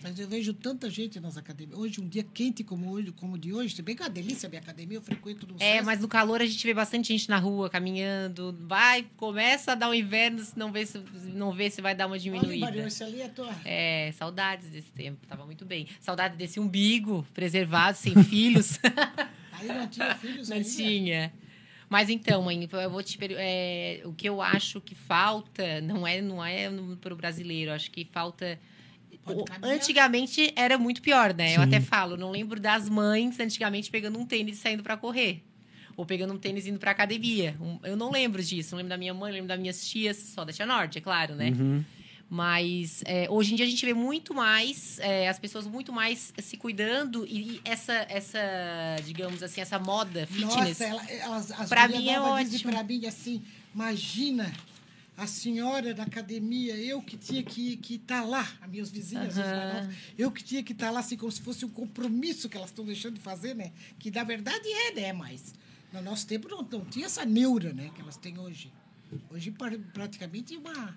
Mas 0.00 0.18
eu 0.18 0.28
vejo 0.28 0.54
tanta 0.54 0.88
gente 0.88 1.18
nas 1.20 1.36
academias. 1.36 1.78
Hoje, 1.78 2.00
um 2.00 2.08
dia 2.08 2.22
quente 2.22 2.62
como 2.64 2.88
hoje, 2.90 3.12
como 3.12 3.34
o 3.34 3.38
de 3.38 3.52
hoje, 3.52 3.82
bem 3.82 3.94
que 3.96 4.02
é 4.02 4.06
uma 4.06 4.10
delícia 4.10 4.46
a 4.46 4.48
minha 4.48 4.60
academia, 4.62 4.96
eu 4.96 5.02
frequento 5.02 5.46
no 5.46 5.56
É, 5.60 5.82
mas 5.82 6.00
no 6.00 6.08
calor 6.08 6.40
a 6.40 6.46
gente 6.46 6.64
vê 6.64 6.72
bastante 6.72 7.08
gente 7.08 7.28
na 7.28 7.36
rua 7.36 7.68
caminhando. 7.68 8.56
Vai, 8.66 9.04
começa 9.16 9.72
a 9.72 9.74
dar 9.74 9.90
o 9.90 9.94
inverno, 9.94 10.38
se 10.42 10.56
não 10.56 10.72
vê 10.72 10.86
se, 10.86 10.98
não 11.34 11.52
vê 11.52 11.68
se 11.68 11.82
vai 11.82 11.94
dar 11.94 12.06
uma 12.06 12.12
Olha, 12.12 12.20
diminuída. 12.22 12.64
Marião, 12.66 12.86
esse 12.86 13.02
ali 13.02 13.20
é 13.20 13.28
tua... 13.28 13.50
É, 13.66 14.12
saudades 14.16 14.70
desse 14.70 14.90
tempo, 14.92 15.26
tava 15.26 15.44
muito 15.44 15.66
bem. 15.66 15.88
Saudade 16.00 16.36
desse 16.36 16.58
umbigo 16.60 17.26
preservado, 17.34 17.98
sem 17.98 18.14
filhos. 18.24 18.78
Aí 19.52 19.66
não 19.66 19.88
tinha 19.88 20.14
filhos 20.14 20.48
Não 20.48 20.56
ainda. 20.56 20.68
tinha. 20.70 21.32
Mas 21.88 22.10
então, 22.10 22.42
mãe, 22.42 22.68
eu 22.70 22.90
vou 22.90 23.02
te 23.02 23.18
é, 23.36 24.02
o 24.04 24.12
que 24.12 24.28
eu 24.28 24.42
acho 24.42 24.80
que 24.80 24.94
falta 24.94 25.80
não 25.80 26.06
é 26.06 26.20
não 26.20 26.44
é 26.44 26.68
para 27.00 27.14
o 27.14 27.16
brasileiro, 27.16 27.72
acho 27.72 27.90
que 27.90 28.04
falta 28.04 28.58
antigamente 29.62 30.52
era 30.56 30.78
muito 30.78 31.02
pior, 31.02 31.34
né? 31.34 31.52
Eu 31.52 31.62
Sim. 31.62 31.66
até 31.66 31.80
falo, 31.80 32.16
não 32.16 32.30
lembro 32.30 32.60
das 32.60 32.88
mães 32.88 33.38
antigamente 33.40 33.90
pegando 33.90 34.18
um 34.18 34.26
tênis 34.26 34.58
e 34.58 34.60
saindo 34.60 34.82
pra 34.82 34.96
correr. 34.96 35.42
Ou 35.96 36.06
pegando 36.06 36.32
um 36.32 36.38
tênis 36.38 36.66
e 36.66 36.70
indo 36.70 36.78
pra 36.78 36.92
academia. 36.92 37.56
Eu 37.82 37.96
não 37.96 38.12
lembro 38.12 38.40
disso. 38.40 38.70
Não 38.70 38.76
lembro 38.76 38.90
da 38.90 38.96
minha 38.96 39.12
mãe, 39.12 39.30
não 39.30 39.34
lembro 39.34 39.48
das 39.48 39.58
minhas 39.58 39.84
tias, 39.84 40.16
só 40.16 40.44
da 40.44 40.52
Tia 40.52 40.64
Norte, 40.64 40.98
é 40.98 41.00
claro, 41.00 41.34
né? 41.34 41.50
Uhum. 41.50 41.84
Mas 42.30 43.02
é, 43.06 43.26
hoje 43.30 43.52
em 43.52 43.56
dia 43.56 43.64
a 43.64 43.68
gente 43.68 43.84
vê 43.86 43.94
muito 43.94 44.34
mais, 44.34 44.98
é, 44.98 45.28
as 45.28 45.38
pessoas 45.38 45.66
muito 45.66 45.92
mais 45.92 46.32
se 46.38 46.56
cuidando 46.58 47.26
e, 47.26 47.60
essa, 47.64 47.94
essa, 48.08 48.38
digamos 49.04 49.42
assim, 49.42 49.60
essa 49.62 49.78
moda 49.78 50.26
fitness. 50.26 50.78
Nossa, 50.78 50.84
ela, 50.84 51.10
elas, 51.10 51.50
as 51.52 51.68
Pra 51.70 51.86
gurias 51.86 52.02
mim 52.04 52.10
é 52.10 52.20
ótimo. 52.20 52.70
pra 52.72 52.82
mim 52.84 53.06
assim, 53.06 53.42
imagina 53.74 54.52
a 55.16 55.26
senhora 55.26 55.94
da 55.94 56.02
academia, 56.02 56.76
eu 56.76 57.00
que 57.00 57.16
tinha 57.16 57.42
que 57.42 57.76
que 57.78 57.94
estar 57.94 58.22
lá, 58.24 58.46
as 58.60 58.70
minhas 58.70 58.90
vizinhas, 58.90 59.34
novos, 59.34 59.94
eu 60.16 60.30
que 60.30 60.44
tinha 60.44 60.62
que 60.62 60.72
estar 60.72 60.90
lá, 60.90 61.00
assim, 61.00 61.16
como 61.16 61.32
se 61.32 61.40
fosse 61.40 61.64
um 61.64 61.68
compromisso 61.70 62.46
que 62.48 62.56
elas 62.58 62.68
estão 62.70 62.84
deixando 62.84 63.14
de 63.14 63.20
fazer, 63.20 63.54
né? 63.54 63.72
Que 63.98 64.10
na 64.10 64.22
verdade 64.22 64.68
é, 64.68 64.92
né? 64.92 65.12
Mas 65.14 65.54
no 65.92 66.02
nosso 66.02 66.26
tempo 66.26 66.46
não, 66.48 66.62
não 66.62 66.84
tinha 66.84 67.06
essa 67.06 67.24
neura, 67.24 67.72
né? 67.72 67.90
Que 67.94 68.02
elas 68.02 68.16
têm 68.18 68.38
hoje. 68.38 68.70
Hoje 69.30 69.50
pra- 69.50 69.72
praticamente 69.94 70.54
é 70.54 70.58
uma 70.58 70.94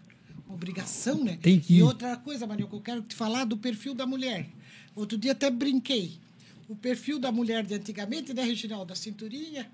obrigação, 0.48 1.24
né? 1.24 1.38
Tem 1.42 1.60
que 1.60 1.76
E 1.78 1.84
outra 1.84 2.16
coisa, 2.18 2.46
Maria, 2.48 2.66
que 2.68 2.74
eu 2.76 2.82
quero 2.82 3.02
te 3.02 3.16
falar 3.16 3.46
do 3.46 3.58
perfil 3.58 3.94
da 3.94 4.06
mulher. 4.06 4.48
Outro 4.96 5.18
dia 5.18 5.32
até 5.32 5.50
brinquei. 5.50 6.20
O 6.68 6.76
perfil 6.76 7.20
da 7.20 7.32
mulher 7.32 7.66
de 7.66 7.74
antigamente, 7.74 8.34
né, 8.34 8.44
Reginaldo? 8.44 8.94
A 8.94 8.96
cinturinha, 8.96 9.70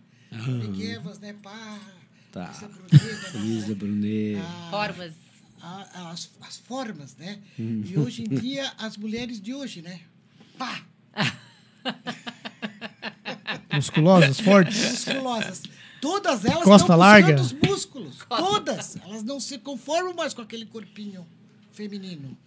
Peguevas, 0.62 1.20
né, 1.20 1.34
pá. 1.42 1.80
Tá. 2.32 2.48
Lisa 2.52 2.68
Brunet, 2.68 3.34
né, 3.34 3.40
Luísa 3.40 3.76
Brunet. 3.76 4.36
a- 4.38 4.68
Formas. 4.72 5.14
a- 5.62 6.12
as, 6.12 6.30
as 6.42 6.58
formas, 6.58 7.16
né? 7.18 7.40
Uhum. 7.58 7.84
E 7.86 7.98
hoje 7.98 8.24
em 8.24 8.40
dia, 8.40 8.72
as 8.78 8.98
mulheres 8.98 9.42
de 9.42 9.54
hoje, 9.54 9.82
né? 9.82 10.02
Pá! 10.58 10.84
Musculosas, 13.74 14.40
fortes. 14.40 14.78
Musculosas. 14.92 15.62
Todas 16.02 16.46
elas 16.46 16.64
Costa 16.64 16.84
estão 16.84 16.98
larga. 16.98 17.40
os 17.42 17.54
músculos. 17.54 18.18
Todas. 18.28 18.98
Elas 18.98 19.24
não 19.24 19.40
se 19.40 19.58
conformam 19.58 20.14
mais 20.14 20.34
com 20.34 20.42
aquele 20.42 20.66
corpinho 20.66 21.26
feminino. 21.72 22.38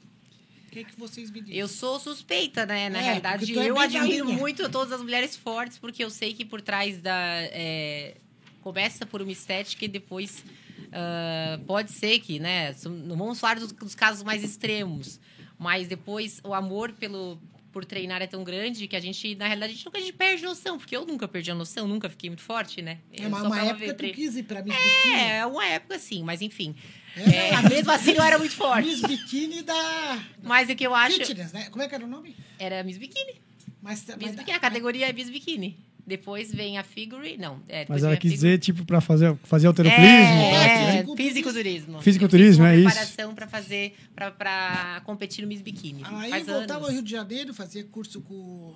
O 0.66 0.70
que, 0.70 0.84
que 0.84 0.98
vocês 0.98 1.30
me 1.30 1.40
dizem? 1.40 1.56
Eu 1.56 1.66
sou 1.66 1.98
suspeita, 1.98 2.64
né? 2.64 2.88
Na 2.88 2.98
É, 2.98 3.02
realidade, 3.02 3.58
é 3.58 3.68
eu 3.70 3.78
admiro 3.78 4.26
muito 4.32 4.68
todas 4.70 4.92
as 4.92 5.00
mulheres 5.02 5.34
fortes, 5.36 5.78
porque 5.78 6.04
eu 6.04 6.10
sei 6.10 6.32
que 6.32 6.44
por 6.44 6.60
trás 6.60 7.00
da. 7.00 7.12
é, 7.12 8.14
começa 8.62 9.04
por 9.04 9.20
uma 9.20 9.32
estética 9.32 9.84
e 9.84 9.88
depois. 9.88 10.44
ah, 10.92 11.58
pode 11.66 11.90
ser 11.90 12.20
que, 12.20 12.38
né? 12.38 12.74
Não 12.84 13.16
vamos 13.16 13.40
falar 13.40 13.58
dos, 13.58 13.72
dos 13.72 13.94
casos 13.96 14.22
mais 14.22 14.44
extremos, 14.44 15.18
mas 15.58 15.88
depois 15.88 16.40
o 16.44 16.54
amor 16.54 16.92
pelo. 16.92 17.36
Por 17.72 17.84
treinar 17.84 18.20
é 18.20 18.26
tão 18.26 18.42
grande 18.42 18.88
que 18.88 18.96
a 18.96 19.00
gente, 19.00 19.34
na 19.36 19.46
realidade, 19.46 19.72
a 19.72 19.76
gente 19.76 19.86
nunca 19.86 19.98
a 19.98 20.00
gente 20.00 20.12
perde 20.12 20.42
noção, 20.42 20.76
porque 20.76 20.96
eu 20.96 21.06
nunca 21.06 21.28
perdi 21.28 21.50
a 21.52 21.54
noção, 21.54 21.86
nunca 21.86 22.08
fiquei 22.10 22.28
muito 22.28 22.42
forte, 22.42 22.82
né? 22.82 22.98
É 23.12 23.26
uma, 23.28 23.42
uma 23.42 23.60
época 23.62 23.74
vendo 23.78 23.90
tu 23.90 23.96
treino. 23.98 24.14
quis 24.16 24.36
ir 24.36 24.42
pra 24.42 24.60
Miss 24.62 24.74
Biquíni. 24.74 25.14
É, 25.14 25.46
uma 25.46 25.64
época 25.66 25.98
sim, 25.98 26.24
mas 26.24 26.42
enfim. 26.42 26.74
É, 27.16 27.50
É, 27.50 27.62
mesmo 27.70 27.90
assim, 27.92 28.12
eu 28.12 28.22
era 28.22 28.38
muito 28.38 28.54
forte. 28.54 28.88
Miss 28.88 29.02
Biquíni 29.02 29.62
da 29.62 30.18
Mas 30.42 30.68
o 30.68 30.74
que 30.74 30.84
eu 30.84 30.94
acho. 30.94 31.24
Fitness, 31.24 31.52
né? 31.52 31.68
Como 31.70 31.82
é 31.82 31.88
que 31.88 31.94
era 31.94 32.04
o 32.04 32.08
nome? 32.08 32.34
Era 32.58 32.82
Miss 32.82 32.98
Bikini. 32.98 33.40
Mas, 33.80 34.04
Miss 34.04 34.16
mas- 34.20 34.30
Bikini, 34.36 34.52
a 34.56 34.60
categoria 34.60 35.08
é 35.08 35.12
Miss 35.12 35.30
Bikini. 35.30 35.78
Depois 36.10 36.52
vem 36.52 36.76
a 36.76 36.82
figure. 36.82 37.36
Não, 37.38 37.60
é, 37.68 37.86
Mas 37.88 38.02
ela 38.02 38.16
quis 38.16 38.32
dizer, 38.32 38.58
tipo, 38.58 38.84
pra 38.84 39.00
fazer, 39.00 39.36
fazer 39.44 39.68
alterofilismo. 39.68 40.08
É, 40.08 40.92
fisiculturismo. 40.92 41.16
fisiculturismo. 41.16 42.02
Fisiculturismo, 42.02 42.64
é 42.66 42.76
isso. 42.76 42.84
preparação 42.86 43.34
pra 43.34 43.46
fazer, 43.46 43.94
pra, 44.12 44.30
pra 44.32 45.02
competir 45.04 45.42
no 45.42 45.48
Miss 45.48 45.62
Bikini. 45.62 46.02
Aí 46.04 46.30
Faz 46.30 46.46
voltava 46.46 46.80
anos. 46.80 46.88
ao 46.88 46.94
Rio 46.94 47.02
de 47.02 47.10
Janeiro, 47.12 47.54
fazia 47.54 47.84
curso 47.84 48.20
com 48.22 48.74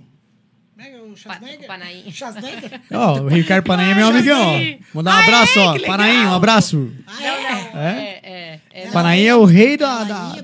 é 0.79 0.93
é 0.93 0.97
o 0.97 1.15
com 1.15 1.65
o 1.65 1.67
Panaim. 1.67 2.11
Schwarzenegger? 2.11 2.81
Ó, 2.93 3.21
o 3.21 3.29
Ricardo 3.29 3.65
Panaim 3.65 3.91
é 3.91 3.95
meu 3.95 4.09
amigão, 4.09 4.41
ó. 4.55 4.59
Mandar 4.95 5.11
um 5.13 5.15
Ah, 5.15 5.23
abraço, 5.23 5.61
ó. 5.61 5.79
Panaim, 5.87 6.27
um 6.27 6.35
abraço. 6.35 6.93
Ah. 7.07 7.23
É? 7.23 7.75
É, 7.75 8.21
é. 8.23 8.61
é. 8.73 8.91
Panaim 8.91 9.23
é 9.25 9.35
o 9.35 9.45
rei 9.45 9.77
da- 9.77 10.05
da-. 10.05 10.35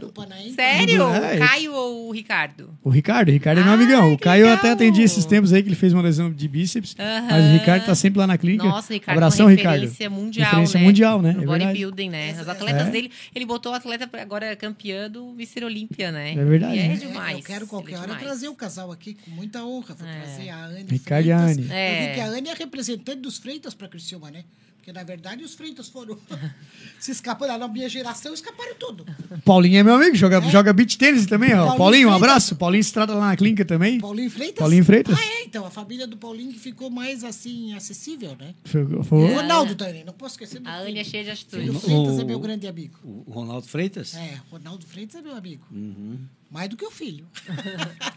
Sério? 0.54 1.02
É, 1.14 1.36
O 1.36 1.38
Caio 1.38 1.72
ou 1.74 2.08
o 2.08 2.12
Ricardo? 2.12 2.70
O 2.82 2.90
Ricardo, 2.90 3.28
o 3.28 3.32
Ricardo 3.32 3.60
é 3.60 3.62
meu 3.64 3.72
Ai, 3.72 3.78
amigão. 3.78 4.12
O 4.12 4.18
Caio 4.18 4.40
eu 4.42 4.46
legal. 4.46 4.58
até 4.58 4.70
atendi 4.72 5.02
esses 5.02 5.24
tempos 5.24 5.52
aí 5.52 5.62
que 5.62 5.68
ele 5.68 5.76
fez 5.76 5.92
uma 5.92 6.02
lesão 6.02 6.30
de 6.32 6.48
bíceps. 6.48 6.94
Mas 6.98 7.44
o 7.46 7.52
Ricardo 7.52 7.86
tá 7.86 7.94
sempre 7.94 8.18
lá 8.18 8.26
na 8.26 8.36
clínica. 8.36 8.64
Nossa, 8.64 8.92
Ricardo 8.92 9.16
Abração, 9.18 9.48
é 9.48 9.54
Ricardo. 9.54 9.80
referência 9.80 10.10
mundial, 10.10 10.46
Referência 10.50 10.78
né? 10.80 10.86
mundial, 10.86 11.22
né? 11.22 11.32
No 11.32 11.42
É 11.42 11.46
bodybuilding, 11.46 12.08
né? 12.10 12.36
Os 12.40 12.48
atletas 12.48 12.88
É. 12.88 12.90
dele... 12.90 13.10
Ele 13.34 13.46
botou 13.46 13.72
o 13.72 13.74
atleta 13.74 14.08
agora 14.20 14.54
campeã 14.56 15.08
do 15.10 15.30
Mr. 15.30 15.64
Olímpia, 15.64 16.10
né? 16.12 16.32
É 16.32 16.44
verdade, 16.44 16.76
E 16.76 16.78
é 16.78 16.88
né? 16.88 16.94
É, 16.94 16.96
demais. 16.96 17.38
eu 17.38 17.44
quero 17.44 17.66
qualquer 17.66 17.94
é 17.94 17.98
hora 17.98 18.14
trazer 18.16 18.48
o 18.48 18.54
casal 18.54 18.90
aqui 18.92 19.14
com 19.14 19.30
muita 19.30 19.64
honra. 19.64 19.96
É. 20.04 20.19
trazer 20.20 20.48
a 20.50 20.64
Anne 20.66 20.86
Ricardo 20.88 21.26
e 21.26 21.32
a. 21.32 21.38
Anne. 21.40 21.66
Eu 21.66 21.72
É. 21.72 22.08
vi 22.08 22.14
que 22.14 22.20
a 22.20 22.26
Anne 22.28 22.48
é 22.48 22.54
representante 22.54 23.20
dos 23.20 23.38
Freitas 23.38 23.74
para 23.74 23.88
Criciúma, 23.88 24.30
né? 24.30 24.44
Porque, 24.76 24.94
na 24.94 25.02
verdade, 25.04 25.44
os 25.44 25.52
Freitas 25.54 25.90
foram 25.90 26.16
se 26.98 27.10
escapando. 27.12 27.58
Na 27.58 27.68
minha 27.68 27.86
geração, 27.86 28.32
escaparam 28.32 28.74
tudo. 28.76 29.04
O 29.30 29.38
Paulinho 29.42 29.76
é 29.78 29.82
meu 29.82 29.94
amigo, 29.94 30.16
joga, 30.16 30.40
joga 30.50 30.72
beach 30.72 30.96
tênis 30.96 31.26
também, 31.26 31.52
ó. 31.52 31.56
Paulinho 31.66 31.78
Paulinho, 31.78 32.08
um 32.08 32.12
abraço. 32.14 32.56
Paulinho 32.56 32.82
se 32.82 32.90
trata 32.90 33.12
lá 33.12 33.28
na 33.28 33.36
clínica 33.36 33.62
também. 33.62 34.00
Paulinho 34.00 34.30
Freitas? 34.30 34.58
Paulinho 34.58 34.82
Freitas. 34.82 35.18
Ah, 35.18 35.22
é. 35.22 35.44
Então, 35.44 35.66
a 35.66 35.70
família 35.70 36.06
do 36.06 36.16
Paulinho 36.16 36.50
que 36.52 36.58
ficou 36.58 36.88
mais, 36.88 37.24
assim, 37.24 37.74
acessível, 37.74 38.34
né? 38.40 38.54
Foi- 38.64 38.82
O 38.84 39.34
Ronaldo 39.34 39.74
também, 39.74 40.02
não 40.02 40.14
posso 40.14 40.36
esquecer 40.36 40.60
do 40.60 40.68
A. 40.68 40.76
Anne 40.78 40.98
é 40.98 41.04
cheia 41.04 41.24
de 41.24 41.30
atitude. 41.30 41.68
O- 41.68 41.78
Freitas 41.78 42.18
é 42.18 42.24
meu 42.24 42.40
grande 42.40 42.66
amigo. 42.66 42.98
O 43.04 43.30
Ronaldo 43.30 43.66
Freitas? 43.68 44.14
É, 44.14 44.38
Ronaldo 44.50 44.86
Freitas 44.86 45.16
é 45.16 45.20
meu 45.20 45.36
amigo. 45.36 45.66
Uhum. 45.70 46.20
Mais 46.50 46.68
do 46.70 46.76
que 46.78 46.86
o 46.86 46.90
filho. 46.90 47.26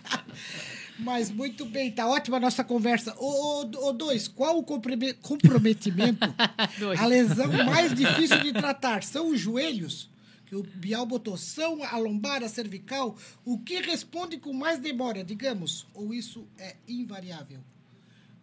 Mas 1.00 1.32
muito 1.32 1.66
bem, 1.66 1.92
tá 1.92 2.08
ótima 2.08 2.38
a 2.38 2.40
nossa 2.40 2.64
conversa. 2.64 3.16
Ô, 3.18 3.62
ô, 3.64 3.88
ô, 3.90 3.94
dois, 3.94 4.28
qual 4.28 4.60
o 4.60 4.64
comprome- 4.64 5.14
comprometimento, 5.14 6.20
Dois. 6.80 7.00
a 7.00 7.06
lesão 7.06 7.52
mais 7.66 7.94
difícil 7.94 8.40
de 8.42 8.54
tratar? 8.54 9.04
São 9.04 9.30
os 9.32 9.40
joelhos? 9.40 10.10
Que 10.46 10.56
o 10.56 10.62
Bial 10.76 11.06
botou. 11.06 11.36
São 11.36 11.84
a 11.84 11.98
lombar, 11.98 12.44
a 12.44 12.48
cervical? 12.50 13.16
O 13.44 13.58
que 13.58 13.82
responde 13.82 14.38
com 14.38 14.54
mais 14.54 14.80
demora, 14.80 15.24
digamos? 15.24 15.88
Ou 15.96 16.14
isso 16.14 16.46
é 16.60 16.76
invariável? 16.88 17.58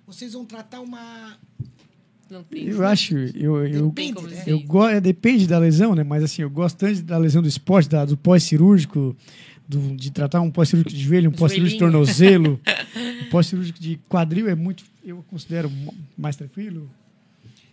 Vocês 0.06 0.32
vão 0.32 0.44
tratar 0.44 0.80
uma... 0.80 1.38
Não 2.28 2.42
tem. 2.44 2.66
Eu 2.68 2.86
acho, 2.86 3.16
eu, 3.16 3.66
eu, 3.66 3.88
Depende, 3.88 4.12
como 4.14 4.28
né? 4.28 4.44
eu 4.46 4.60
go- 4.60 4.86
é, 4.88 5.00
depende 5.00 5.46
da 5.48 5.58
lesão, 5.58 5.94
né? 5.96 6.04
Mas 6.04 6.22
assim, 6.22 6.42
eu 6.42 6.50
gosto 6.50 6.76
tanto 6.78 7.02
da 7.02 7.18
lesão 7.18 7.42
do 7.42 7.48
esporte, 7.48 7.88
da- 7.88 8.04
do 8.04 8.16
pós-cirúrgico, 8.16 9.16
do- 9.78 9.96
de 9.96 10.10
tratar 10.10 10.40
um 10.40 10.50
pós-cirúrgico 10.50 10.90
de 10.94 11.02
joelho, 11.02 11.30
um 11.30 11.32
pós-cirúrgico 11.34 11.78
de 11.78 11.78
tornozelo, 11.78 12.60
um 13.26 13.30
pós-cirúrgico 13.30 13.78
de 13.78 13.98
quadril 14.08 14.48
é 14.48 14.54
muito, 14.54 14.84
eu 15.04 15.24
considero 15.28 15.70
mais 16.18 16.36
tranquilo, 16.36 16.90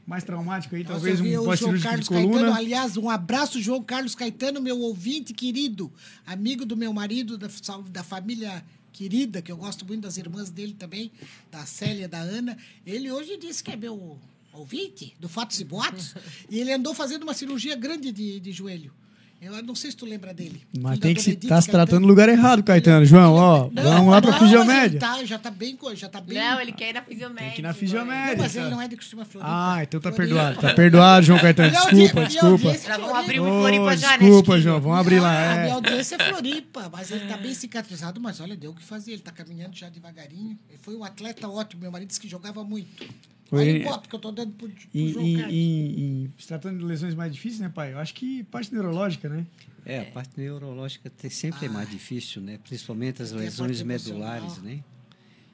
mais 0.05 0.23
traumático 0.23 0.73
aí, 0.75 0.85
talvez 0.85 1.19
Nossa, 1.19 1.29
vi 1.29 1.37
um 1.37 1.43
pós-cirúrgico 1.43 1.81
de 1.81 1.89
Carlos 1.89 2.07
coluna. 2.07 2.31
Caetano, 2.33 2.53
aliás, 2.55 2.95
um 2.97 3.09
abraço, 3.09 3.61
João 3.61 3.83
Carlos 3.83 4.15
Caetano, 4.15 4.61
meu 4.61 4.79
ouvinte 4.79 5.33
querido, 5.33 5.91
amigo 6.25 6.65
do 6.65 6.77
meu 6.77 6.93
marido, 6.93 7.37
da, 7.37 7.49
da 7.91 8.03
família 8.03 8.63
querida, 8.93 9.41
que 9.41 9.51
eu 9.51 9.57
gosto 9.57 9.85
muito 9.85 10.03
das 10.03 10.15
irmãs 10.17 10.49
dele 10.49 10.73
também, 10.79 11.11
da 11.51 11.65
Célia, 11.65 12.07
da 12.07 12.19
Ana. 12.19 12.57
Ele 12.85 13.11
hoje 13.11 13.37
disse 13.37 13.61
que 13.63 13.69
é 13.71 13.75
meu 13.75 14.17
ouvinte 14.53 15.13
do 15.19 15.27
Fatos 15.27 15.59
e 15.59 15.65
Boatos, 15.65 16.15
e 16.49 16.57
ele 16.57 16.71
andou 16.71 16.93
fazendo 16.93 17.23
uma 17.23 17.33
cirurgia 17.33 17.75
grande 17.75 18.11
de, 18.13 18.39
de 18.39 18.51
joelho. 18.53 18.93
Eu 19.39 19.61
não 19.61 19.75
sei 19.75 19.91
se 19.91 19.97
tu 19.97 20.05
lembra 20.05 20.33
dele. 20.33 20.63
Mas 20.79 20.97
tem 20.99 21.13
que 21.13 21.21
se 21.21 21.35
tá 21.35 21.61
se 21.61 21.69
tratando 21.69 22.01
no 22.01 22.07
lugar 22.07 22.27
errado, 22.27 22.63
Caetano. 22.63 23.05
João, 23.05 23.33
ó, 23.35 23.69
Não, 23.71 23.83
vamos 23.83 24.11
lá 24.11 24.19
pra 24.21 24.31
não, 24.31 24.39
Fisiomédia. 24.39 24.97
ele 24.97 24.99
Tá, 24.99 25.23
já 25.23 25.37
tá 25.37 25.51
bem, 25.51 25.77
já 25.93 26.09
tá 26.09 26.19
bem. 26.19 26.37
Não, 26.39 26.59
ele 26.59 26.71
quer 26.71 26.89
ir 26.89 26.93
na 26.93 27.03
fisiomédia. 27.03 27.45
Tem 27.45 27.53
que 27.53 27.61
ir 27.61 27.63
na 27.63 27.73
fisiomédia. 27.73 28.35
Não, 28.35 28.43
mas 28.43 28.55
ele 28.55 28.69
não 28.69 28.81
é 28.81 28.87
de 28.87 28.95
Cristina 28.97 29.23
Floripa. 29.25 29.51
Ah, 29.53 29.83
então 29.83 29.99
tá 30.01 30.11
Floripa. 30.11 30.35
perdoado. 30.35 30.61
Tá 30.61 30.73
perdoado, 30.73 31.25
João 31.25 31.39
Caetano. 31.39 31.69
Desculpa, 31.69 32.25
desculpa. 32.25 32.69
é 32.71 32.97
vamos 32.97 33.15
abrir 33.15 33.39
um 33.39 33.43
Ô, 33.57 33.61
Floripa 33.61 33.97
já, 33.97 34.11
né, 34.11 34.17
desculpa? 34.17 34.59
João. 34.59 34.81
Vamos 34.81 34.97
abrir 34.99 35.19
lá. 35.19 35.29
Ah, 35.31 35.51
A 35.51 35.55
é. 35.55 35.61
minha 35.63 35.73
audiência 35.75 36.15
é 36.15 36.29
Floripa, 36.29 36.89
mas 36.91 37.11
ele 37.11 37.25
tá 37.27 37.37
bem 37.37 37.53
cicatrizado, 37.53 38.19
mas 38.19 38.39
olha, 38.41 38.55
deu 38.55 38.71
o 38.71 38.75
que 38.75 38.83
fazer. 38.83 39.11
Ele 39.13 39.21
tá 39.21 39.31
caminhando 39.31 39.75
já 39.75 39.87
devagarinho. 39.87 40.57
Ele 40.67 40.79
foi 40.81 40.95
um 40.95 41.03
atleta 41.03 41.47
ótimo. 41.47 41.83
Meu 41.83 41.91
marido 41.91 42.07
disse 42.07 42.19
que 42.19 42.27
jogava 42.27 42.63
muito. 42.63 43.05
Foi- 43.49 43.59
Olha 43.69 43.79
o 43.79 43.83
copo 43.83 44.09
que 44.09 44.15
eu 44.15 44.19
tô 44.19 44.31
dando 44.31 44.51
pro, 44.53 44.67
pro 44.69 45.09
João 45.09 45.25
em- 45.25 45.35
Carlos. 45.37 45.53
em- 45.53 45.99
em- 46.25 46.33
se 46.37 46.47
tratando 46.47 46.79
de 46.79 46.83
lesões 46.85 47.15
mais 47.15 47.33
difíceis, 47.33 47.61
né, 47.61 47.69
pai? 47.69 47.93
Eu 47.93 47.99
acho 47.99 48.13
que 48.13 48.43
parte 48.45 48.73
neurológica, 48.73 49.29
né? 49.29 49.45
É, 49.85 49.99
a 50.01 50.05
parte 50.05 50.31
neurológica 50.37 51.09
tem, 51.09 51.29
sempre 51.29 51.65
é 51.65 51.69
mais 51.69 51.89
difícil, 51.89 52.41
né? 52.41 52.59
Principalmente 52.61 53.21
as 53.21 53.31
lesões 53.31 53.81
medulares, 53.81 54.57
né? 54.61 54.83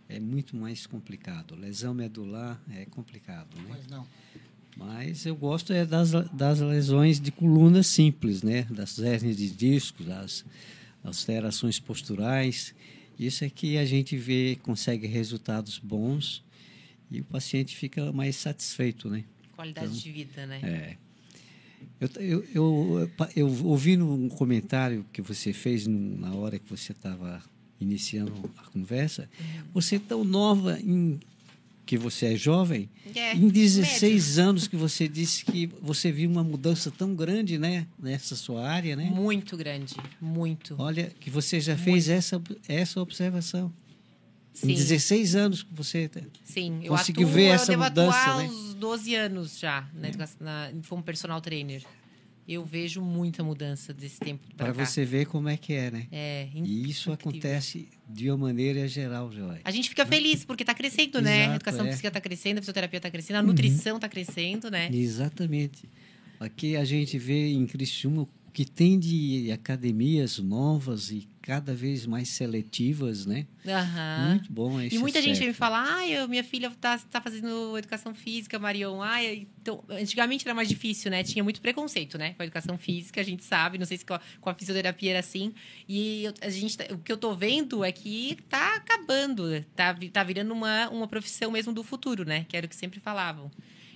É 0.09 0.19
muito 0.19 0.55
mais 0.55 0.87
complicado. 0.87 1.55
Lesão 1.55 1.93
medular 1.93 2.59
é 2.71 2.85
complicado, 2.85 3.47
né? 3.57 3.65
Pois 3.69 3.87
não. 3.87 4.07
Mas 4.75 5.23
eu 5.27 5.35
gosto 5.35 5.71
é 5.71 5.85
das, 5.85 6.11
das 6.31 6.59
lesões 6.61 7.19
de 7.19 7.31
coluna 7.31 7.83
simples, 7.83 8.41
né? 8.41 8.63
Das 8.71 8.97
hérnias 8.97 9.37
de 9.37 9.51
disco, 9.51 10.03
das 10.03 10.43
alterações 11.03 11.79
posturais. 11.79 12.73
Isso 13.19 13.45
é 13.45 13.49
que 13.51 13.77
a 13.77 13.85
gente 13.85 14.17
vê, 14.17 14.57
consegue 14.63 15.05
resultados 15.05 15.77
bons 15.77 16.43
e 17.11 17.21
o 17.21 17.23
paciente 17.23 17.75
fica 17.75 18.11
mais 18.11 18.35
satisfeito, 18.35 19.09
né? 19.09 19.23
Qualidade 19.55 19.87
Então, 19.87 19.99
de 19.99 20.11
vida, 20.11 20.45
né? 20.45 20.59
É. 20.63 20.97
Eu, 21.99 22.09
eu, 22.21 22.45
eu, 22.53 23.09
eu 23.35 23.65
ouvi 23.65 23.97
um 23.97 24.29
comentário 24.29 25.05
que 25.13 25.21
você 25.21 25.53
fez 25.53 25.85
na 25.87 26.33
hora 26.33 26.57
que 26.57 26.69
você 26.69 26.91
estava 26.91 27.41
iniciando 27.79 28.33
a 28.57 28.69
conversa. 28.69 29.29
Você 29.73 29.97
é 29.97 29.99
tão 29.99 30.23
nova 30.23 30.79
em 30.79 31.19
que 31.85 31.97
você 31.97 32.27
é 32.27 32.35
jovem, 32.37 32.89
É, 33.13 33.35
em 33.35 33.49
16 33.49 34.39
anos 34.39 34.67
que 34.67 34.75
você 34.75 35.05
disse 35.07 35.43
que 35.43 35.67
você 35.81 36.11
viu 36.11 36.29
uma 36.31 36.43
mudança 36.43 36.89
tão 36.89 37.13
grande, 37.13 37.57
né, 37.57 37.85
nessa 38.01 38.37
sua 38.37 38.65
área, 38.65 38.95
né? 38.95 39.11
Muito 39.13 39.57
grande, 39.57 39.95
muito. 40.21 40.75
Olha, 40.79 41.11
que 41.19 41.29
você 41.29 41.59
já 41.59 41.75
fez 41.75 42.07
essa 42.07 42.41
essa 42.69 43.01
observação. 43.01 43.71
Sim. 44.53 44.71
Em 44.71 44.75
16 44.75 45.35
anos 45.35 45.63
que 45.63 45.73
você 45.73 46.09
Sim, 46.43 46.79
eu 46.83 46.89
conseguiu 46.95 47.27
atuo, 47.27 47.35
ver 47.35 47.47
eu 47.49 47.53
essa 47.53 47.71
devo 47.71 47.83
mudança, 47.83 48.17
atuar 48.19 48.37
né? 48.37 48.49
uns 48.49 48.73
12 48.75 49.15
anos 49.15 49.59
já, 49.59 49.89
na 49.93 50.07
educação, 50.09 50.37
na, 50.41 50.71
como 50.87 51.01
personal 51.01 51.41
trainer. 51.41 51.83
Eu 52.45 52.65
vejo 52.65 53.01
muita 53.01 53.41
mudança 53.41 53.93
desse 53.93 54.19
tempo 54.19 54.45
para 54.57 54.73
você 54.73 55.05
ver 55.05 55.25
como 55.27 55.47
é 55.47 55.55
que 55.55 55.71
é, 55.73 55.89
né? 55.89 56.07
É, 56.11 56.49
E 56.53 56.89
isso 56.89 57.09
acontece 57.11 57.87
de 58.07 58.29
uma 58.29 58.37
maneira 58.37 58.85
geral, 58.85 59.31
Joy. 59.31 59.59
A 59.63 59.71
gente 59.71 59.87
fica 59.87 60.05
feliz 60.05 60.43
porque 60.43 60.63
está 60.63 60.73
crescendo, 60.73 61.21
né? 61.21 61.37
Exato, 61.37 61.51
a 61.51 61.55
educação 61.55 61.85
é. 61.85 61.89
física 61.89 62.07
está 62.09 62.19
crescendo, 62.19 62.57
a 62.57 62.61
fisioterapia 62.61 62.97
está 62.97 63.09
crescendo, 63.09 63.37
a 63.37 63.39
Uhum. 63.39 63.47
nutrição 63.47 63.95
está 63.95 64.09
crescendo, 64.09 64.69
né? 64.69 64.89
Exatamente. 64.93 65.87
Aqui 66.37 66.75
a 66.75 66.83
gente 66.83 67.17
vê 67.17 67.53
em 67.53 67.65
Criciúma 67.65 68.23
o 68.23 68.29
que 68.51 68.65
tem 68.65 68.99
de 68.99 69.49
academias 69.51 70.37
novas 70.37 71.11
e 71.11 71.25
cada 71.45 71.75
vez 71.75 72.05
mais 72.05 72.29
seletivas, 72.29 73.25
né? 73.25 73.45
Aham. 73.67 74.29
Muito 74.29 74.51
bom 74.53 74.79
esse 74.81 74.95
E 74.95 74.99
muita 74.99 75.21
gente 75.21 75.33
vem 75.39 75.47
me 75.49 75.51
aspecto. 75.51 75.57
falar, 75.59 75.85
ah, 75.85 76.27
minha 76.27 76.43
filha 76.43 76.71
tá, 76.79 76.97
tá 76.97 77.19
fazendo 77.19 77.77
educação 77.77 78.15
física, 78.15 78.57
Marion. 78.57 79.01
Ah, 79.01 79.21
então, 79.21 79.83
antigamente 79.89 80.47
era 80.47 80.55
mais 80.55 80.69
difícil, 80.69 81.11
né? 81.11 81.21
Tinha 81.21 81.43
muito 81.43 81.59
preconceito, 81.59 82.17
né? 82.17 82.33
Com 82.33 82.43
a 82.43 82.45
educação 82.45 82.77
física, 82.77 83.19
a 83.19 83.23
gente 83.25 83.43
sabe. 83.43 83.77
Não 83.77 83.85
sei 83.85 83.97
se 83.97 84.05
com 84.05 84.13
a, 84.13 84.21
com 84.39 84.49
a 84.49 84.53
fisioterapia 84.53 85.09
era 85.11 85.19
assim. 85.19 85.53
E 85.87 86.23
eu- 86.23 86.33
a 86.41 86.49
gente, 86.49 86.77
tá- 86.77 86.87
o 86.93 86.97
que 86.97 87.11
eu 87.11 87.17
tô 87.17 87.35
vendo 87.35 87.83
é 87.83 87.91
que 87.91 88.37
tá 88.47 88.75
acabando. 88.77 89.43
Tá, 89.75 89.93
tá 90.13 90.23
virando 90.23 90.53
uma, 90.53 90.87
uma 90.89 91.07
profissão 91.09 91.51
mesmo 91.51 91.73
do 91.73 91.83
futuro, 91.83 92.23
né? 92.23 92.45
Que 92.47 92.55
era 92.55 92.65
o 92.65 92.69
que 92.69 92.75
sempre 92.75 93.01
falavam. 93.01 93.51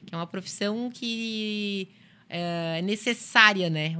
Que 0.05 0.13
é 0.13 0.17
uma 0.17 0.27
profissão 0.27 0.89
que 0.93 1.87
é 2.29 2.81
necessária, 2.81 3.69
né? 3.69 3.95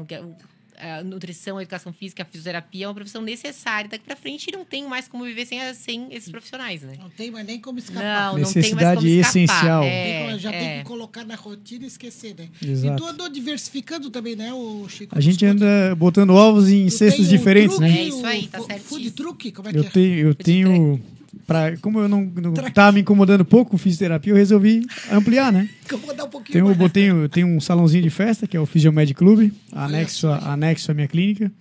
A 0.80 1.03
nutrição, 1.03 1.57
a 1.57 1.61
educação 1.63 1.91
física, 1.91 2.21
a 2.21 2.25
fisioterapia 2.25 2.86
é 2.86 2.88
uma 2.88 2.93
profissão 2.93 3.21
necessária. 3.21 3.89
Daqui 3.89 4.05
pra 4.05 4.15
frente 4.15 4.51
não 4.51 4.63
tem 4.63 4.88
mais 4.88 5.07
como 5.07 5.23
viver 5.23 5.45
sem, 5.45 5.59
sem 5.73 6.07
esses 6.11 6.30
profissionais, 6.30 6.84
né? 6.84 6.93
Não 6.99 7.09
tem 7.09 7.32
mais 7.32 7.47
nem 7.47 7.59
como 7.59 7.80
escapar. 7.80 8.34
Não, 8.34 8.39
não 8.39 8.53
tem 8.53 8.61
mais 8.75 8.95
como 8.95 9.01
Necessidade 9.01 9.07
escapar. 9.07 9.30
essencial. 9.30 9.82
Tem 9.82 9.91
É, 9.91 10.38
já 10.39 10.51
tem 10.51 10.67
é. 10.69 10.78
que 10.80 10.84
colocar 10.86 11.25
na 11.25 11.34
rotina 11.36 11.86
e 11.86 11.88
esquecer, 11.88 12.36
né? 12.38 12.47
Exato. 12.63 12.93
E 12.93 12.97
tu 12.97 13.07
andou 13.07 13.28
diversificando 13.28 14.09
também, 14.11 14.36
né, 14.36 14.53
o 14.53 14.88
Chico? 14.88 15.17
A 15.17 15.19
gente 15.19 15.43
anda 15.45 15.95
botando 15.95 16.30
ovos 16.32 16.69
em 16.69 16.86
Tu 16.86 16.91
cestos 16.91 17.28
tem 17.28 17.38
diferentes, 17.38 17.80
né? 17.80 17.88
truque, 17.88 18.01
É 18.01 18.07
isso 18.07 18.25
aí, 18.25 18.47
tá 18.47 18.59
o 18.59 18.61
fu- 18.61 18.67
certíssimo. 18.67 18.89
Food 18.99 19.11
truque, 19.11 19.51
como 19.51 19.69
é 19.69 19.71
que 19.71 19.78
Eu 19.80 19.84
é? 19.84 19.89
tenho, 19.89 20.13
eu 20.19 20.36
Pode 20.36 20.43
tenho 20.43 21.03
pra, 21.45 21.75
como 21.77 21.99
eu 21.99 22.07
não, 22.09 22.23
não 22.25 22.53
tava 22.53 22.91
me 22.93 23.01
incomodando 23.01 23.43
pouco 23.45 23.71
com 23.71 23.77
fisioterapia, 23.77 24.31
eu 24.33 24.38
resolvi 24.38 24.85
ampliar, 25.11 25.51
né? 25.51 25.69
Que 25.88 25.93
eu 25.95 25.99
vou 25.99 26.15
dar 26.15 26.25
um 26.25 26.29
pouquinho 26.29 26.89
Tenho, 26.89 27.17
eu 27.23 27.29
tenho 27.29 27.47
um 27.47 27.59
salãozinho 27.59 28.03
de 28.03 28.09
festa, 28.09 28.47
que 28.47 28.55
é 28.57 28.59
o 28.59 28.65
Fisiomed 28.65 29.13
Club, 29.13 29.51
anexo, 29.71 30.27
a, 30.27 30.53
anexo 30.53 30.89
à 30.91 30.93
minha 30.93 31.07
clínica. 31.07 31.51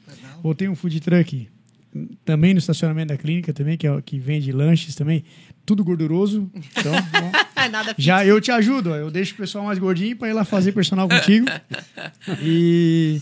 Botei 0.42 0.68
um 0.68 0.74
food 0.76 1.00
truck 1.00 1.48
também 2.24 2.52
no 2.52 2.58
estacionamento 2.58 3.08
da 3.08 3.16
clínica 3.16 3.52
também, 3.52 3.76
que, 3.76 3.86
é, 3.86 3.92
o- 3.92 4.02
que 4.02 4.18
vende 4.18 4.52
lanches 4.52 4.94
também. 4.94 5.24
Tudo 5.64 5.82
gorduroso. 5.82 6.48
Então, 6.54 6.92
ó, 6.94 7.92
já 7.98 8.24
eu 8.24 8.40
te 8.40 8.50
ajudo. 8.52 8.90
ó, 8.90 8.96
Eu 8.96 9.10
deixo 9.10 9.34
o 9.34 9.36
pessoal 9.38 9.64
mais 9.64 9.78
gordinho 9.78 10.16
para 10.16 10.28
ir 10.28 10.32
lá 10.32 10.44
fazer 10.44 10.72
personal 10.72 11.08
contigo. 11.08 11.46
E, 12.42 13.20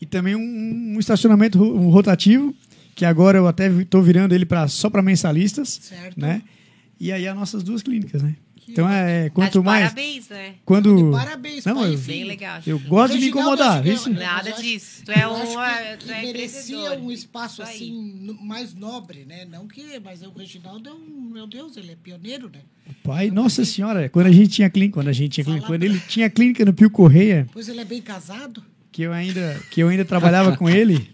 e 0.00 0.06
também 0.06 0.34
um, 0.36 0.94
um 0.96 0.98
estacionamento 1.00 1.58
ro- 1.58 1.76
um 1.76 1.88
rotativo, 1.90 2.54
que 2.94 3.04
agora 3.04 3.38
eu 3.38 3.46
até 3.46 3.68
estou 3.68 4.02
virando 4.02 4.34
ele 4.34 4.46
pra, 4.46 4.68
só 4.68 4.88
para 4.88 5.02
mensalistas. 5.02 5.80
Certo. 5.82 6.18
Né? 6.20 6.42
E 7.00 7.10
aí 7.12 7.26
as 7.26 7.34
nossas 7.36 7.62
duas 7.62 7.82
clínicas, 7.82 8.22
né? 8.22 8.36
Que 8.56 8.72
Então 8.72 8.88
é 8.88 9.24
Tá 9.24 9.30
quanto 9.34 9.58
de 9.58 9.64
mais. 9.64 9.82
Parabéns, 9.92 10.28
né? 10.30 10.54
Quando. 10.64 11.10
Parabéns, 11.10 11.64
Não, 11.66 11.74
pai 11.74 11.92
eu. 11.92 11.98
Bem 11.98 12.24
legal. 12.24 12.60
eu 12.66 12.78
gosto 12.78 13.12
de 13.12 13.20
me 13.20 13.28
incomodar, 13.28 13.86
é- 13.86 13.94
sim? 13.96 14.10
Nada 14.14 14.52
disso. 14.52 15.02
Tu 15.04 15.12
é 15.12 15.24
eu 15.24 15.28
um, 15.32 15.58
acho 15.58 15.60
é, 15.60 15.96
que 15.98 16.06
tu 16.06 16.12
é 16.12 16.22
merecia 16.22 16.92
um 16.98 17.10
espaço 17.12 17.62
Isso 17.62 17.70
assim 17.70 18.36
mais 18.40 18.72
nobre, 18.74 19.26
né? 19.26 19.44
Não 19.44 19.68
que, 19.68 20.00
mas 20.02 20.22
o 20.22 20.30
Reginaldo 20.30 20.88
é 20.88 20.92
um, 20.92 21.30
meu 21.30 21.46
Deus, 21.46 21.76
ele 21.76 21.92
é 21.92 21.96
pioneiro, 21.96 22.48
né? 22.48 22.60
Pai, 23.02 23.30
nossa 23.30 23.66
senhora, 23.66 24.08
quando 24.08 24.28
a 24.28 24.32
gente 24.32 24.48
tinha 24.48 24.70
clínica, 24.70 24.94
quando 24.94 25.08
a 25.08 25.12
gente 25.12 25.32
tinha 25.32 25.44
clínica, 25.44 25.66
quando 25.66 25.82
ele 25.82 26.00
tinha 26.08 26.30
clínica 26.30 26.64
no 26.64 26.72
Pio 26.72 26.88
Correia, 26.88 27.46
Pois 27.52 27.68
ele 27.68 27.80
é 27.80 27.84
bem 27.84 28.00
casado. 28.00 28.64
que 28.90 29.02
eu 29.02 29.12
ainda, 29.12 29.60
que 29.70 29.80
eu 29.82 29.88
ainda 29.90 30.06
trabalhava 30.06 30.56
com 30.56 30.70
ele. 30.70 31.12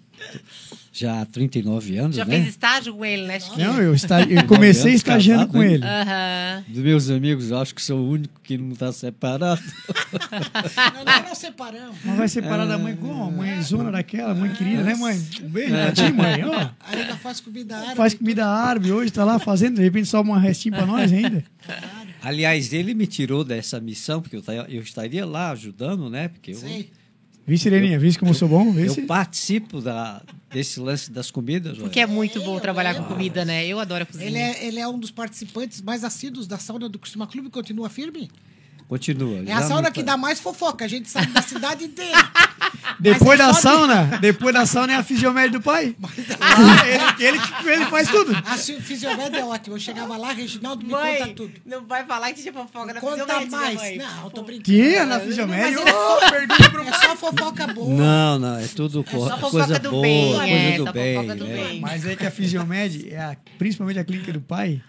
Já 0.92 1.20
há 1.22 1.24
39 1.24 1.98
anos, 1.98 2.16
Já 2.16 2.24
né? 2.24 2.34
fez 2.36 2.48
estágio 2.48 2.92
com 2.94 3.04
ele, 3.04 3.24
né? 3.24 3.38
Não, 3.56 3.80
eu, 3.80 3.94
esta, 3.94 4.22
eu 4.22 4.44
comecei 4.46 4.92
estagiando 4.94 5.46
casado, 5.46 5.52
com 5.52 5.58
né? 5.60 5.74
ele. 5.74 5.84
Aham. 5.84 6.64
Dos 6.66 6.82
meus 6.82 7.10
amigos, 7.10 7.50
eu 7.50 7.58
acho 7.58 7.72
que 7.74 7.80
sou 7.80 8.00
o 8.00 8.10
único 8.10 8.40
que 8.42 8.58
não 8.58 8.72
está 8.72 8.92
separado. 8.92 9.62
Não, 10.94 11.04
nós 11.04 11.24
não 11.28 11.34
separamos. 11.34 11.96
Mas 12.04 12.16
vai 12.18 12.28
separar 12.28 12.66
da 12.66 12.76
mãe 12.76 12.96
como? 12.96 13.22
A 13.24 13.30
mãe 13.30 13.62
zona 13.62 13.92
daquela, 13.92 14.34
mãe 14.34 14.52
querida, 14.52 14.82
né, 14.82 14.94
mãe? 14.96 15.16
Um 15.42 15.48
beijo 15.48 15.70
pra 15.72 15.92
ti, 15.92 16.12
mãe. 16.12 16.44
Ó, 16.44 16.68
Ainda 16.92 17.16
faz 17.16 17.40
comida 17.40 17.76
árabe. 17.76 17.94
faz 17.94 18.14
comida 18.14 18.46
árabe 18.46 18.90
hoje, 18.90 19.12
tá 19.12 19.24
lá 19.24 19.38
fazendo, 19.38 19.76
de 19.76 19.82
repente 19.82 20.08
só 20.08 20.20
uma 20.20 20.40
restinha 20.40 20.76
pra 20.76 20.86
nós 20.86 21.12
ainda. 21.12 21.44
Aliás, 22.22 22.72
ele 22.72 22.94
me 22.94 23.06
tirou 23.06 23.44
dessa 23.44 23.80
missão, 23.80 24.20
porque 24.20 24.36
eu, 24.36 24.42
eu 24.68 24.82
estaria 24.82 25.24
lá 25.24 25.52
ajudando, 25.52 26.10
né? 26.10 26.28
Porque 26.28 26.50
eu, 26.50 26.56
Sei. 26.56 26.90
Vi, 27.46 27.58
Sireninha, 27.58 27.98
viste 27.98 28.18
como 28.18 28.30
eu 28.30 28.34
sou 28.34 28.48
bom? 28.48 28.70
Vê 28.72 28.88
eu 28.88 29.06
participo 29.06 29.80
da, 29.80 30.22
desse 30.52 30.78
lance 30.78 31.10
das 31.10 31.30
comidas. 31.30 31.72
olha. 31.74 31.82
Porque 31.82 32.00
é 32.00 32.06
muito 32.06 32.40
bom 32.42 32.58
trabalhar 32.60 32.90
é. 32.90 32.94
com 32.94 33.04
comida, 33.04 33.44
né? 33.44 33.66
Eu 33.66 33.78
adoro 33.78 34.04
a 34.04 34.06
cozinha. 34.06 34.26
Ele 34.26 34.38
é, 34.38 34.66
ele 34.66 34.78
é 34.78 34.86
um 34.86 34.98
dos 34.98 35.10
participantes 35.10 35.80
mais 35.80 36.04
assíduos 36.04 36.46
da 36.46 36.58
sauna 36.58 36.88
do 36.88 36.98
Costuma 36.98 37.26
Clube, 37.26 37.50
continua 37.50 37.88
firme. 37.88 38.30
Continua. 38.90 39.44
É 39.46 39.52
a 39.52 39.62
sauna 39.62 39.82
não 39.82 39.92
que 39.92 40.02
tá- 40.02 40.12
dá 40.12 40.16
mais 40.16 40.40
fofoca, 40.40 40.84
a 40.84 40.88
gente 40.88 41.08
sabe 41.08 41.28
da 41.28 41.40
cidade 41.40 41.84
inteira. 41.84 42.18
Depois 42.98 43.38
Mas 43.38 43.40
é 43.40 43.46
da 43.46 43.52
de- 43.52 43.60
sauna, 43.62 44.18
depois 44.20 44.52
da 44.54 44.66
sauna 44.66 44.92
é 44.92 44.96
a 44.96 45.02
fisiomédia 45.04 45.52
do 45.52 45.60
pai. 45.62 45.94
Lá, 46.38 46.86
ele, 47.18 47.28
ele, 47.28 47.40
ele 47.72 47.84
faz 47.86 48.08
tudo. 48.10 48.36
A 48.36 48.56
fi- 48.58 48.80
fisiomédia 48.80 49.38
é 49.38 49.44
ótima. 49.44 49.76
Eu 49.76 49.80
chegava 49.80 50.16
lá, 50.18 50.32
Reginaldo 50.32 50.84
me 50.84 50.90
Mãe, 50.92 51.18
conta 51.18 51.32
tudo. 51.34 51.52
não 51.64 51.86
vai 51.86 52.04
falar 52.04 52.32
que 52.32 52.42
tinha 52.42 52.52
fofoca 52.52 52.92
na 52.92 53.00
Conta 53.00 53.22
fisiomédia, 53.24 53.56
mais. 53.58 53.74
mãe. 53.76 53.96
Não, 53.96 54.28
tô 54.30 54.42
brincando. 54.42 54.64
Tinha 54.64 55.06
na 55.06 55.20
fisiomédia. 55.20 55.80
Mas 55.82 55.94
Ô, 55.94 56.30
pergunta 56.30 56.70
pro 56.70 56.82
É 56.82 56.92
só 56.92 57.16
fofoca 57.16 57.66
boa. 57.68 57.94
Não, 57.94 58.38
não, 58.40 58.58
é 58.58 58.66
tudo 58.66 59.04
co- 59.04 59.10
só 59.28 59.38
fofoca 59.38 59.50
coisa 59.50 59.78
do 59.78 59.90
boa, 59.92 60.02
bem, 60.02 60.34
coisa 60.34 60.52
é, 60.52 60.76
do 60.78 60.84
só 60.84 60.92
bem. 60.92 61.14
fofoca 61.14 61.36
do 61.36 61.44
é. 61.46 61.48
bem. 61.54 61.80
Mas 61.80 62.06
é 62.06 62.16
que 62.16 62.26
a 62.26 62.30
Fisiomed, 62.30 63.08
é 63.14 63.18
a- 63.18 63.36
principalmente 63.56 63.98
a 64.00 64.04
clínica 64.04 64.32
do 64.32 64.40
pai, 64.42 64.82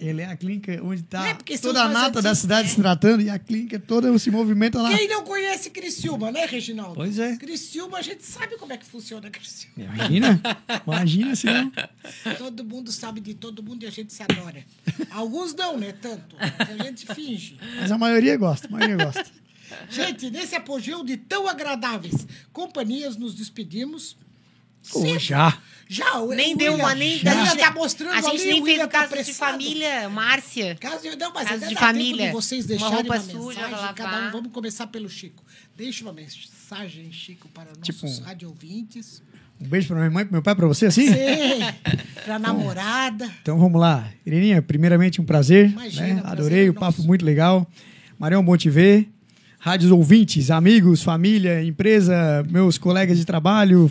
ele 0.00 0.22
é 0.22 0.26
a 0.26 0.36
clínica 0.36 0.80
onde 0.82 1.02
está 1.02 1.28
É, 1.28 1.58
toda 1.58 1.82
a 1.82 1.88
nata 1.88 2.22
da 2.22 2.34
cidade 2.34 2.68
se 2.68 2.76
tratando 2.76 3.22
e 3.22 3.30
a 3.30 3.38
clínica 3.38 3.78
toda 3.78 4.16
se 4.18 4.30
movimenta 4.30 4.80
lá. 4.80 4.96
Quem 4.96 5.08
não 5.08 5.24
conhece 5.24 5.70
Criciúma, 5.70 6.30
né, 6.30 6.46
Reginaldo? 6.46 6.94
Pois 6.94 7.18
é. 7.18 7.36
Criciúma, 7.36 7.98
a 7.98 8.02
gente 8.02 8.24
sabe 8.24 8.56
como 8.56 8.72
é 8.72 8.76
que 8.76 8.86
funciona 8.86 9.30
Criciúma. 9.30 9.74
Imagina, 9.76 10.40
imagina 10.86 11.36
se 11.36 11.46
não. 11.46 11.72
Todo 12.36 12.64
mundo 12.64 12.92
sabe 12.92 13.20
de 13.20 13.34
todo 13.34 13.62
mundo 13.62 13.82
e 13.84 13.86
a 13.86 13.90
gente 13.90 14.12
se 14.12 14.22
adora. 14.22 14.64
Alguns 15.10 15.54
não, 15.54 15.76
né? 15.76 15.92
Tanto. 15.92 16.36
A 16.38 16.84
gente 16.84 17.06
finge. 17.14 17.58
Mas 17.80 17.90
a 17.90 17.98
maioria 17.98 18.36
gosta, 18.36 18.66
a 18.66 18.70
maioria 18.70 19.04
gosta. 19.04 19.26
Gente, 19.90 20.30
nesse 20.30 20.54
apogeu 20.54 21.04
de 21.04 21.16
tão 21.16 21.46
agradáveis 21.46 22.26
companhias, 22.52 23.16
nos 23.16 23.34
despedimos. 23.34 24.16
Pô, 24.90 25.00
Sempre. 25.00 25.18
já. 25.18 25.60
Já, 25.88 26.18
o 26.20 26.34
Nem 26.34 26.54
deu 26.54 26.74
uma, 26.74 26.94
nem... 26.94 27.18
Já. 27.18 27.32
A 27.32 27.44
gente, 27.46 27.58
tá 27.58 27.70
mostrando 27.72 28.12
a 28.12 28.20
gente 28.20 28.44
nem 28.44 28.62
fez 28.62 28.76
o 28.78 28.80
tá 28.82 28.88
caso 28.88 29.24
de 29.24 29.32
família, 29.32 30.08
Márcia. 30.10 30.76
Caso 30.78 31.02
de, 31.02 31.16
não, 31.16 31.32
mas 31.32 31.44
Caso 31.44 31.54
ainda 31.54 31.66
de 31.68 31.74
dá 31.74 31.80
família. 31.80 32.26
de 32.26 32.32
vocês 32.32 32.64
Uma 32.66 32.68
deixarem 32.68 32.94
roupa 32.96 33.14
uma, 33.14 33.20
suja 33.20 33.68
mensagem, 33.68 33.94
cada 33.94 34.28
um. 34.28 34.30
Vamos 34.30 34.52
começar 34.52 34.86
pelo 34.88 35.08
Chico. 35.08 35.42
Deixa 35.74 36.04
uma 36.04 36.12
mensagem, 36.12 37.10
Chico, 37.10 37.48
para 37.48 37.70
nossos 37.70 37.82
Tipo 37.82 38.24
rádio 38.24 38.48
ouvintes. 38.48 39.22
Um 39.60 39.66
beijo 39.66 39.88
pra 39.88 39.96
minha 39.96 40.10
mãe, 40.10 40.24
pro 40.24 40.34
meu 40.34 40.42
pai, 40.42 40.54
pra 40.54 40.66
você, 40.66 40.86
assim? 40.86 41.08
Sim, 41.08 41.14
pra 42.24 42.38
namorada. 42.38 43.28
Então 43.42 43.58
vamos 43.58 43.80
lá. 43.80 44.08
Ireninha, 44.26 44.60
primeiramente 44.60 45.20
um 45.20 45.24
prazer. 45.24 45.70
Imagina, 45.70 46.06
né? 46.06 46.12
prazer 46.20 46.32
Adorei 46.32 46.66
é 46.66 46.70
o 46.70 46.74
papo 46.74 46.98
nosso. 46.98 47.06
muito 47.06 47.24
legal. 47.24 47.66
Marião, 48.18 48.44
bom 48.44 48.56
te 48.56 48.68
ver. 48.68 49.08
Rádios 49.58 49.90
ouvintes, 49.90 50.50
amigos, 50.50 51.02
família, 51.02 51.64
empresa, 51.64 52.46
meus 52.48 52.78
colegas 52.78 53.18
de 53.18 53.24
trabalho, 53.24 53.90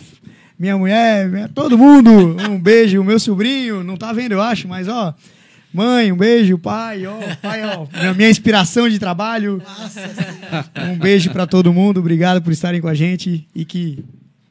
minha 0.58 0.76
mulher, 0.76 1.28
minha- 1.28 1.48
todo 1.48 1.78
mundo. 1.78 2.10
Um 2.50 2.58
beijo, 2.60 3.00
o 3.00 3.04
meu 3.04 3.18
sobrinho, 3.18 3.82
não 3.84 3.96
tá 3.96 4.12
vendo, 4.12 4.32
eu 4.32 4.42
acho, 4.42 4.66
mas 4.68 4.88
ó. 4.88 5.14
Mãe, 5.72 6.10
um 6.10 6.16
beijo, 6.16 6.56
pai, 6.58 7.06
ó, 7.06 7.14
pai, 7.42 7.60
ó, 7.62 7.86
minha- 7.98 8.14
minha 8.14 8.30
inspiração 8.30 8.88
de 8.88 8.98
trabalho. 8.98 9.62
Nossa 9.62 10.00
Senhora. 10.08 10.70
Um 10.90 10.98
beijo 10.98 11.30
pra 11.30 11.46
todo 11.46 11.72
mundo, 11.74 12.00
obrigado 12.00 12.40
por 12.42 12.52
estarem 12.52 12.80
com 12.80 12.88
a 12.88 12.94
gente 12.94 13.46
e 13.54 13.64
que 13.66 14.02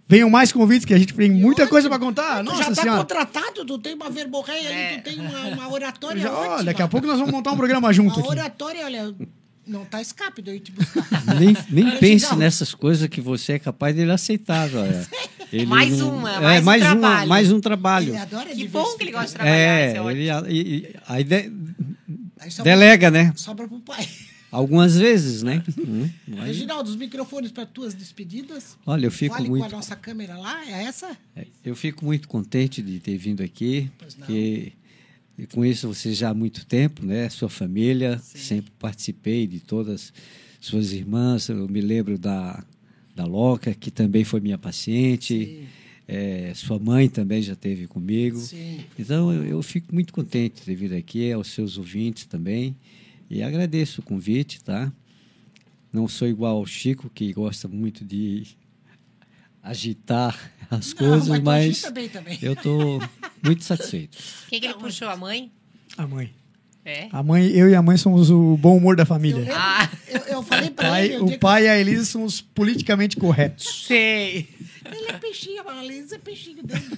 venham 0.08 0.30
mais 0.30 0.51
convites, 0.51 0.86
que 0.86 0.93
a 0.93 0.97
gente 0.99 1.14
tem 1.16 1.30
muita 1.32 1.64
Olha, 1.64 1.70
coisa 1.72 1.89
pra 1.89 1.97
contar. 1.97 2.38
Tu 2.38 2.43
Nossa 2.43 2.64
já 2.64 2.70
tá 2.70 2.82
senhora. 2.84 2.99
contratado, 2.99 3.66
tu 3.66 3.80
tem 3.80 3.95
uma 3.95 4.12
verborreia 4.12 4.70
É. 4.70 4.88
ali, 4.93 5.01
tu 5.01 5.03
tem 5.05 5.20
uma, 5.20 5.39
uma 5.47 5.74
oratória 5.74 6.22
Já, 6.22 6.32
ó, 6.32 6.41
ótima. 6.49 6.64
daqui 6.66 6.82
a 6.84 6.88
pouco 6.88 7.08
nós 7.08 7.18
vamos 7.18 7.34
montar 7.34 7.51
um 7.51 7.58
programa 7.58 7.91
junto 7.91 8.14
Uma 8.14 8.20
aqui. 8.20 8.30
oratória, 8.30 8.86
olha, 8.86 9.14
Não 9.66 9.84
tá 9.84 9.99
escape 10.01 10.41
de 10.41 10.49
eu 10.51 10.55
ir 10.55 10.60
te 10.62 10.72
buscar. 10.72 11.05
Nem, 11.38 11.53
nem 11.70 11.97
pense 11.97 12.34
nessas 12.38 12.74
coisas 12.74 13.05
que 13.10 13.20
você 13.20 13.53
é 13.53 13.60
capaz 13.60 13.93
dele 13.93 14.12
aceitar, 14.14 14.70
olha. 14.74 15.05
Ele 15.52 15.66
Mais 15.66 15.98
não- 15.98 16.18
uma, 16.18 16.32
é, 16.32 16.39
mais 16.41 16.62
um 16.62 16.66
mais 16.66 16.82
uma, 16.84 16.89
trabalho. 16.91 17.30
mais 17.30 17.52
um 17.52 17.60
trabalho. 17.62 18.10
Ele 18.10 18.18
adora 18.18 18.50
Que 18.56 18.68
bom 18.68 18.98
que 18.98 19.04
ele 19.04 19.12
gosta 19.12 19.28
de 19.28 19.34
trabalhar. 19.36 19.56
É, 19.58 19.88
isso 19.88 19.95
é 19.98 20.02
ótimo. 20.02 20.12
ele 20.12 20.30
a- 20.30 20.43
e- 20.50 20.95
aí 21.08 21.24
de- 21.24 21.52
Aí 22.39 22.52
sobra- 22.52 22.72
delega, 22.72 23.10
né? 23.12 23.34
Sobra 23.36 23.68
pro 23.68 23.80
pai. 23.80 24.08
Algumas 24.52 24.95
vezes, 24.98 25.43
né? 25.43 25.62
Hum, 25.78 26.10
mas- 26.28 26.45
Reginaldo, 26.48 26.89
os 26.89 26.95
microfones 26.95 27.52
para 27.52 27.66
tuas 27.66 27.93
despedidas. 27.93 28.78
Olha, 28.86 29.08
eu 29.08 29.12
fico 29.12 29.36
Fale 29.36 29.50
muito- 29.50 29.62
com 29.64 29.70
a 29.74 29.78
nossa 29.78 29.95
câmera 29.95 30.38
lá, 30.38 30.66
é 30.66 30.84
essa? 30.84 31.18
Eu 31.64 31.76
fico 31.76 32.04
muito 32.06 32.28
contente 32.28 32.82
de 32.82 33.00
ter 33.00 33.18
vindo 33.18 33.41
aqui, 33.43 33.89
porque 33.98 34.72
eu 35.38 35.48
conheço 35.54 35.88
você 35.88 36.14
já 36.14 36.30
há 36.30 36.34
muito 36.34 36.66
tempo, 36.66 37.06
né? 37.06 37.28
Sua 37.30 37.50
família, 37.50 38.20
sempre 38.24 38.72
participei 38.80 39.45
de 39.48 39.60
todas 39.60 40.14
suas 40.62 40.93
irmãs. 40.93 41.50
Eu 41.50 41.68
me 41.68 41.82
lembro 41.82 42.18
da, 42.18 42.64
da 43.18 43.26
Loca, 43.26 43.74
que 43.74 43.89
também 43.91 44.24
foi 44.24 44.39
minha 44.39 44.57
paciente. 44.57 45.68
É, 46.07 46.53
sua 46.55 46.80
mãe 46.80 47.09
também 47.09 47.41
já 47.41 47.53
esteve 47.53 47.86
comigo. 47.88 48.39
Sim. 48.39 48.80
Então 48.97 49.34
eu, 49.34 49.43
eu 49.43 49.61
fico 49.63 49.93
muito 49.93 50.13
contente 50.13 50.55
de 50.59 50.61
ter 50.61 50.76
vindo 50.76 50.93
aqui, 50.93 51.32
aos 51.32 51.47
seus 51.47 51.78
ouvintes 51.78 52.26
também. 52.26 52.76
E 53.30 53.43
agradeço 53.43 53.99
o 53.99 54.03
convite, 54.03 54.63
tá? 54.63 54.91
Não 55.91 56.07
sou 56.07 56.28
igual 56.28 56.57
ao 56.57 56.65
Chico, 56.65 57.09
que 57.09 57.34
gosta 57.34 57.68
muito 57.68 58.05
de 58.05 58.43
agitar 59.61 60.53
as 60.70 60.93
Não, 60.93 60.97
coisas, 60.97 61.28
mas 61.41 61.43
mas 61.43 61.82
também. 62.11 62.38
eu 62.41 62.53
estou 62.53 63.01
muito 63.43 63.63
satisfeito. 63.63 64.18
Quem 64.47 64.61
que 64.61 64.68
ele 64.68 64.76
puxou? 64.76 65.09
A 65.09 65.18
mãe? 65.18 65.51
A 65.97 66.07
mãe. 66.07 66.32
É. 66.90 67.10
A 67.12 67.22
mãe, 67.22 67.48
eu 67.50 67.70
e 67.70 67.76
a 67.76 67.82
mãe 67.82 67.98
somos 67.98 68.30
o 68.32 68.56
bom 68.58 68.78
humor 68.78 68.96
da 68.96 69.06
família. 69.06 69.46
Ah, 69.54 69.90
Eu, 70.08 70.22
eu 70.38 70.44
falei 70.44 70.70
pra 70.70 70.90
Pai- 70.90 71.06
ele. 71.06 71.16
eu 71.16 71.26
o 71.26 71.38
pai 71.40 71.66
e 71.66 71.68
a 71.70 71.78
Elisa 71.78 72.06
são 72.06 72.24
os 72.24 72.40
politicamente 72.40 73.18
corretos. 73.18 73.86
sei. 73.86 74.48
Ele 74.86 75.10
é 75.10 75.14
peixinho, 75.14 75.68
a 75.68 75.84
Liz 75.84 76.14
é 76.14 76.18
peixinho 76.18 76.64
dele. 76.64 76.98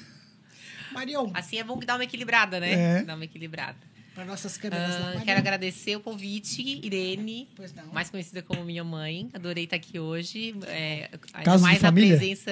Marion, 0.92 1.30
Assim 1.34 1.58
é 1.58 1.64
bom 1.64 1.78
que 1.78 1.86
dá 1.86 1.96
uma 1.96 2.04
equilibrada, 2.04 2.60
né? 2.60 3.00
É. 3.00 3.02
Dá 3.04 3.16
uma 3.16 3.24
equilibrada. 3.26 3.76
para 4.14 4.26
nossas 4.26 4.58
câmeras. 4.58 4.96
Ah, 4.96 5.00
Marion. 5.06 5.22
quero 5.22 5.40
agradecer 5.40 5.96
o 5.96 6.00
convite, 6.02 6.62
Irene, 6.84 7.48
Pois 7.56 7.74
não. 7.74 7.86
mais 7.94 8.10
conhecida 8.10 8.42
como 8.42 8.64
minha 8.66 8.84
mãe. 8.84 9.30
Adorei 9.34 9.64
estar 9.64 9.78
aqui 9.78 9.98
hoje. 10.00 10.56
É, 10.68 11.10
Casos 11.44 11.62
de 11.62 11.68
mais 11.68 11.78
a 11.78 11.88
família? 11.88 12.18
presença. 12.18 12.52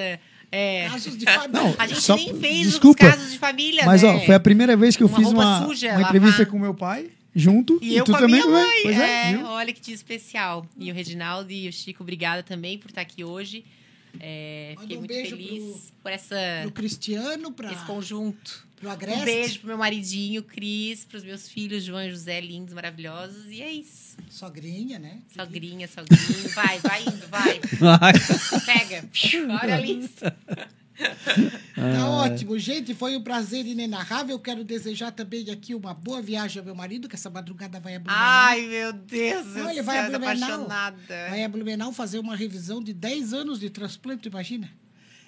É, 0.50 0.88
Casos 0.88 1.16
de 1.18 1.24
família. 1.26 1.48
Não, 1.52 1.74
a 1.78 1.86
gente 1.86 2.00
só- 2.00 2.16
nem 2.16 2.34
fez 2.40 2.66
desculpa, 2.70 3.04
os 3.04 3.10
casos 3.12 3.32
de 3.32 3.38
família, 3.38 3.84
Mas, 3.84 4.02
né? 4.02 4.08
ó, 4.08 4.20
foi 4.20 4.34
a 4.34 4.40
primeira 4.40 4.76
vez 4.76 4.96
que 4.96 5.02
eu 5.02 5.08
Uma 5.08 5.18
fiz 5.18 5.28
uma, 5.28 5.66
suja, 5.66 5.92
uma 5.92 6.02
entrevista 6.02 6.38
lavar. 6.38 6.46
com 6.52 6.58
meu 6.58 6.72
pai, 6.74 7.10
junto. 7.34 7.78
E 7.82 7.96
eu 7.96 8.04
tu 8.04 8.12
com 8.12 8.16
a 8.16 8.20
também, 8.20 8.40
minha 8.40 8.46
né? 8.46 8.52
mãe. 8.62 8.82
Pois 8.82 8.98
é, 8.98 9.32
é, 9.32 9.44
olha 9.44 9.72
que 9.72 9.80
dia 9.80 9.94
especial. 9.94 10.66
E 10.76 10.90
o 10.90 10.94
Reginaldo 10.94 11.50
e 11.50 11.68
o 11.68 11.72
Chico, 11.72 12.02
obrigada 12.02 12.42
também 12.42 12.78
por 12.78 12.88
estar 12.88 13.00
aqui 13.02 13.24
hoje. 13.24 13.64
É, 14.20 14.74
fiquei 14.80 14.96
um 14.96 15.00
muito 15.00 15.12
beijo 15.12 15.36
feliz 15.36 15.92
por 16.02 16.10
essa, 16.10 16.36
Pro 16.62 16.72
Cristiano, 16.72 17.52
para 17.52 17.72
esse 17.72 17.84
conjunto. 17.84 18.66
pro 18.76 18.88
Um 18.88 18.92
Agreste. 18.92 19.24
beijo 19.24 19.58
pro 19.60 19.68
meu 19.68 19.78
maridinho, 19.78 20.42
Cris, 20.42 21.04
pros 21.04 21.22
meus 21.22 21.48
filhos, 21.48 21.84
João 21.84 22.02
e 22.02 22.10
José, 22.10 22.40
lindos, 22.40 22.74
maravilhosos. 22.74 23.46
E 23.50 23.62
é 23.62 23.70
isso. 23.70 24.16
Sogrinha, 24.30 24.98
né? 24.98 25.18
Sogrinha, 25.34 25.86
sogrinho. 25.86 26.48
Vai, 26.54 26.78
vai 26.80 27.02
indo, 27.02 27.28
vai. 27.28 27.60
Pega. 28.66 29.08
Olha 29.62 29.74
a 29.74 29.80
lista. 29.80 30.36
Tá 31.78 32.10
ótimo, 32.10 32.58
gente. 32.58 32.92
Foi 32.92 33.16
um 33.16 33.22
prazer 33.22 33.64
inenarrável. 33.64 34.34
Eu 34.34 34.40
quero 34.40 34.64
desejar 34.64 35.12
também 35.12 35.48
aqui 35.48 35.74
uma 35.74 35.94
boa 35.94 36.20
viagem 36.20 36.58
ao 36.58 36.64
meu 36.64 36.74
marido, 36.74 37.08
que 37.08 37.14
essa 37.14 37.30
madrugada 37.30 37.78
vai 37.78 37.94
a 37.94 38.00
Blumenau. 38.00 38.26
Ai, 38.26 38.62
meu 38.66 38.92
Deus 38.92 39.46
do 39.46 39.52
Não, 39.54 39.66
ele 39.66 39.74
céu, 39.74 39.84
vai 39.84 39.98
a 39.98 40.08
Blumenau. 40.08 40.32
apaixonada. 40.32 41.26
Vai 41.30 41.44
a 41.44 41.48
Blumenau 41.48 41.92
fazer 41.92 42.18
uma 42.18 42.34
revisão 42.34 42.82
de 42.82 42.92
10 42.92 43.32
anos 43.32 43.60
de 43.60 43.70
transplante, 43.70 44.28
imagina? 44.28 44.68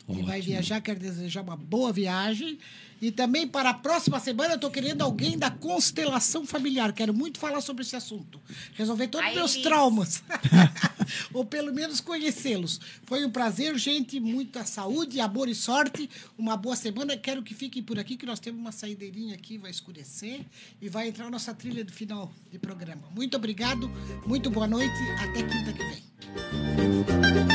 Ele 0.09 0.25
vai 0.25 0.41
viajar, 0.41 0.81
quero 0.81 0.99
desejar 0.99 1.41
uma 1.43 1.57
boa 1.57 1.93
viagem. 1.93 2.59
E 3.01 3.13
também 3.13 3.47
para 3.47 3.71
a 3.71 3.75
próxima 3.75 4.19
semana 4.19 4.51
eu 4.51 4.55
estou 4.57 4.71
querendo 4.71 5.03
alguém 5.03 5.39
da 5.39 5.51
constelação 5.51 6.45
familiar. 6.45 6.93
Quero 6.93 7.15
muito 7.15 7.39
falar 7.39 7.61
sobre 7.61 7.83
esse 7.83 7.95
assunto. 7.95 8.41
Resolver 8.75 9.07
todos 9.07 9.29
os 9.29 9.35
meus 9.35 9.57
traumas. 9.59 10.23
Ou 11.33 11.45
pelo 11.45 11.73
menos 11.73 12.01
conhecê-los. 12.01 12.81
Foi 13.05 13.25
um 13.25 13.31
prazer, 13.31 13.77
gente. 13.79 14.21
Muita 14.21 14.65
saúde, 14.65 15.21
amor 15.21 15.49
e 15.49 15.55
sorte. 15.55 16.09
Uma 16.39 16.57
boa 16.57 16.77
semana. 16.77 17.17
Quero 17.17 17.43
que 17.43 17.55
fiquem 17.55 17.83
por 17.83 17.99
aqui, 17.99 18.17
que 18.17 18.27
nós 18.27 18.41
temos 18.41 18.61
uma 18.61 18.73
saideirinha 18.73 19.35
aqui, 19.35 19.59
vai 19.59 19.71
escurecer. 19.71 20.41
E 20.81 20.89
vai 20.89 21.09
entrar 21.09 21.27
a 21.27 21.31
nossa 21.31 21.55
trilha 21.55 21.85
do 21.85 21.93
final 21.93 22.33
de 22.51 22.59
programa. 22.59 23.09
Muito 23.15 23.37
obrigado, 23.37 23.91
muito 24.27 24.51
boa 24.51 24.67
noite. 24.67 24.95
Até 25.19 25.43
quinta 25.43 25.73
que 25.73 25.85
vem. 25.85 27.50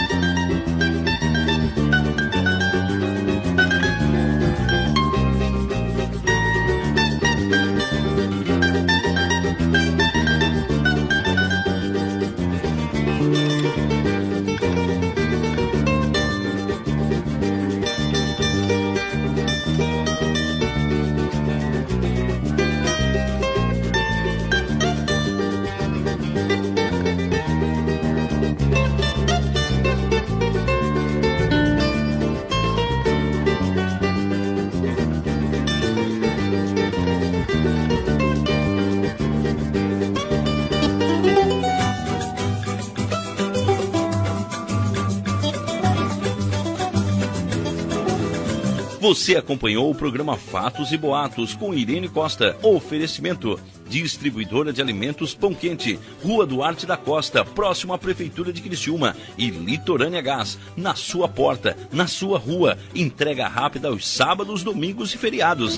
Você 49.06 49.36
acompanhou 49.36 49.92
o 49.92 49.94
programa 49.94 50.36
Fatos 50.36 50.92
e 50.92 50.98
Boatos 50.98 51.54
com 51.54 51.76
Irene 51.76 52.10
Costa. 52.10 52.58
Oferecimento. 52.64 53.60
Distribuidora 53.88 54.74
de 54.74 54.82
Alimentos 54.82 55.36
Pão 55.36 55.54
Quente, 55.54 56.00
Rua 56.24 56.44
Duarte 56.44 56.88
da 56.88 56.98
Costa, 56.98 57.46
próximo 57.46 57.94
à 57.94 58.00
Prefeitura 58.00 58.52
de 58.52 58.64
Criciúma. 58.64 59.16
E 59.38 59.52
Litorânea 59.52 60.22
Gás, 60.22 60.58
na 60.76 60.96
sua 60.96 61.30
porta, 61.30 61.78
na 61.92 62.08
sua 62.08 62.40
rua. 62.40 62.80
Entrega 62.96 63.48
rápida 63.48 63.90
aos 63.90 64.08
sábados, 64.08 64.64
domingos 64.64 65.14
e 65.14 65.20
feriados. 65.20 65.78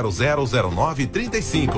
35. 1.07 1.77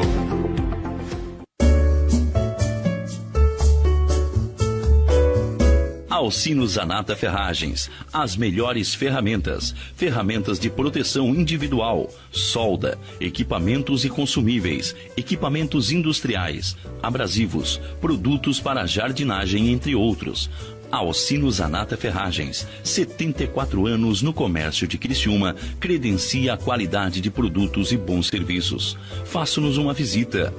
Alcino 6.10 6.66
Zanata 6.66 7.18
Ferragens, 7.18 7.92
as 8.14 8.38
melhores 8.38 8.96
ferramentas, 8.96 9.76
ferramentas 9.94 10.58
de 10.58 10.70
proteção 10.70 11.36
individual, 11.36 12.10
solda, 12.32 12.98
equipamentos 13.20 14.06
e 14.06 14.10
consumíveis, 14.10 14.96
equipamentos 15.18 15.92
industriais, 15.92 16.78
abrasivos, 17.02 17.82
produtos 18.00 18.62
para 18.62 18.86
jardinagem, 18.86 19.68
entre 19.70 19.96
outros. 19.96 20.50
Alcino 20.96 21.50
Zanata 21.52 21.98
Ferragens, 21.98 22.68
74 22.84 23.88
anos 23.88 24.22
no 24.22 24.34
comércio 24.34 24.88
de 24.88 24.98
Criciúma, 24.98 25.56
credencia 25.80 26.54
a 26.54 26.58
qualidade 26.58 27.20
de 27.20 27.32
produtos 27.32 27.92
e 27.92 27.98
bons 27.98 28.28
serviços. 28.28 28.98
Faça-nos 29.26 29.78
uma 29.78 29.94
visita. 29.94 30.54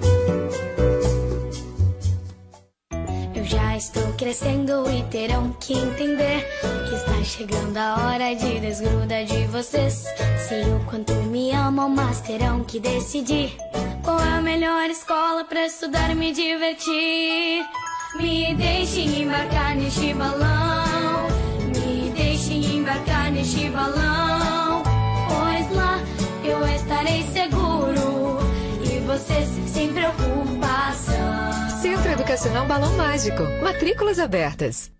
crescendo 4.25 4.91
e 4.91 5.03
terão 5.11 5.53
que 5.61 5.75
entender 5.75 6.47
que 6.89 6.95
está 6.95 7.23
chegando 7.23 7.77
a 7.77 8.07
hora 8.07 8.35
de 8.35 8.59
desgruda 8.59 9.25
de 9.25 9.47
vocês. 9.49 10.07
Sei 10.49 10.63
o 10.63 10.81
quanto 10.89 11.13
me 11.15 11.51
amam, 11.53 11.89
mas 11.89 12.21
terão 12.23 12.65
que 12.65 12.81
decidir 12.81 13.55
qual 14.03 14.19
é 14.19 14.39
a 14.39 14.41
melhor 14.41 14.89
escola 14.89 15.45
para 15.45 15.67
estudar 15.67 16.11
e 16.11 16.15
me 16.15 16.33
divertir. 16.33 17.84
Me 18.17 18.55
deixem 18.55 19.23
embarcar 19.23 19.77
neste 19.77 20.15
balão, 20.15 21.29
me 21.67 22.11
deixem 22.11 22.77
embarcar 22.77 23.33
neste 23.33 23.69
balão, 23.71 24.83
pois 25.29 25.71
lá 25.77 25.99
eu 26.45 26.65
estarei 26.67 27.23
seguro 27.33 28.39
e 28.85 29.01
vocês 29.01 29.49
sem 29.69 29.93
preocupação. 29.93 31.81
Centro 31.83 32.13
Educacional 32.13 32.67
Balão 32.67 32.97
Mágico. 32.97 33.43
Matrículas 33.63 34.19
abertas. 34.19 34.93